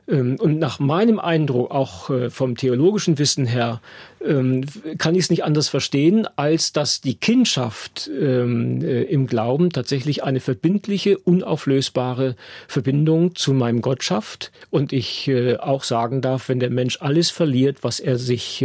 Ähm, 0.08 0.36
und 0.40 0.58
nach 0.58 0.78
meinem 0.78 1.18
Eindruck, 1.18 1.70
auch 1.70 2.10
äh, 2.10 2.30
vom 2.30 2.56
theologischen 2.56 3.18
Wissen 3.18 3.46
her, 3.46 3.80
ähm, 4.24 4.64
kann 4.96 5.14
ich 5.14 5.24
es 5.24 5.30
nicht 5.30 5.44
anders 5.44 5.68
verstehen, 5.68 6.26
als 6.36 6.72
dass 6.72 7.00
die 7.00 7.14
Kindschaft 7.14 8.10
ähm, 8.18 8.82
äh, 8.82 9.02
im 9.02 9.26
Glauben 9.26 9.70
tatsächlich 9.70 10.24
eine 10.24 10.40
verbindliche, 10.40 11.18
unauflösbare 11.18 12.36
Verbindung 12.66 13.34
zu 13.34 13.52
meinem 13.52 13.82
Gott 13.82 14.02
schafft. 14.02 14.50
Und 14.70 14.92
ich 14.92 15.28
äh, 15.28 15.56
auch 15.56 15.84
sagen 15.84 16.22
darf, 16.22 16.48
wenn 16.48 16.60
der 16.60 16.70
Mensch 16.70 16.98
alles 17.00 17.30
verliert, 17.30 17.84
was 17.84 18.00
er 18.00 18.16
sich 18.18 18.64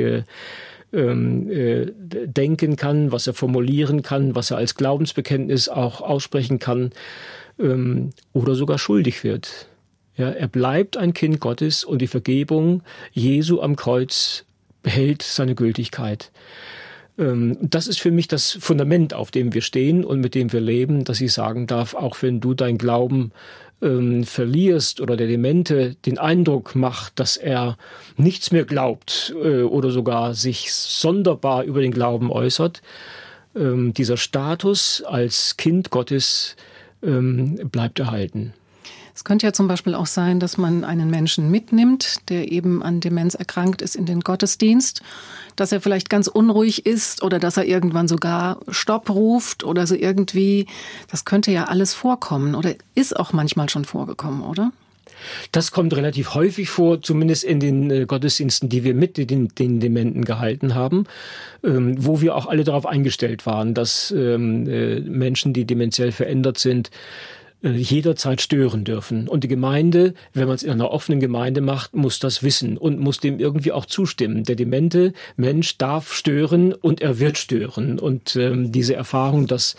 denken 0.95 2.75
kann, 2.75 3.11
was 3.11 3.25
er 3.25 3.33
formulieren 3.33 4.03
kann, 4.03 4.35
was 4.35 4.51
er 4.51 4.57
als 4.57 4.75
Glaubensbekenntnis 4.75 5.67
auch 5.67 6.01
aussprechen 6.01 6.59
kann 6.59 6.91
oder 7.57 8.53
sogar 8.53 8.77
schuldig 8.77 9.23
wird 9.23 9.67
ja, 10.15 10.29
er 10.29 10.47
bleibt 10.47 10.97
ein 10.97 11.13
Kind 11.13 11.39
Gottes 11.39 11.83
und 11.83 11.99
die 12.01 12.07
Vergebung 12.07 12.83
Jesu 13.11 13.61
am 13.61 13.75
Kreuz 13.75 14.45
behält 14.83 15.23
seine 15.23 15.55
Gültigkeit. 15.55 16.31
Ähm, 17.17 17.57
das 17.61 17.87
ist 17.87 17.99
für 17.99 18.11
mich 18.11 18.27
das 18.27 18.51
Fundament, 18.51 19.13
auf 19.13 19.31
dem 19.31 19.53
wir 19.53 19.61
stehen 19.61 20.03
und 20.03 20.19
mit 20.19 20.35
dem 20.35 20.51
wir 20.51 20.61
leben, 20.61 21.03
dass 21.03 21.21
ich 21.21 21.33
sagen 21.33 21.67
darf, 21.67 21.93
auch 21.93 22.21
wenn 22.21 22.39
du 22.39 22.53
dein 22.53 22.77
Glauben 22.77 23.31
ähm, 23.81 24.23
verlierst 24.23 25.01
oder 25.01 25.17
der 25.17 25.27
Demente 25.27 25.95
den 26.05 26.17
Eindruck 26.17 26.75
macht, 26.75 27.19
dass 27.19 27.37
er 27.37 27.77
nichts 28.17 28.51
mehr 28.51 28.65
glaubt 28.65 29.33
äh, 29.43 29.63
oder 29.63 29.91
sogar 29.91 30.33
sich 30.33 30.73
sonderbar 30.73 31.63
über 31.63 31.81
den 31.81 31.91
Glauben 31.91 32.31
äußert, 32.31 32.81
ähm, 33.55 33.93
dieser 33.93 34.17
Status 34.17 35.03
als 35.05 35.57
Kind 35.57 35.89
Gottes 35.89 36.55
ähm, 37.03 37.55
bleibt 37.69 37.99
erhalten. 37.99 38.53
Es 39.15 39.23
könnte 39.23 39.45
ja 39.45 39.53
zum 39.53 39.67
Beispiel 39.67 39.93
auch 39.93 40.07
sein, 40.07 40.39
dass 40.39 40.57
man 40.57 40.83
einen 40.83 41.09
Menschen 41.09 41.51
mitnimmt, 41.51 42.17
der 42.29 42.51
eben 42.51 42.81
an 42.81 42.99
Demenz 42.99 43.35
erkrankt 43.35 43.81
ist, 43.81 43.95
in 43.95 44.05
den 44.05 44.21
Gottesdienst, 44.21 45.01
dass 45.55 45.71
er 45.71 45.81
vielleicht 45.81 46.09
ganz 46.09 46.27
unruhig 46.27 46.85
ist 46.85 47.21
oder 47.21 47.37
dass 47.37 47.57
er 47.57 47.65
irgendwann 47.65 48.07
sogar 48.07 48.59
Stopp 48.69 49.09
ruft 49.11 49.63
oder 49.63 49.85
so 49.85 49.95
irgendwie. 49.95 50.65
Das 51.11 51.25
könnte 51.25 51.51
ja 51.51 51.65
alles 51.65 51.93
vorkommen 51.93 52.55
oder 52.55 52.73
ist 52.95 53.15
auch 53.15 53.33
manchmal 53.33 53.69
schon 53.69 53.85
vorgekommen, 53.85 54.41
oder? 54.41 54.71
Das 55.51 55.71
kommt 55.71 55.95
relativ 55.95 56.33
häufig 56.33 56.69
vor, 56.69 57.01
zumindest 57.01 57.43
in 57.43 57.59
den 57.59 57.91
äh, 57.91 58.05
Gottesdiensten, 58.05 58.69
die 58.69 58.83
wir 58.83 58.93
mit 58.93 59.17
den, 59.17 59.49
den 59.49 59.79
Dementen 59.79 60.25
gehalten 60.25 60.75
haben, 60.75 61.05
ähm, 61.63 61.95
wo 62.03 62.21
wir 62.21 62.35
auch 62.35 62.47
alle 62.47 62.63
darauf 62.63 62.85
eingestellt 62.85 63.45
waren, 63.45 63.73
dass 63.73 64.11
ähm, 64.11 64.67
äh, 64.67 64.99
Menschen, 65.01 65.53
die 65.53 65.65
dementiell 65.65 66.11
verändert 66.11 66.57
sind, 66.57 66.89
jederzeit 67.71 68.41
stören 68.41 68.83
dürfen. 68.83 69.27
Und 69.27 69.43
die 69.43 69.47
Gemeinde, 69.47 70.13
wenn 70.33 70.47
man 70.47 70.55
es 70.55 70.63
in 70.63 70.71
einer 70.71 70.91
offenen 70.91 71.19
Gemeinde 71.19 71.61
macht, 71.61 71.95
muss 71.95 72.19
das 72.19 72.43
wissen 72.43 72.77
und 72.77 72.99
muss 72.99 73.19
dem 73.19 73.39
irgendwie 73.39 73.71
auch 73.71 73.85
zustimmen. 73.85 74.43
Der 74.43 74.55
demente 74.55 75.13
Mensch 75.37 75.77
darf 75.77 76.13
stören 76.13 76.73
und 76.73 77.01
er 77.01 77.19
wird 77.19 77.37
stören. 77.37 77.99
Und 77.99 78.35
ähm, 78.35 78.71
diese 78.71 78.95
Erfahrung, 78.95 79.47
dass 79.47 79.75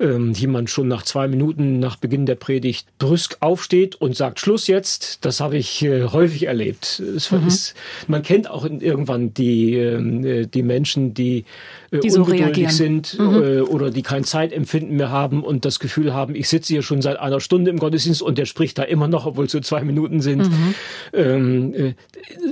ähm, 0.00 0.32
jemand 0.32 0.70
schon 0.70 0.88
nach 0.88 1.02
zwei 1.02 1.28
Minuten 1.28 1.78
nach 1.78 1.96
Beginn 1.96 2.26
der 2.26 2.34
Predigt 2.34 2.86
brüsk 2.98 3.36
aufsteht 3.40 3.94
und 3.96 4.16
sagt 4.16 4.40
Schluss 4.40 4.66
jetzt, 4.66 5.24
das 5.24 5.40
habe 5.40 5.58
ich 5.58 5.82
äh, 5.82 6.04
häufig 6.04 6.46
erlebt. 6.46 7.02
Mhm. 7.04 7.46
ist, 7.46 7.74
man 8.08 8.22
kennt 8.22 8.48
auch 8.48 8.64
irgendwann 8.64 9.34
die, 9.34 9.74
ähm, 9.74 10.24
äh, 10.24 10.46
die 10.46 10.62
Menschen, 10.62 11.12
die, 11.12 11.44
äh, 11.90 12.00
die 12.00 12.10
ungeduldig 12.12 12.70
so 12.70 12.76
sind 12.76 13.18
mhm. 13.18 13.42
äh, 13.42 13.60
oder 13.60 13.90
die 13.90 14.02
kein 14.02 14.24
Zeitempfinden 14.24 14.96
mehr 14.96 15.10
haben 15.10 15.44
und 15.44 15.64
das 15.64 15.78
Gefühl 15.78 16.14
haben, 16.14 16.34
ich 16.34 16.48
sitze 16.48 16.72
hier 16.72 16.82
schon 16.82 17.02
seit 17.02 17.09
einer 17.16 17.40
Stunde 17.40 17.70
im 17.70 17.78
Gottesdienst 17.78 18.22
und 18.22 18.38
der 18.38 18.46
spricht 18.46 18.78
da 18.78 18.82
immer 18.82 19.08
noch, 19.08 19.26
obwohl 19.26 19.46
es 19.46 19.52
so 19.52 19.60
zwei 19.60 19.82
Minuten 19.82 20.20
sind. 20.20 20.48
Mhm. 20.50 20.74
Ähm, 21.12 21.74
äh, 21.74 21.94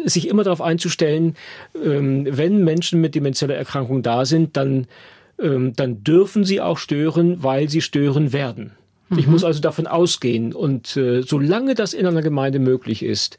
sich 0.04 0.28
immer 0.28 0.44
darauf 0.44 0.61
einzustellen, 0.61 1.36
ähm, 1.84 2.26
wenn 2.30 2.64
Menschen 2.64 3.00
mit 3.00 3.14
demenzieller 3.14 3.54
Erkrankung 3.54 4.02
da 4.02 4.24
sind, 4.24 4.56
dann 4.56 4.86
ähm, 5.40 5.74
dann 5.76 6.02
dürfen 6.02 6.44
sie 6.44 6.61
auch 6.61 6.78
stören, 6.78 7.42
weil 7.42 7.68
sie 7.68 7.80
stören 7.80 8.32
werden. 8.32 8.72
Mhm. 9.09 9.18
Ich 9.18 9.26
muss 9.26 9.44
also 9.44 9.61
davon 9.61 9.86
ausgehen. 9.86 10.52
Und 10.52 10.96
äh, 10.96 11.22
solange 11.22 11.74
das 11.74 11.94
in 11.94 12.06
einer 12.06 12.22
Gemeinde 12.22 12.59
möglich 12.59 13.02
ist, 13.02 13.38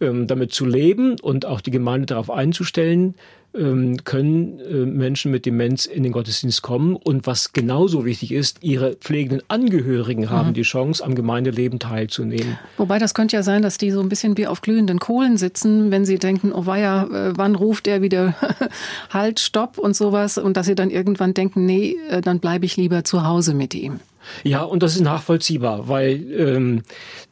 ähm, 0.00 0.26
damit 0.26 0.52
zu 0.52 0.64
leben 0.64 1.16
und 1.20 1.46
auch 1.46 1.60
die 1.60 1.70
Gemeinde 1.70 2.06
darauf 2.06 2.30
einzustellen, 2.30 3.14
können 3.52 4.60
äh, 4.60 4.86
Menschen 4.86 5.30
mit 5.30 5.46
Demenz 5.46 5.86
in 5.86 6.02
den 6.02 6.12
Gottesdienst 6.12 6.62
kommen. 6.62 6.96
Und 6.96 7.26
was 7.26 7.52
genauso 7.52 8.04
wichtig 8.04 8.32
ist, 8.32 8.58
ihre 8.62 8.94
pflegenden 8.94 9.42
Angehörigen 9.48 10.30
haben 10.30 10.50
mhm. 10.50 10.54
die 10.54 10.62
Chance, 10.62 11.04
am 11.04 11.14
Gemeindeleben 11.14 11.78
teilzunehmen. 11.78 12.58
Wobei 12.76 12.98
das 12.98 13.14
könnte 13.14 13.36
ja 13.36 13.42
sein, 13.42 13.62
dass 13.62 13.78
die 13.78 13.90
so 13.90 14.00
ein 14.00 14.08
bisschen 14.08 14.36
wie 14.36 14.46
auf 14.46 14.60
glühenden 14.60 14.98
Kohlen 14.98 15.36
sitzen, 15.36 15.90
wenn 15.90 16.04
sie 16.04 16.18
denken, 16.18 16.52
oh 16.52 16.66
weia, 16.66 17.04
äh, 17.04 17.32
wann 17.36 17.54
ruft 17.54 17.86
er 17.86 18.02
wieder 18.02 18.34
Halt, 19.10 19.40
Stopp 19.40 19.78
und 19.78 19.96
sowas. 19.96 20.38
Und 20.38 20.56
dass 20.56 20.66
sie 20.66 20.74
dann 20.74 20.90
irgendwann 20.90 21.34
denken, 21.34 21.64
nee, 21.64 21.96
äh, 22.10 22.20
dann 22.20 22.40
bleibe 22.40 22.66
ich 22.66 22.76
lieber 22.76 23.04
zu 23.04 23.24
Hause 23.24 23.54
mit 23.54 23.74
ihm. 23.74 24.00
Ja, 24.44 24.62
und 24.62 24.82
das 24.82 24.94
ist 24.94 25.00
nachvollziehbar, 25.00 25.88
weil 25.88 26.24
ähm, 26.32 26.82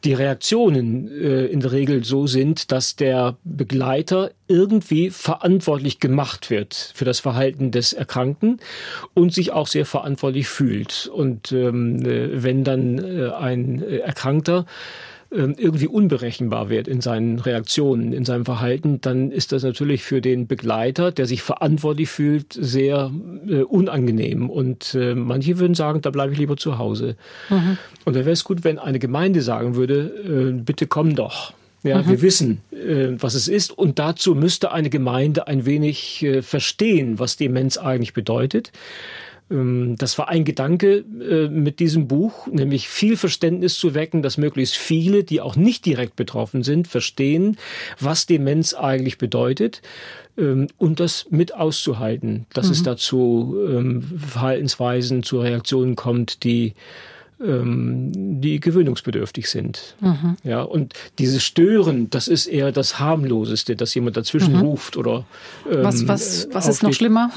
die 0.03 0.13
Reaktionen 0.13 1.07
äh, 1.07 1.45
in 1.45 1.59
der 1.59 1.71
Regel 1.71 2.03
so 2.03 2.27
sind, 2.27 2.71
dass 2.71 2.95
der 2.95 3.37
Begleiter 3.43 4.31
irgendwie 4.47 5.09
verantwortlich 5.09 5.99
gemacht 5.99 6.49
wird 6.49 6.93
für 6.95 7.05
das 7.05 7.19
Verhalten 7.19 7.71
des 7.71 7.93
Erkrankten 7.93 8.59
und 9.13 9.33
sich 9.33 9.51
auch 9.51 9.67
sehr 9.67 9.85
verantwortlich 9.85 10.47
fühlt. 10.47 11.09
Und 11.13 11.51
ähm, 11.51 12.05
äh, 12.05 12.43
wenn 12.43 12.63
dann 12.63 12.97
äh, 12.99 13.29
ein 13.31 13.81
Erkrankter 13.81 14.65
ähm, 15.29 15.55
irgendwie 15.57 15.87
unberechenbar 15.87 16.69
wird 16.69 16.87
in 16.87 17.01
seinen 17.01 17.39
Reaktionen, 17.39 18.13
in 18.13 18.23
seinem 18.23 18.45
Verhalten, 18.45 19.01
dann 19.01 19.29
ist 19.29 19.51
das 19.51 19.63
natürlich 19.63 20.03
für 20.03 20.21
den 20.21 20.47
Begleiter, 20.47 21.11
der 21.11 21.25
sich 21.25 21.41
verantwortlich 21.41 22.09
fühlt, 22.09 22.53
sehr 22.53 23.11
äh, 23.45 23.63
unangenehm. 23.63 24.49
Und 24.49 24.95
äh, 24.95 25.15
manche 25.15 25.59
würden 25.59 25.75
sagen, 25.75 26.01
da 26.01 26.11
bleibe 26.11 26.31
ich 26.31 26.39
lieber 26.39 26.55
zu 26.55 26.77
Hause. 26.77 27.17
Mhm. 27.49 27.77
Und 28.05 28.15
da 28.15 28.19
wäre 28.21 28.31
es 28.31 28.45
gut, 28.45 28.63
wenn 28.63 28.79
eine 28.79 28.99
Gemeinde 28.99 29.41
sagen 29.41 29.75
würde, 29.75 30.53
äh, 30.55 30.61
bitte 30.61 30.87
komm 30.87 31.15
doch. 31.15 31.51
Ja, 31.83 32.01
mhm. 32.01 32.09
wir 32.09 32.21
wissen, 32.21 32.61
äh, 32.71 33.09
was 33.19 33.33
es 33.33 33.47
ist. 33.47 33.77
Und 33.77 33.99
dazu 33.99 34.35
müsste 34.35 34.71
eine 34.71 34.89
Gemeinde 34.89 35.47
ein 35.47 35.65
wenig 35.65 36.23
äh, 36.23 36.41
verstehen, 36.41 37.19
was 37.19 37.37
Demenz 37.37 37.77
eigentlich 37.77 38.13
bedeutet. 38.13 38.71
Ähm, 39.49 39.95
das 39.97 40.17
war 40.17 40.29
ein 40.29 40.45
Gedanke 40.45 41.05
äh, 41.21 41.47
mit 41.47 41.79
diesem 41.79 42.07
Buch, 42.07 42.47
nämlich 42.47 42.89
viel 42.89 43.17
Verständnis 43.17 43.77
zu 43.77 43.93
wecken, 43.93 44.21
dass 44.21 44.37
möglichst 44.37 44.75
viele, 44.75 45.23
die 45.23 45.41
auch 45.41 45.55
nicht 45.55 45.85
direkt 45.85 46.15
betroffen 46.15 46.63
sind, 46.63 46.87
verstehen, 46.87 47.57
was 47.99 48.25
Demenz 48.25 48.73
eigentlich 48.73 49.17
bedeutet 49.17 49.81
ähm, 50.37 50.67
und 50.77 50.99
das 50.99 51.27
mit 51.29 51.53
auszuhalten, 51.53 52.45
dass 52.53 52.67
mhm. 52.67 52.71
es 52.71 52.83
dazu 52.83 53.55
ähm, 53.69 54.01
Verhaltensweisen, 54.01 55.23
zu 55.23 55.39
Reaktionen 55.39 55.95
kommt, 55.95 56.43
die 56.43 56.73
die 57.39 58.59
gewöhnungsbedürftig 58.59 59.49
sind. 59.49 59.95
Mhm. 60.01 60.37
Ja, 60.43 60.63
und 60.63 60.93
dieses 61.19 61.43
Stören, 61.43 62.09
das 62.09 62.27
ist 62.27 62.47
eher 62.47 62.71
das 62.71 62.99
harmloseste, 62.99 63.75
dass 63.75 63.93
jemand 63.93 64.17
dazwischen 64.17 64.55
mhm. 64.55 64.61
ruft 64.61 64.97
oder 64.97 65.25
ähm, 65.71 65.83
was 65.83 66.07
was 66.07 66.47
was 66.51 66.67
ist 66.67 66.81
noch 66.81 66.93
schlimmer? 66.93 67.29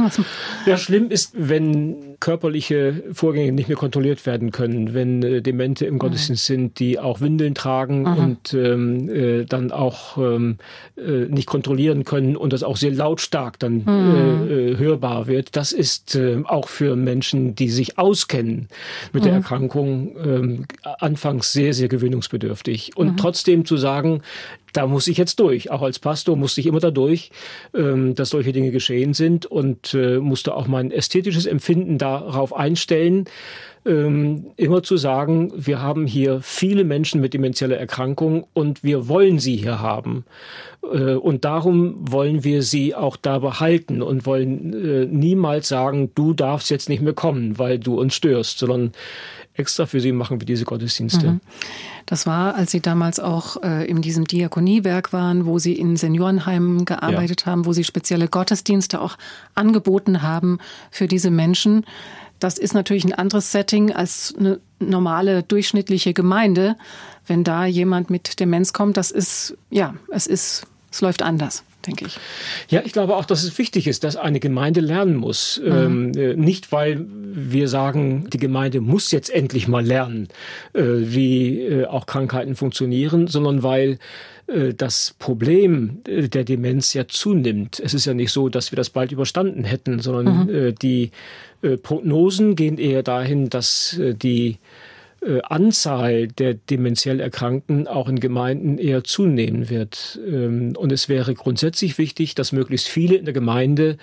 Ja, 0.64 0.78
schlimm 0.78 1.10
ist, 1.10 1.32
wenn 1.36 2.10
körperliche 2.20 3.02
Vorgänge 3.12 3.52
nicht 3.52 3.68
mehr 3.68 3.78
kontrolliert 3.78 4.26
werden 4.26 4.52
können, 4.52 4.92
wenn 4.94 5.22
äh, 5.22 5.42
Demente 5.42 5.86
im 5.86 5.98
Gottesdienst 5.98 6.48
mhm. 6.50 6.54
sind, 6.54 6.78
die 6.78 6.98
auch 6.98 7.20
Windeln 7.20 7.54
tragen 7.54 8.02
mhm. 8.02 8.18
und 8.18 8.54
ähm, 8.54 9.08
äh, 9.08 9.44
dann 9.46 9.72
auch 9.72 10.18
ähm, 10.18 10.58
äh, 10.96 11.26
nicht 11.28 11.46
kontrollieren 11.46 12.04
können 12.04 12.36
und 12.36 12.52
das 12.52 12.62
auch 12.62 12.76
sehr 12.76 12.92
lautstark 12.92 13.58
dann 13.58 13.84
mhm. 13.84 14.50
äh, 14.50 14.76
hörbar 14.76 15.26
wird. 15.26 15.56
Das 15.56 15.72
ist 15.72 16.14
äh, 16.14 16.42
auch 16.44 16.68
für 16.68 16.94
Menschen, 16.94 17.54
die 17.54 17.70
sich 17.70 17.98
auskennen 17.98 18.68
mit 19.12 19.24
der 19.24 19.38
mhm. 19.38 19.44
Erkrankung, 19.90 20.66
äh, 20.82 20.88
anfangs 20.98 21.52
sehr, 21.52 21.74
sehr 21.74 21.88
gewöhnungsbedürftig. 21.88 22.96
Und 22.96 23.12
mhm. 23.12 23.16
trotzdem 23.16 23.64
zu 23.64 23.76
sagen, 23.76 24.22
da 24.72 24.86
muss 24.86 25.08
ich 25.08 25.16
jetzt 25.16 25.40
durch. 25.40 25.70
Auch 25.70 25.82
als 25.82 25.98
Pastor 25.98 26.36
musste 26.36 26.60
ich 26.60 26.66
immer 26.66 26.80
da 26.80 26.90
durch, 26.90 27.30
ähm, 27.74 28.14
dass 28.14 28.30
solche 28.30 28.52
Dinge 28.52 28.70
geschehen 28.70 29.14
sind 29.14 29.46
und 29.46 29.94
äh, 29.94 30.18
musste 30.18 30.54
auch 30.54 30.66
mein 30.66 30.90
ästhetisches 30.90 31.46
Empfinden 31.46 31.98
darauf 31.98 32.54
einstellen, 32.54 33.26
ähm, 33.86 34.46
immer 34.56 34.82
zu 34.82 34.96
sagen, 34.98 35.52
wir 35.56 35.80
haben 35.80 36.06
hier 36.06 36.40
viele 36.42 36.84
Menschen 36.84 37.20
mit 37.20 37.32
demenzieller 37.32 37.78
Erkrankung 37.78 38.46
und 38.52 38.84
wir 38.84 39.08
wollen 39.08 39.38
sie 39.38 39.56
hier 39.56 39.80
haben. 39.80 40.24
Äh, 40.82 41.14
und 41.14 41.44
darum 41.44 41.94
wollen 41.98 42.44
wir 42.44 42.62
sie 42.62 42.94
auch 42.94 43.16
da 43.16 43.38
behalten 43.38 44.02
und 44.02 44.26
wollen 44.26 44.72
äh, 44.74 45.06
niemals 45.06 45.68
sagen, 45.68 46.10
du 46.14 46.34
darfst 46.34 46.70
jetzt 46.70 46.90
nicht 46.90 47.02
mehr 47.02 47.14
kommen, 47.14 47.58
weil 47.58 47.78
du 47.78 47.98
uns 47.98 48.14
störst, 48.14 48.58
sondern 48.58 48.92
extra 49.60 49.86
für 49.86 50.00
sie 50.00 50.12
machen 50.12 50.40
wir 50.40 50.46
diese 50.46 50.64
Gottesdienste. 50.64 51.32
Mhm. 51.32 51.40
Das 52.06 52.26
war, 52.26 52.54
als 52.54 52.72
Sie 52.72 52.80
damals 52.80 53.20
auch 53.20 53.62
äh, 53.62 53.86
in 53.86 54.02
diesem 54.02 54.26
Diakoniewerk 54.26 55.12
waren, 55.12 55.46
wo 55.46 55.58
Sie 55.58 55.74
in 55.74 55.96
Seniorenheimen 55.96 56.84
gearbeitet 56.84 57.42
ja. 57.42 57.46
haben, 57.46 57.66
wo 57.66 57.72
Sie 57.72 57.84
spezielle 57.84 58.26
Gottesdienste 58.26 59.00
auch 59.00 59.16
angeboten 59.54 60.22
haben 60.22 60.58
für 60.90 61.06
diese 61.06 61.30
Menschen. 61.30 61.84
Das 62.40 62.58
ist 62.58 62.74
natürlich 62.74 63.04
ein 63.04 63.12
anderes 63.12 63.52
Setting 63.52 63.92
als 63.92 64.34
eine 64.38 64.58
normale 64.80 65.42
durchschnittliche 65.42 66.14
Gemeinde. 66.14 66.76
Wenn 67.26 67.44
da 67.44 67.66
jemand 67.66 68.10
mit 68.10 68.40
Demenz 68.40 68.72
kommt, 68.72 68.96
das 68.96 69.10
ist, 69.10 69.56
ja, 69.70 69.94
es 70.10 70.26
ist, 70.26 70.66
es 70.90 71.00
läuft 71.02 71.22
anders 71.22 71.62
denke 71.86 72.06
ich. 72.06 72.18
Ja, 72.68 72.82
ich 72.84 72.92
glaube 72.92 73.16
auch, 73.16 73.24
dass 73.24 73.44
es 73.44 73.56
wichtig 73.58 73.86
ist, 73.86 74.04
dass 74.04 74.16
eine 74.16 74.40
Gemeinde 74.40 74.80
lernen 74.80 75.16
muss. 75.16 75.60
Mhm. 75.64 75.72
Ähm, 75.72 76.12
äh, 76.14 76.34
nicht, 76.34 76.72
weil 76.72 77.06
wir 77.08 77.68
sagen, 77.68 78.28
die 78.30 78.38
Gemeinde 78.38 78.80
muss 78.80 79.10
jetzt 79.10 79.30
endlich 79.30 79.68
mal 79.68 79.84
lernen, 79.84 80.28
äh, 80.72 80.82
wie 80.82 81.60
äh, 81.60 81.86
auch 81.86 82.06
Krankheiten 82.06 82.56
funktionieren, 82.56 83.26
sondern 83.26 83.62
weil 83.62 83.98
äh, 84.46 84.74
das 84.74 85.14
Problem 85.18 86.02
äh, 86.06 86.28
der 86.28 86.44
Demenz 86.44 86.92
ja 86.94 87.06
zunimmt. 87.08 87.80
Es 87.80 87.94
ist 87.94 88.06
ja 88.06 88.14
nicht 88.14 88.32
so, 88.32 88.48
dass 88.48 88.72
wir 88.72 88.76
das 88.76 88.90
bald 88.90 89.12
überstanden 89.12 89.64
hätten, 89.64 90.00
sondern 90.00 90.46
mhm. 90.46 90.74
Die 90.82 91.10
Prognosen 91.82 92.56
gehen 92.56 92.78
eher 92.78 93.02
dahin, 93.02 93.50
dass 93.50 93.98
die 94.00 94.56
äh, 95.22 95.40
Anzahl 95.42 96.28
der 96.28 96.54
dementiell 96.54 97.20
Erkrankten 97.20 97.86
auch 97.86 98.08
in 98.08 98.20
Gemeinden 98.20 98.78
eher 98.78 99.04
zunehmen 99.04 99.68
wird. 99.68 100.18
Ähm, 100.26 100.74
und 100.76 100.92
es 100.92 101.08
wäre 101.08 101.34
grundsätzlich 101.34 101.98
wichtig, 101.98 102.34
dass 102.34 102.52
möglichst 102.52 102.88
viele 102.88 103.16
in 103.16 103.24
der 103.24 103.34
Gemeinde 103.34 103.98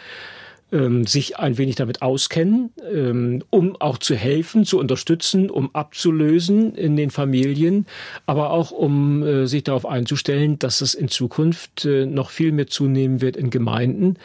ähm, 0.71 1.07
sich 1.07 1.39
ein 1.39 1.57
wenig 1.57 1.75
damit 1.75 2.01
auskennen, 2.01 2.71
ähm, 2.93 3.41
um 3.49 3.75
auch 3.79 3.97
zu 3.97 4.15
helfen, 4.15 4.65
zu 4.65 4.79
unterstützen, 4.79 5.49
um 5.49 5.73
abzulösen 5.73 6.75
in 6.75 6.97
den 6.97 7.09
Familien, 7.09 7.85
aber 8.25 8.51
auch 8.51 8.71
um 8.71 9.23
äh, 9.23 9.47
sich 9.47 9.63
darauf 9.63 9.85
einzustellen, 9.85 10.59
dass 10.59 10.81
es 10.81 10.93
in 10.93 11.07
Zukunft 11.07 11.85
äh, 11.85 12.05
noch 12.05 12.29
viel 12.29 12.51
mehr 12.51 12.67
zunehmen 12.67 13.21
wird 13.21 13.37
in 13.37 13.49
Gemeinden 13.49 14.17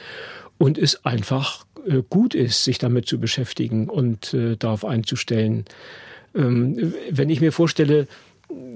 und 0.59 0.78
es 0.78 1.05
einfach 1.05 1.64
äh, 1.86 2.03
gut 2.11 2.34
ist, 2.34 2.64
sich 2.64 2.78
damit 2.78 3.07
zu 3.07 3.20
beschäftigen 3.20 3.88
und 3.88 4.36
darauf 4.59 4.84
einzustellen. 4.84 5.64
Ähm, 6.34 6.94
wenn 7.10 7.30
ich 7.30 7.40
mir 7.40 7.52
vorstelle, 7.52 8.06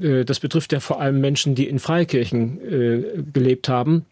äh, 0.00 0.24
das 0.24 0.40
betrifft 0.40 0.72
ja 0.72 0.80
vor 0.80 1.00
allem 1.00 1.20
Menschen, 1.20 1.54
die 1.54 1.68
in 1.68 1.78
Freikirchen 1.78 2.60
äh, 2.60 3.22
gelebt 3.32 3.68
haben, 3.68 4.06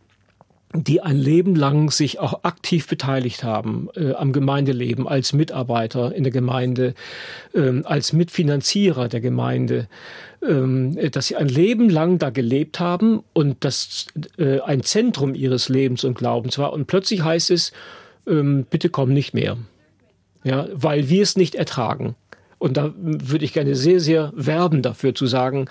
die 0.74 1.01
ein 1.01 1.16
Leben 1.16 1.55
lang 1.55 1.90
sich 1.90 2.18
auch 2.18 2.42
aktiv 2.42 2.88
beteiligt 2.88 3.45
haben 3.45 3.88
äh, 3.95 4.12
am 4.12 4.32
Gemeindeleben 4.32 5.07
als 5.07 5.32
Mitarbeiter 5.32 6.14
in 6.14 6.24
der 6.24 6.32
Gemeinde, 6.32 6.95
ähm, 7.55 7.82
als 7.86 8.12
Mitfinanzierer 8.12 9.09
der 9.09 9.20
Gemeinde, 9.20 9.86
ähm, 10.42 10.99
dass 11.12 11.28
sie 11.28 11.36
ein 11.36 11.49
Leben 11.49 11.88
lang 11.90 12.18
da 12.18 12.30
gelebt 12.30 12.80
haben 12.80 13.22
und 13.32 13.59
das 13.61 14.07
äh, 14.36 14.61
ein 14.61 14.82
Zentrum 14.82 15.34
ihres 15.36 15.68
Lebens 15.68 16.03
und 16.03 16.18
Glaubens 16.18 16.59
war. 16.59 16.72
Und 16.72 16.86
plötzlich 16.86 17.22
heißt 17.22 17.53
es, 17.53 17.72
ähm, 18.26 18.66
bitte 18.68 18.88
komm 18.88 19.12
nicht 19.12 19.32
mehr, 19.32 19.57
ja, 20.42 20.66
weil 20.72 21.09
wir 21.09 21.22
es 21.22 21.36
nicht 21.36 21.55
ertragen. 21.55 22.16
Und 22.59 22.77
da 22.77 22.93
würde 22.97 23.45
ich 23.45 23.53
gerne 23.53 23.75
sehr, 23.75 24.01
sehr 24.01 24.33
werben 24.35 24.83
dafür 24.83 25.15
zu 25.15 25.27
sagen, 25.27 25.67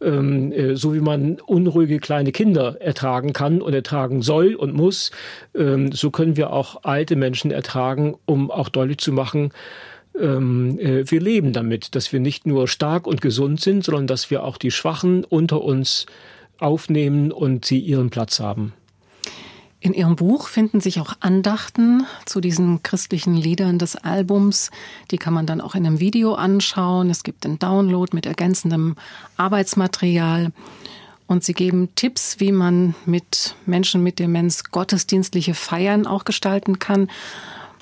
ähm, 0.00 0.52
äh, 0.52 0.76
so 0.76 0.94
wie 0.94 1.00
man 1.00 1.38
unruhige 1.40 1.98
kleine 1.98 2.32
Kinder 2.32 2.80
ertragen 2.80 3.32
kann 3.32 3.62
und 3.62 3.74
ertragen 3.74 4.22
soll 4.22 4.54
und 4.54 4.74
muss, 4.74 5.10
ähm, 5.54 5.92
so 5.92 6.10
können 6.10 6.36
wir 6.36 6.52
auch 6.52 6.84
alte 6.84 7.16
Menschen 7.16 7.50
ertragen, 7.50 8.16
um 8.26 8.50
auch 8.50 8.68
deutlich 8.68 8.98
zu 8.98 9.12
machen, 9.12 9.52
ähm, 10.18 10.78
äh, 10.78 11.10
wir 11.10 11.20
leben 11.20 11.52
damit, 11.52 11.94
dass 11.94 12.12
wir 12.12 12.20
nicht 12.20 12.46
nur 12.46 12.68
stark 12.68 13.06
und 13.06 13.20
gesund 13.20 13.60
sind, 13.60 13.84
sondern 13.84 14.06
dass 14.06 14.30
wir 14.30 14.44
auch 14.44 14.58
die 14.58 14.70
Schwachen 14.70 15.24
unter 15.24 15.62
uns 15.62 16.06
aufnehmen 16.58 17.32
und 17.32 17.64
sie 17.64 17.78
ihren 17.78 18.10
Platz 18.10 18.40
haben. 18.40 18.74
In 19.82 19.94
Ihrem 19.94 20.14
Buch 20.14 20.46
finden 20.46 20.80
sich 20.80 21.00
auch 21.00 21.14
Andachten 21.18 22.06
zu 22.24 22.40
diesen 22.40 22.84
christlichen 22.84 23.34
Liedern 23.34 23.80
des 23.80 23.96
Albums. 23.96 24.70
Die 25.10 25.18
kann 25.18 25.34
man 25.34 25.44
dann 25.44 25.60
auch 25.60 25.74
in 25.74 25.84
einem 25.84 25.98
Video 25.98 26.34
anschauen. 26.34 27.10
Es 27.10 27.24
gibt 27.24 27.44
einen 27.44 27.58
Download 27.58 28.14
mit 28.14 28.24
ergänzendem 28.24 28.94
Arbeitsmaterial. 29.36 30.52
Und 31.26 31.42
Sie 31.42 31.52
geben 31.52 31.88
Tipps, 31.96 32.38
wie 32.38 32.52
man 32.52 32.94
mit 33.06 33.56
Menschen 33.66 34.04
mit 34.04 34.20
Demenz 34.20 34.70
gottesdienstliche 34.70 35.54
Feiern 35.54 36.06
auch 36.06 36.22
gestalten 36.22 36.78
kann. 36.78 37.10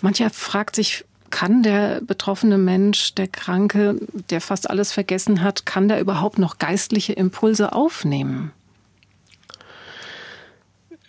Mancher 0.00 0.30
fragt 0.30 0.76
sich, 0.76 1.04
kann 1.28 1.62
der 1.62 2.00
betroffene 2.00 2.56
Mensch, 2.56 3.14
der 3.14 3.28
Kranke, 3.28 4.00
der 4.30 4.40
fast 4.40 4.70
alles 4.70 4.90
vergessen 4.90 5.42
hat, 5.42 5.66
kann 5.66 5.88
der 5.88 6.00
überhaupt 6.00 6.38
noch 6.38 6.56
geistliche 6.56 7.12
Impulse 7.12 7.74
aufnehmen? 7.74 8.52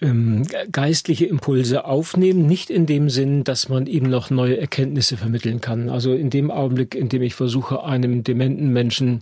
Ähm, 0.02 0.44
geistliche 0.72 1.26
Impulse 1.26 1.86
aufnehmen, 1.86 2.48
nicht 2.48 2.70
in 2.70 2.88
dem 2.88 3.10
Sinn, 3.10 3.44
dass 3.44 3.70
man 3.70 3.86
ihm 3.86 4.10
noch 4.10 4.32
neue 4.32 4.60
Erkenntnisse 4.60 5.16
vermitteln 5.16 5.62
kann. 5.62 5.90
Also 5.90 6.14
in 6.14 6.32
dem 6.32 6.50
Augenblick, 6.50 6.96
in 6.96 7.08
dem 7.08 7.22
ich 7.22 7.36
versuche, 7.36 7.84
einem 7.84 8.24
dementen 8.24 8.74
Menschen 8.74 9.22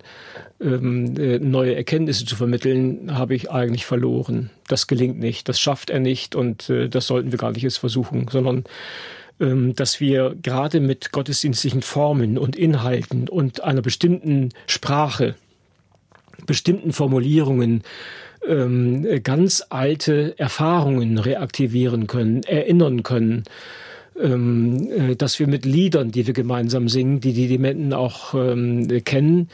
ähm, 0.62 1.16
äh, 1.18 1.40
neue 1.40 1.76
Erkenntnisse 1.76 2.26
zu 2.26 2.36
vermitteln, 2.38 3.18
habe 3.18 3.36
ich 3.36 3.52
eigentlich 3.52 3.86
verloren. 3.86 4.52
Das 4.68 4.88
gelingt 4.88 5.20
nicht, 5.20 5.50
das 5.50 5.60
schafft 5.60 5.90
er 5.90 6.00
nicht 6.00 6.34
und 6.34 6.70
äh, 6.70 6.88
das 6.88 7.08
sollten 7.08 7.32
wir 7.32 7.40
gar 7.40 7.52
nicht 7.52 7.64
erst 7.64 7.80
versuchen, 7.80 8.28
sondern 8.32 8.64
ähm, 9.42 9.76
dass 9.76 10.00
wir 10.00 10.36
gerade 10.42 10.80
mit 10.80 11.12
gottesdienstlichen 11.12 11.82
Formen 11.82 12.38
und 12.38 12.56
Inhalten 12.56 13.28
und 13.28 13.64
einer 13.64 13.82
bestimmten 13.82 14.50
Sprache, 14.66 15.36
bestimmten 16.46 16.94
Formulierungen 16.94 17.84
ähm, 18.48 19.06
ganz 19.24 19.66
alte 19.70 20.38
Erfahrungen 20.38 21.18
reaktivieren 21.18 22.08
können, 22.08 22.44
erinnern 22.44 23.04
können 23.04 23.44
ähm, 24.20 24.90
äh, 24.92 25.16
dass 25.16 25.40
wir 25.40 25.48
mit 25.48 25.66
Liedern, 25.66 26.12
die 26.12 26.28
wir 26.28 26.34
gemeinsam 26.34 26.90
singen, 26.90 27.20
die 27.22 27.34
die 27.34 27.48
Dementen 27.48 27.94
auch 27.94 28.34
ähm, 28.34 29.04
kennen, 29.04 29.50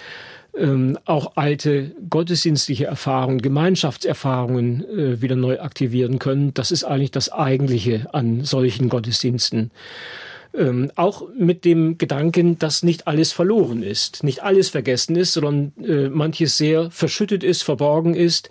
ähm, 0.57 0.97
auch 1.05 1.33
alte 1.35 1.91
gottesdienstliche 2.09 2.85
Erfahrungen, 2.85 3.41
Gemeinschaftserfahrungen 3.41 4.85
äh, 4.85 5.21
wieder 5.21 5.35
neu 5.35 5.59
aktivieren 5.59 6.19
können. 6.19 6.53
Das 6.53 6.71
ist 6.71 6.83
eigentlich 6.83 7.11
das 7.11 7.31
Eigentliche 7.31 8.07
an 8.13 8.43
solchen 8.43 8.89
Gottesdiensten. 8.89 9.71
Ähm, 10.57 10.91
auch 10.95 11.27
mit 11.37 11.65
dem 11.65 11.97
Gedanken, 11.97 12.57
dass 12.59 12.83
nicht 12.83 13.07
alles 13.07 13.31
verloren 13.31 13.83
ist, 13.83 14.23
nicht 14.23 14.43
alles 14.43 14.69
vergessen 14.69 15.15
ist, 15.15 15.33
sondern 15.33 15.73
äh, 15.83 16.09
manches 16.09 16.57
sehr 16.57 16.91
verschüttet 16.91 17.43
ist, 17.43 17.63
verborgen 17.63 18.15
ist, 18.15 18.49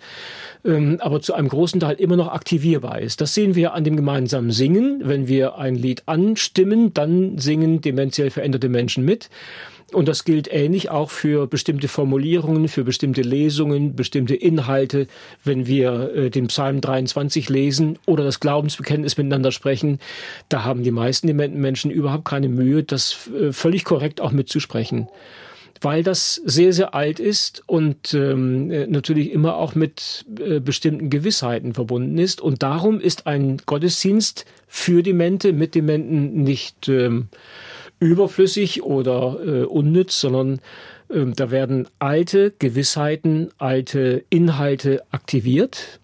ähm, 0.65 0.97
aber 0.99 1.21
zu 1.21 1.33
einem 1.33 1.49
großen 1.49 1.79
Teil 1.79 1.95
immer 1.95 2.15
noch 2.15 2.31
aktivierbar 2.31 2.99
ist. 2.99 3.21
Das 3.21 3.33
sehen 3.33 3.55
wir 3.55 3.73
an 3.73 3.83
dem 3.83 3.95
gemeinsamen 3.95 4.51
Singen. 4.51 5.01
Wenn 5.03 5.27
wir 5.27 5.57
ein 5.57 5.75
Lied 5.75 6.03
anstimmen, 6.07 6.93
dann 6.93 7.37
singen 7.37 7.81
dementiell 7.81 8.29
veränderte 8.29 8.69
Menschen 8.69 9.05
mit. 9.05 9.29
Und 9.93 10.07
das 10.07 10.25
gilt 10.25 10.51
ähnlich 10.51 10.89
auch 10.89 11.11
für 11.11 11.45
bestimmte 11.45 11.87
Formulierungen, 11.87 12.67
für 12.67 12.83
bestimmte 12.83 13.21
Lesungen, 13.21 13.95
bestimmte 13.95 14.33
Inhalte. 14.33 15.07
Wenn 15.43 15.67
wir 15.67 16.11
äh, 16.15 16.29
den 16.31 16.47
Psalm 16.47 16.81
23 16.81 17.49
lesen 17.49 17.99
oder 18.07 18.23
das 18.23 18.39
Glaubensbekenntnis 18.39 19.17
miteinander 19.17 19.51
sprechen, 19.51 19.99
da 20.49 20.63
haben 20.63 20.83
die 20.83 20.91
meisten 20.91 21.27
dementen 21.27 21.61
Menschen 21.61 21.91
überhaupt 21.91 22.25
keine 22.25 22.49
Mühe, 22.49 22.83
das 22.83 23.29
äh, 23.39 23.53
völlig 23.53 23.85
korrekt 23.85 24.21
auch 24.21 24.31
mitzusprechen 24.31 25.07
weil 25.81 26.03
das 26.03 26.35
sehr, 26.35 26.73
sehr 26.73 26.93
alt 26.93 27.19
ist 27.19 27.63
und 27.67 28.13
ähm, 28.13 28.71
äh, 28.71 28.87
natürlich 28.87 29.31
immer 29.31 29.57
auch 29.57 29.75
mit 29.75 30.25
äh, 30.39 30.59
bestimmten 30.59 31.09
Gewissheiten 31.09 31.73
verbunden 31.73 32.17
ist. 32.17 32.41
Und 32.41 32.63
darum 32.63 32.99
ist 32.99 33.27
ein 33.27 33.57
Gottesdienst 33.65 34.45
für 34.67 35.03
Demente, 35.03 35.53
mit 35.53 35.75
Dementen 35.75 36.43
nicht 36.43 36.87
ähm, 36.87 37.27
überflüssig 37.99 38.83
oder 38.83 39.39
äh, 39.45 39.63
unnütz, 39.63 40.19
sondern 40.19 40.59
äh, 41.09 41.25
da 41.35 41.51
werden 41.51 41.87
alte 41.99 42.53
Gewissheiten, 42.57 43.49
alte 43.57 44.23
Inhalte 44.29 45.03
aktiviert. 45.11 45.99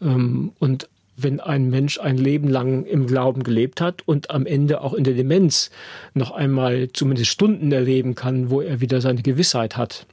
Ähm, 0.00 0.52
und 0.58 0.88
wenn 1.20 1.40
ein 1.40 1.68
Mensch 1.68 1.98
ein 1.98 2.16
Leben 2.16 2.48
lang 2.48 2.84
im 2.84 3.06
Glauben 3.06 3.42
gelebt 3.42 3.80
hat 3.80 4.06
und 4.06 4.30
am 4.30 4.46
Ende 4.46 4.80
auch 4.80 4.94
in 4.94 5.04
der 5.04 5.14
Demenz 5.14 5.70
noch 6.14 6.30
einmal 6.30 6.88
zumindest 6.92 7.30
Stunden 7.30 7.72
erleben 7.72 8.14
kann, 8.14 8.50
wo 8.50 8.60
er 8.60 8.80
wieder 8.80 9.00
seine 9.00 9.22
Gewissheit 9.22 9.76
hat, 9.76 10.06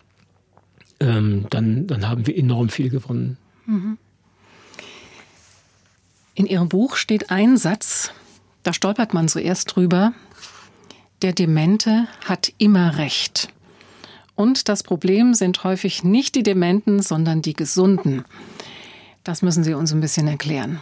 ähm, 0.99 1.45
dann, 1.51 1.85
dann 1.87 2.09
haben 2.09 2.25
wir 2.25 2.35
enorm 2.35 2.69
viel 2.69 2.89
gewonnen. 2.89 3.37
Mhm. 3.67 3.97
In 6.33 6.47
Ihrem 6.47 6.69
Buch 6.69 6.95
steht 6.95 7.29
ein 7.29 7.55
Satz, 7.55 8.11
da 8.63 8.73
stolpert 8.73 9.13
man 9.13 9.27
zuerst 9.27 9.75
drüber, 9.75 10.13
der 11.21 11.33
Demente 11.33 12.07
hat 12.25 12.51
immer 12.57 12.97
Recht. 12.97 13.49
Und 14.35 14.67
das 14.67 14.83
Problem 14.83 15.33
sind 15.33 15.63
häufig 15.63 16.03
nicht 16.03 16.35
die 16.35 16.43
Dementen, 16.43 17.01
sondern 17.01 17.41
die 17.41 17.53
Gesunden. 17.53 18.25
Das 19.23 19.41
müssen 19.41 19.63
Sie 19.63 19.73
uns 19.73 19.93
ein 19.93 20.01
bisschen 20.01 20.27
erklären. 20.27 20.81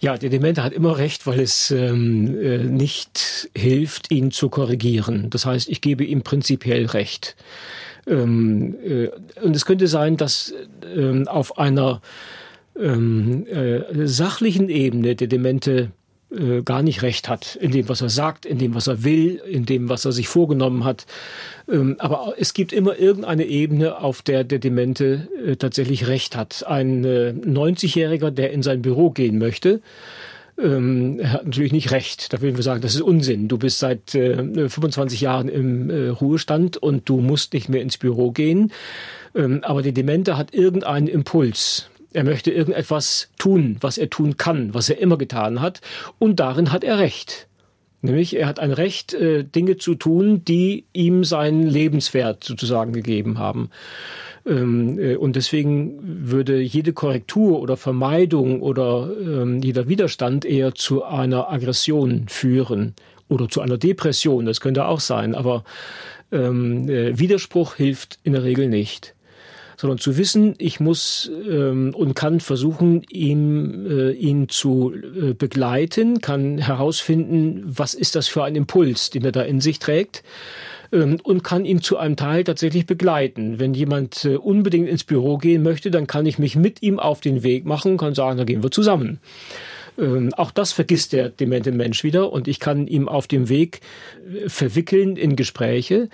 Ja, 0.00 0.16
der 0.16 0.30
Demente 0.30 0.62
hat 0.62 0.72
immer 0.72 0.96
recht, 0.96 1.26
weil 1.26 1.40
es 1.40 1.72
ähm, 1.72 2.38
äh, 2.40 2.58
nicht 2.58 3.50
hilft, 3.56 4.12
ihn 4.12 4.30
zu 4.30 4.48
korrigieren. 4.48 5.28
Das 5.30 5.44
heißt, 5.44 5.68
ich 5.68 5.80
gebe 5.80 6.04
ihm 6.04 6.22
prinzipiell 6.22 6.86
recht. 6.86 7.34
Ähm, 8.06 8.76
äh, 8.84 9.08
und 9.42 9.56
es 9.56 9.64
könnte 9.64 9.88
sein, 9.88 10.16
dass 10.16 10.54
ähm, 10.94 11.26
auf 11.26 11.58
einer 11.58 12.00
ähm, 12.78 13.44
äh, 13.48 14.06
sachlichen 14.06 14.68
Ebene 14.68 15.16
der 15.16 15.26
Demente 15.26 15.90
äh, 16.30 16.62
gar 16.62 16.82
nicht 16.82 17.02
recht 17.02 17.28
hat 17.28 17.56
in 17.56 17.70
dem, 17.70 17.88
was 17.88 18.00
er 18.00 18.10
sagt, 18.10 18.46
in 18.46 18.58
dem, 18.58 18.74
was 18.74 18.86
er 18.86 19.04
will, 19.04 19.40
in 19.48 19.66
dem, 19.66 19.88
was 19.88 20.04
er 20.04 20.12
sich 20.12 20.28
vorgenommen 20.28 20.84
hat. 20.84 21.06
Ähm, 21.70 21.96
aber 21.98 22.34
es 22.38 22.54
gibt 22.54 22.72
immer 22.72 22.98
irgendeine 22.98 23.46
Ebene, 23.46 23.98
auf 23.98 24.22
der 24.22 24.44
der 24.44 24.58
Demente 24.58 25.28
äh, 25.44 25.56
tatsächlich 25.56 26.06
recht 26.06 26.36
hat. 26.36 26.66
Ein 26.66 27.04
äh, 27.04 27.34
90-Jähriger, 27.34 28.30
der 28.30 28.52
in 28.52 28.62
sein 28.62 28.82
Büro 28.82 29.10
gehen 29.10 29.38
möchte, 29.38 29.80
ähm, 30.58 31.20
hat 31.24 31.44
natürlich 31.46 31.72
nicht 31.72 31.92
recht. 31.92 32.32
Da 32.32 32.40
würden 32.40 32.56
wir 32.56 32.64
sagen, 32.64 32.80
das 32.82 32.94
ist 32.94 33.00
Unsinn. 33.00 33.48
Du 33.48 33.58
bist 33.58 33.78
seit 33.78 34.14
äh, 34.14 34.68
25 34.68 35.20
Jahren 35.20 35.48
im 35.48 35.90
äh, 35.90 36.08
Ruhestand 36.08 36.76
und 36.76 37.08
du 37.08 37.20
musst 37.20 37.52
nicht 37.54 37.68
mehr 37.68 37.82
ins 37.82 37.96
Büro 37.96 38.32
gehen. 38.32 38.72
Ähm, 39.34 39.60
aber 39.62 39.82
der 39.82 39.92
Demente 39.92 40.36
hat 40.36 40.52
irgendeinen 40.52 41.06
Impuls. 41.06 41.88
Er 42.12 42.24
möchte 42.24 42.50
irgendetwas 42.50 43.28
tun, 43.38 43.76
was 43.80 43.98
er 43.98 44.08
tun 44.08 44.36
kann, 44.36 44.72
was 44.72 44.88
er 44.88 44.98
immer 44.98 45.18
getan 45.18 45.60
hat. 45.60 45.80
Und 46.18 46.40
darin 46.40 46.72
hat 46.72 46.84
er 46.84 46.98
Recht. 46.98 47.48
Nämlich, 48.00 48.36
er 48.36 48.46
hat 48.46 48.60
ein 48.60 48.72
Recht, 48.72 49.12
äh, 49.12 49.44
Dinge 49.44 49.76
zu 49.76 49.94
tun, 49.94 50.44
die 50.44 50.84
ihm 50.92 51.24
seinen 51.24 51.66
Lebenswert 51.66 52.44
sozusagen 52.44 52.92
gegeben 52.92 53.38
haben. 53.38 53.70
Ähm, 54.46 54.98
äh, 54.98 55.16
und 55.16 55.34
deswegen 55.34 55.98
würde 56.30 56.60
jede 56.60 56.92
Korrektur 56.92 57.60
oder 57.60 57.76
Vermeidung 57.76 58.62
oder 58.62 59.10
ähm, 59.20 59.60
jeder 59.60 59.88
Widerstand 59.88 60.44
eher 60.44 60.74
zu 60.74 61.04
einer 61.04 61.50
Aggression 61.50 62.26
führen 62.28 62.94
oder 63.28 63.48
zu 63.48 63.60
einer 63.60 63.78
Depression. 63.78 64.46
Das 64.46 64.60
könnte 64.60 64.86
auch 64.86 65.00
sein. 65.00 65.34
Aber 65.34 65.64
ähm, 66.30 66.88
äh, 66.88 67.18
Widerspruch 67.18 67.74
hilft 67.74 68.20
in 68.22 68.32
der 68.32 68.44
Regel 68.44 68.68
nicht 68.68 69.14
sondern 69.78 69.98
zu 69.98 70.18
wissen, 70.18 70.54
ich 70.58 70.80
muss 70.80 71.30
ähm, 71.48 71.94
und 71.94 72.14
kann 72.14 72.40
versuchen, 72.40 73.04
ihm, 73.10 73.86
äh, 73.86 74.10
ihn 74.10 74.48
zu 74.48 74.92
äh, 74.92 75.34
begleiten, 75.34 76.20
kann 76.20 76.58
herausfinden, 76.58 77.62
was 77.64 77.94
ist 77.94 78.16
das 78.16 78.26
für 78.26 78.42
ein 78.42 78.56
Impuls, 78.56 79.10
den 79.10 79.24
er 79.24 79.32
da 79.32 79.42
in 79.42 79.60
sich 79.60 79.78
trägt. 79.78 80.24
ähm, 80.92 81.18
und 81.22 81.44
kann 81.44 81.64
ihn 81.64 81.80
zu 81.80 81.96
einem 81.96 82.16
Teil 82.16 82.44
tatsächlich 82.44 82.86
begleiten. 82.86 83.60
Wenn 83.60 83.72
jemand 83.72 84.24
äh, 84.24 84.36
unbedingt 84.36 84.88
ins 84.88 85.04
Büro 85.04 85.38
gehen 85.38 85.62
möchte, 85.62 85.90
dann 85.92 86.08
kann 86.08 86.26
ich 86.26 86.38
mich 86.38 86.56
mit 86.56 86.82
ihm 86.82 86.98
auf 86.98 87.20
den 87.20 87.44
Weg 87.44 87.64
machen, 87.64 87.98
kann 87.98 88.14
sagen, 88.14 88.38
da 88.38 88.44
gehen 88.44 88.62
wir 88.62 88.70
zusammen. 88.70 89.20
Ähm, 89.96 90.32
auch 90.36 90.50
das 90.50 90.72
vergisst 90.72 91.12
der 91.12 91.28
demente 91.28 91.72
Mensch 91.72 92.02
wieder 92.04 92.32
und 92.32 92.48
ich 92.48 92.58
kann 92.58 92.86
ihm 92.86 93.08
auf 93.08 93.26
dem 93.26 93.48
Weg 93.48 93.80
äh, 94.26 94.48
verwickeln 94.48 95.16
in 95.16 95.36
Gespräche 95.36 96.08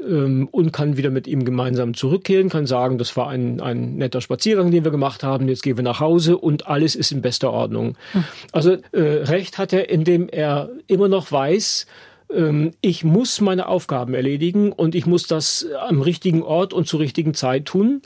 ähm, 0.00 0.48
und 0.50 0.72
kann 0.72 0.96
wieder 0.96 1.10
mit 1.10 1.26
ihm 1.26 1.44
gemeinsam 1.44 1.94
zurückkehren, 1.94 2.48
kann 2.48 2.66
sagen, 2.66 2.98
das 2.98 3.16
war 3.16 3.28
ein, 3.28 3.60
ein 3.60 3.96
netter 3.96 4.20
Spaziergang, 4.20 4.70
den 4.70 4.84
wir 4.84 4.90
gemacht 4.90 5.22
haben, 5.22 5.48
jetzt 5.48 5.62
gehen 5.62 5.76
wir 5.76 5.84
nach 5.84 6.00
Hause 6.00 6.38
und 6.38 6.66
alles 6.66 6.94
ist 6.94 7.12
in 7.12 7.22
bester 7.22 7.52
Ordnung. 7.52 7.96
Hm. 8.12 8.24
Also 8.52 8.76
äh, 8.92 9.00
Recht 9.00 9.58
hat 9.58 9.72
er, 9.72 9.90
indem 9.90 10.28
er 10.28 10.70
immer 10.86 11.08
noch 11.08 11.32
weiß, 11.32 11.86
ähm, 12.32 12.72
ich 12.80 13.04
muss 13.04 13.40
meine 13.40 13.68
Aufgaben 13.68 14.14
erledigen 14.14 14.72
und 14.72 14.94
ich 14.94 15.06
muss 15.06 15.26
das 15.26 15.66
am 15.88 16.00
richtigen 16.02 16.42
Ort 16.42 16.72
und 16.72 16.86
zur 16.86 17.00
richtigen 17.00 17.34
Zeit 17.34 17.66
tun. 17.66 18.02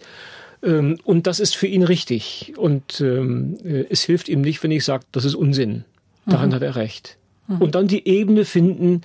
Ähm, 0.62 0.98
und 1.04 1.26
das 1.26 1.40
ist 1.40 1.56
für 1.56 1.66
ihn 1.66 1.82
richtig. 1.82 2.54
Und 2.56 3.00
ähm, 3.00 3.58
äh, 3.64 3.84
es 3.90 4.02
hilft 4.02 4.28
ihm 4.28 4.40
nicht, 4.40 4.62
wenn 4.62 4.70
ich 4.70 4.84
sage, 4.84 5.04
das 5.12 5.24
ist 5.24 5.34
Unsinn. 5.34 5.84
Daran 6.26 6.50
mhm. 6.50 6.54
hat 6.54 6.62
er 6.62 6.76
recht. 6.76 7.16
Mhm. 7.48 7.56
Und 7.58 7.74
dann 7.74 7.88
die 7.88 8.06
Ebene 8.08 8.44
finden, 8.44 9.02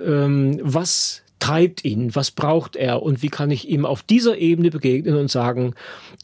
was 0.00 1.24
treibt 1.38 1.84
ihn, 1.84 2.14
was 2.14 2.30
braucht 2.30 2.76
er 2.76 3.02
und 3.02 3.22
wie 3.22 3.28
kann 3.28 3.50
ich 3.50 3.68
ihm 3.68 3.86
auf 3.86 4.02
dieser 4.02 4.38
Ebene 4.38 4.70
begegnen 4.70 5.16
und 5.16 5.30
sagen, 5.30 5.74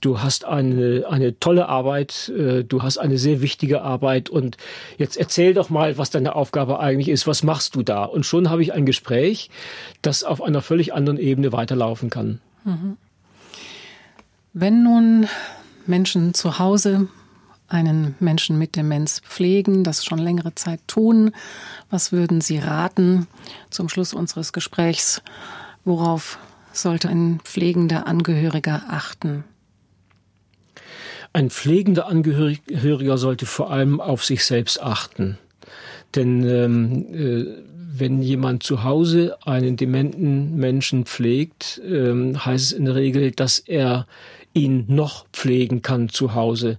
du 0.00 0.20
hast 0.20 0.44
eine, 0.44 1.04
eine 1.08 1.38
tolle 1.38 1.68
Arbeit, 1.68 2.32
äh, 2.36 2.64
du 2.64 2.82
hast 2.82 2.98
eine 2.98 3.18
sehr 3.18 3.40
wichtige 3.40 3.82
Arbeit 3.82 4.28
und 4.28 4.56
jetzt 4.98 5.16
erzähl 5.16 5.54
doch 5.54 5.70
mal, 5.70 5.98
was 5.98 6.10
deine 6.10 6.34
Aufgabe 6.34 6.80
eigentlich 6.80 7.08
ist, 7.08 7.26
was 7.26 7.42
machst 7.42 7.74
du 7.74 7.82
da? 7.82 8.04
Und 8.04 8.26
schon 8.26 8.50
habe 8.50 8.62
ich 8.62 8.72
ein 8.72 8.86
Gespräch, 8.86 9.50
das 10.02 10.24
auf 10.24 10.42
einer 10.42 10.62
völlig 10.62 10.94
anderen 10.94 11.18
Ebene 11.18 11.52
weiterlaufen 11.52 12.10
kann. 12.10 12.40
Mhm. 12.64 12.96
Wenn 14.52 14.82
nun 14.82 15.26
Menschen 15.86 16.34
zu 16.34 16.58
Hause 16.58 17.08
einen 17.68 18.14
Menschen 18.20 18.58
mit 18.58 18.76
Demenz 18.76 19.20
pflegen, 19.20 19.84
das 19.84 20.04
schon 20.04 20.18
längere 20.18 20.54
Zeit 20.54 20.80
tun. 20.86 21.32
Was 21.90 22.12
würden 22.12 22.40
Sie 22.40 22.58
raten 22.58 23.26
zum 23.70 23.88
Schluss 23.88 24.14
unseres 24.14 24.52
Gesprächs? 24.52 25.22
Worauf 25.84 26.38
sollte 26.72 27.08
ein 27.08 27.40
pflegender 27.44 28.06
Angehöriger 28.06 28.84
achten? 28.88 29.44
Ein 31.32 31.50
pflegender 31.50 32.06
Angehöriger 32.06 33.18
sollte 33.18 33.46
vor 33.46 33.70
allem 33.70 34.00
auf 34.00 34.24
sich 34.24 34.44
selbst 34.44 34.80
achten. 34.80 35.38
Denn 36.14 36.44
ähm, 36.44 37.06
äh, 37.12 37.64
wenn 37.96 38.22
jemand 38.22 38.62
zu 38.62 38.84
Hause 38.84 39.36
einen 39.44 39.76
dementen 39.76 40.56
Menschen 40.56 41.06
pflegt, 41.06 41.80
ähm, 41.84 42.44
heißt 42.44 42.66
es 42.66 42.72
in 42.72 42.84
der 42.84 42.94
Regel, 42.94 43.30
dass 43.30 43.58
er 43.58 44.06
ihn 44.52 44.84
noch 44.88 45.26
pflegen 45.32 45.82
kann 45.82 46.08
zu 46.08 46.34
Hause 46.34 46.78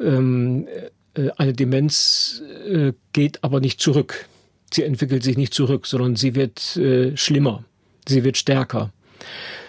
ähm, 0.00 0.66
äh, 1.14 1.30
eine 1.36 1.52
Demenz 1.52 2.42
äh, 2.68 2.92
geht 3.12 3.44
aber 3.44 3.60
nicht 3.60 3.80
zurück. 3.80 4.26
Sie 4.72 4.84
entwickelt 4.84 5.22
sich 5.22 5.36
nicht 5.36 5.54
zurück, 5.54 5.86
sondern 5.86 6.16
sie 6.16 6.34
wird 6.34 6.76
äh, 6.76 7.16
schlimmer, 7.16 7.64
sie 8.06 8.24
wird 8.24 8.36
stärker. 8.36 8.92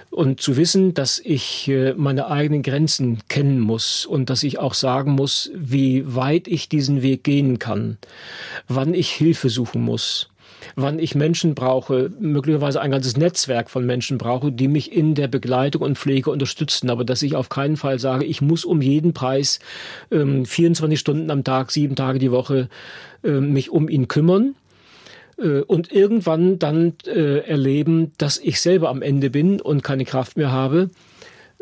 Und 0.09 0.41
zu 0.41 0.57
wissen, 0.57 0.93
dass 0.93 1.19
ich 1.19 1.67
äh, 1.67 1.93
meine 1.93 2.27
eigenen 2.27 2.63
Grenzen 2.63 3.19
kennen 3.27 3.59
muss 3.59 4.05
und 4.05 4.29
dass 4.29 4.43
ich 4.43 4.57
auch 4.57 4.73
sagen 4.73 5.11
muss, 5.11 5.51
wie 5.53 6.15
weit 6.15 6.47
ich 6.47 6.67
diesen 6.67 7.03
Weg 7.03 7.23
gehen 7.23 7.59
kann, 7.59 7.97
wann 8.67 8.93
ich 8.93 9.11
Hilfe 9.11 9.49
suchen 9.49 9.81
muss, 9.81 10.29
wann 10.75 10.99
ich 10.99 11.15
Menschen 11.15 11.55
brauche, 11.55 12.11
möglicherweise 12.19 12.81
ein 12.81 12.91
ganzes 12.91 13.17
Netzwerk 13.17 13.69
von 13.69 13.85
Menschen 13.85 14.17
brauche, 14.17 14.51
die 14.51 14.67
mich 14.67 14.91
in 14.91 15.15
der 15.15 15.27
Begleitung 15.27 15.81
und 15.81 15.97
Pflege 15.97 16.31
unterstützen. 16.31 16.89
Aber 16.89 17.03
dass 17.03 17.21
ich 17.21 17.35
auf 17.35 17.49
keinen 17.49 17.77
Fall 17.77 17.99
sage, 17.99 18.25
ich 18.25 18.41
muss 18.41 18.65
um 18.65 18.81
jeden 18.81 19.13
Preis 19.13 19.59
ähm, 20.11 20.45
24 20.45 20.99
Stunden 20.99 21.31
am 21.31 21.43
Tag, 21.43 21.71
sieben 21.71 21.95
Tage 21.95 22.19
die 22.19 22.31
Woche 22.31 22.69
äh, 23.23 23.39
mich 23.39 23.69
um 23.69 23.89
ihn 23.89 24.07
kümmern 24.07 24.55
äh, 25.37 25.61
und 25.61 25.91
irgendwann 25.91 26.59
dann 26.59 26.93
äh, 27.05 27.39
erleben, 27.39 28.11
dass 28.17 28.37
ich 28.37 28.61
selber 28.61 28.89
am 28.89 29.01
Ende 29.01 29.29
bin 29.29 29.61
und 29.61 29.83
keine 29.83 30.05
Kraft 30.05 30.37
mehr 30.37 30.51
habe. 30.51 30.89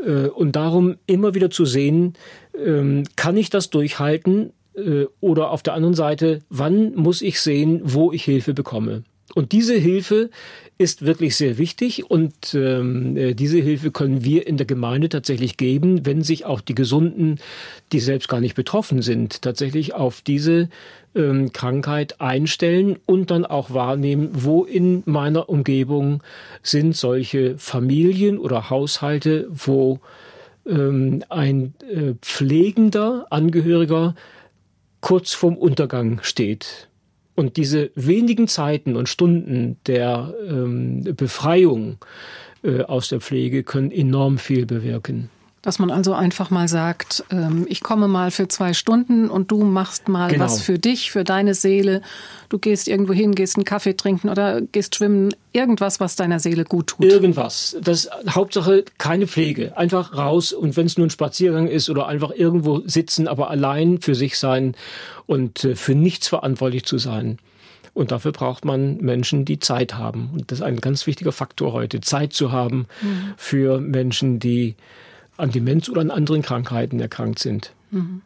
Äh, 0.04 0.28
und 0.28 0.56
darum 0.56 0.98
immer 1.06 1.34
wieder 1.34 1.50
zu 1.50 1.66
sehen, 1.66 2.14
ähm, 2.58 3.04
kann 3.16 3.38
ich 3.38 3.50
das 3.50 3.70
durchhalten 3.70 4.52
oder 5.20 5.52
auf 5.52 5.64
der 5.64 5.74
anderen 5.74 5.96
Seite, 5.96 6.40
wann 6.50 6.96
muss 6.96 7.22
ich 7.22 7.42
sehen, 7.42 7.82
wo 7.84 8.12
ich 8.12 8.24
Hilfe 8.24 8.54
bekomme? 8.54 9.04
Und 9.36 9.52
diese 9.52 9.76
Hilfe 9.76 10.30
ist 10.78 11.06
wirklich 11.06 11.36
sehr 11.36 11.58
wichtig 11.58 12.10
und 12.10 12.54
ähm, 12.54 13.18
äh, 13.18 13.34
diese 13.34 13.58
Hilfe 13.58 13.92
können 13.92 14.24
wir 14.24 14.48
in 14.48 14.58
der 14.58 14.66
Gemeinde 14.66 15.10
tatsächlich 15.10 15.58
geben, 15.58 16.06
wenn 16.06 16.22
sich 16.22 16.46
auch 16.46 16.62
die 16.62 16.76
Gesunden, 16.76 17.40
die 17.92 18.00
selbst 18.00 18.30
gar 18.30 18.40
nicht 18.40 18.56
betroffen 18.56 19.02
sind, 19.02 19.42
tatsächlich 19.42 19.94
auf 19.94 20.22
diese 20.22 20.70
ähm, 21.14 21.52
Krankheit 21.52 22.22
einstellen 22.22 22.98
und 23.06 23.30
dann 23.30 23.46
auch 23.46 23.72
wahrnehmen, 23.74 24.30
wo 24.34 24.64
in 24.64 25.04
meiner 25.06 25.50
Umgebung 25.50 26.24
sind 26.64 26.96
solche 26.96 27.58
Familien 27.58 28.38
oder 28.38 28.70
Haushalte, 28.70 29.48
wo 29.50 30.00
ähm, 30.68 31.24
ein 31.30 31.74
äh, 31.92 32.14
pflegender 32.22 33.28
Angehöriger 33.30 34.16
kurz 35.02 35.34
vorm 35.34 35.58
Untergang 35.58 36.20
steht. 36.24 36.90
Und 37.36 37.58
diese 37.58 37.92
wenigen 37.96 38.48
Zeiten 38.48 38.96
und 38.96 39.10
Stunden 39.10 39.78
der 39.86 40.34
ähm, 40.50 41.04
Befreiung 41.16 41.98
äh, 42.64 42.82
aus 42.82 43.10
der 43.10 43.22
Pflege 43.22 43.64
können 43.64 43.92
enorm 43.92 44.40
viel 44.40 44.66
bewirken. 44.66 45.30
Dass 45.68 45.80
man 45.80 45.92
also 45.92 46.14
einfach 46.14 46.50
mal 46.50 46.70
sagt, 46.70 47.26
ähm, 47.30 47.66
ich 47.68 47.82
komme 47.82 48.08
mal 48.08 48.32
für 48.32 48.48
zwei 48.48 48.74
Stunden 48.74 49.30
und 49.30 49.52
du 49.52 49.66
machst 49.66 50.08
mal 50.08 50.30
genau. 50.30 50.46
was 50.46 50.62
für 50.62 50.80
dich, 50.80 51.12
für 51.12 51.26
deine 51.26 51.56
Seele. 51.56 52.02
Du 52.48 52.58
gehst 52.58 52.88
irgendwo 52.88 53.12
hin, 53.12 53.36
gehst 53.36 53.58
einen 53.58 53.66
Kaffee 53.66 53.98
trinken 53.98 54.30
oder 54.30 54.62
gehst 54.62 54.96
schwimmen. 54.96 55.36
Irgendwas, 55.52 56.00
was 56.00 56.16
deiner 56.16 56.40
Seele 56.40 56.64
gut 56.64 56.88
tut. 56.88 57.04
Irgendwas. 57.04 57.76
Das 57.82 58.10
Hauptsache 58.30 58.86
keine 58.98 59.28
Pflege. 59.28 59.76
Einfach 59.76 60.16
raus 60.16 60.54
und 60.54 60.78
wenn 60.78 60.86
es 60.86 60.98
nur 60.98 61.06
ein 61.06 61.10
Spaziergang 61.10 61.68
ist 61.68 61.90
oder 61.90 62.08
einfach 62.08 62.32
irgendwo 62.32 62.88
sitzen, 62.88 63.28
aber 63.28 63.50
allein 63.50 64.00
für 64.00 64.16
sich 64.16 64.40
sein 64.40 64.74
und 65.26 65.66
äh, 65.66 65.76
für 65.76 65.96
nichts 65.96 66.30
verantwortlich 66.30 66.86
zu 66.86 66.98
sein. 66.98 67.40
Und 67.94 68.14
dafür 68.14 68.32
braucht 68.32 68.64
man 68.64 69.00
Menschen, 69.02 69.44
die 69.44 69.60
Zeit 69.60 69.96
haben. 69.96 70.30
Und 70.32 70.50
das 70.50 70.60
ist 70.60 70.64
ein 70.64 70.80
ganz 70.80 71.08
wichtiger 71.08 71.34
Faktor 71.34 71.74
heute, 71.74 72.00
Zeit 72.00 72.32
zu 72.32 72.54
haben 72.54 72.88
mhm. 73.02 73.34
für 73.36 73.82
Menschen, 73.82 74.40
die 74.40 74.78
an 75.38 75.52
Demenz 75.52 75.90
oder 75.90 76.02
an 76.02 76.12
anderen 76.12 76.42
Krankheiten 76.42 77.00
erkrankt 77.00 77.40
sind. 77.40 77.74
Mhm. 77.92 78.22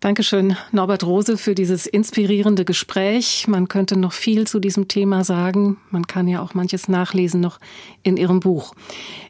Dankeschön, 0.00 0.56
Norbert 0.72 1.04
Rose, 1.04 1.38
für 1.38 1.54
dieses 1.54 1.86
inspirierende 1.86 2.64
Gespräch. 2.64 3.46
Man 3.46 3.68
könnte 3.68 3.96
noch 3.96 4.12
viel 4.12 4.48
zu 4.48 4.58
diesem 4.58 4.88
Thema 4.88 5.22
sagen. 5.22 5.76
Man 5.90 6.08
kann 6.08 6.26
ja 6.26 6.42
auch 6.42 6.54
manches 6.54 6.88
nachlesen 6.88 7.40
noch 7.40 7.60
in 8.02 8.16
Ihrem 8.16 8.40
Buch. 8.40 8.74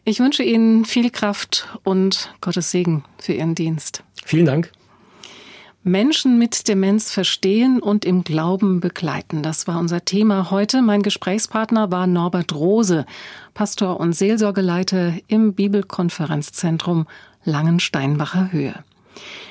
Ich 0.07 0.19
wünsche 0.19 0.43
Ihnen 0.43 0.87
viel 0.87 1.11
Kraft 1.11 1.69
und 1.85 2.35
Gottes 2.41 2.71
Segen 2.71 3.05
für 3.19 3.35
Ihren 3.35 3.55
Dienst. 3.55 4.03
Vielen 4.25 4.47
Dank. 4.47 4.73
Menschen 5.85 6.39
mit 6.39 6.69
Demenz 6.69 7.11
verstehen 7.11 7.81
und 7.81 8.05
im 8.05 8.23
Glauben 8.23 8.79
begleiten. 8.79 9.43
Das 9.43 9.67
war 9.67 9.81
unser 9.81 10.05
Thema 10.05 10.53
heute. 10.53 10.81
Mein 10.81 11.03
Gesprächspartner 11.03 11.91
war 11.91 12.07
Norbert 12.07 12.55
Rose, 12.55 13.05
Pastor 13.53 13.99
und 13.99 14.13
Seelsorgeleiter 14.13 15.15
im 15.27 15.55
Bibelkonferenzzentrum 15.55 17.07
Langensteinbacher 17.45 18.53
Höhe. 18.53 18.75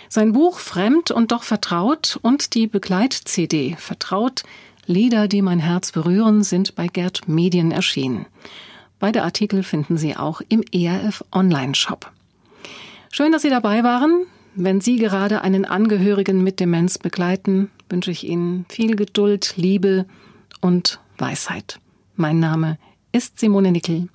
Sein 0.08 0.32
Buch 0.32 0.60
Fremd 0.60 1.12
und 1.12 1.34
doch 1.34 1.44
vertraut 1.44 2.18
und 2.22 2.54
die 2.54 2.68
Begleit-CD 2.68 3.76
Vertraut 3.78 4.44
Lieder, 4.86 5.28
die 5.28 5.42
mein 5.42 5.60
Herz 5.60 5.92
berühren, 5.92 6.44
sind 6.44 6.76
bei 6.76 6.88
Gerd 6.88 7.28
Medien 7.28 7.72
erschienen. 7.72 8.26
Beide 9.00 9.24
Artikel 9.24 9.64
finden 9.64 9.98
Sie 9.98 10.16
auch 10.16 10.42
im 10.48 10.64
ERF 10.72 11.26
Online-Shop. 11.34 12.10
Schön, 13.12 13.32
dass 13.32 13.42
Sie 13.42 13.50
dabei 13.50 13.84
waren. 13.84 14.26
Wenn 14.56 14.82
Sie 14.82 14.98
gerade 14.98 15.42
einen 15.42 15.64
Angehörigen 15.64 16.44
mit 16.44 16.60
Demenz 16.60 16.98
begleiten, 16.98 17.72
wünsche 17.90 18.12
ich 18.12 18.28
Ihnen 18.28 18.66
viel 18.68 18.98
Geduld, 18.98 19.54
Liebe 19.56 20.06
und 20.60 21.00
Weisheit. 21.18 21.80
Mein 22.16 22.40
Name 22.40 22.78
ist 23.14 23.40
Simone 23.40 23.72
Nickel. 23.72 24.10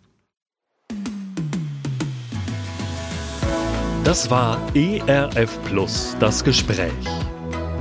Das 4.04 4.30
war 4.30 4.60
ERF 4.74 5.58
Plus, 5.64 6.14
das 6.20 6.44
Gespräch. 6.44 6.92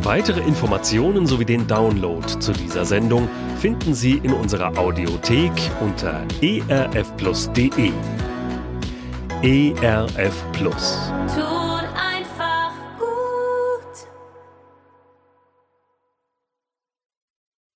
Weitere 0.02 0.40
Informationen 0.40 1.28
sowie 1.28 1.46
den 1.46 1.68
Download 1.68 2.26
zu 2.40 2.54
dieser 2.54 2.86
Sendung 2.86 3.28
finden 3.60 3.94
Sie 3.94 4.14
in 4.18 4.34
unserer 4.34 4.78
Audiothek 4.78 5.52
unter 5.82 6.26
erfplus.de. 6.42 7.92
ERF 9.44 10.52
Plus. 10.54 11.12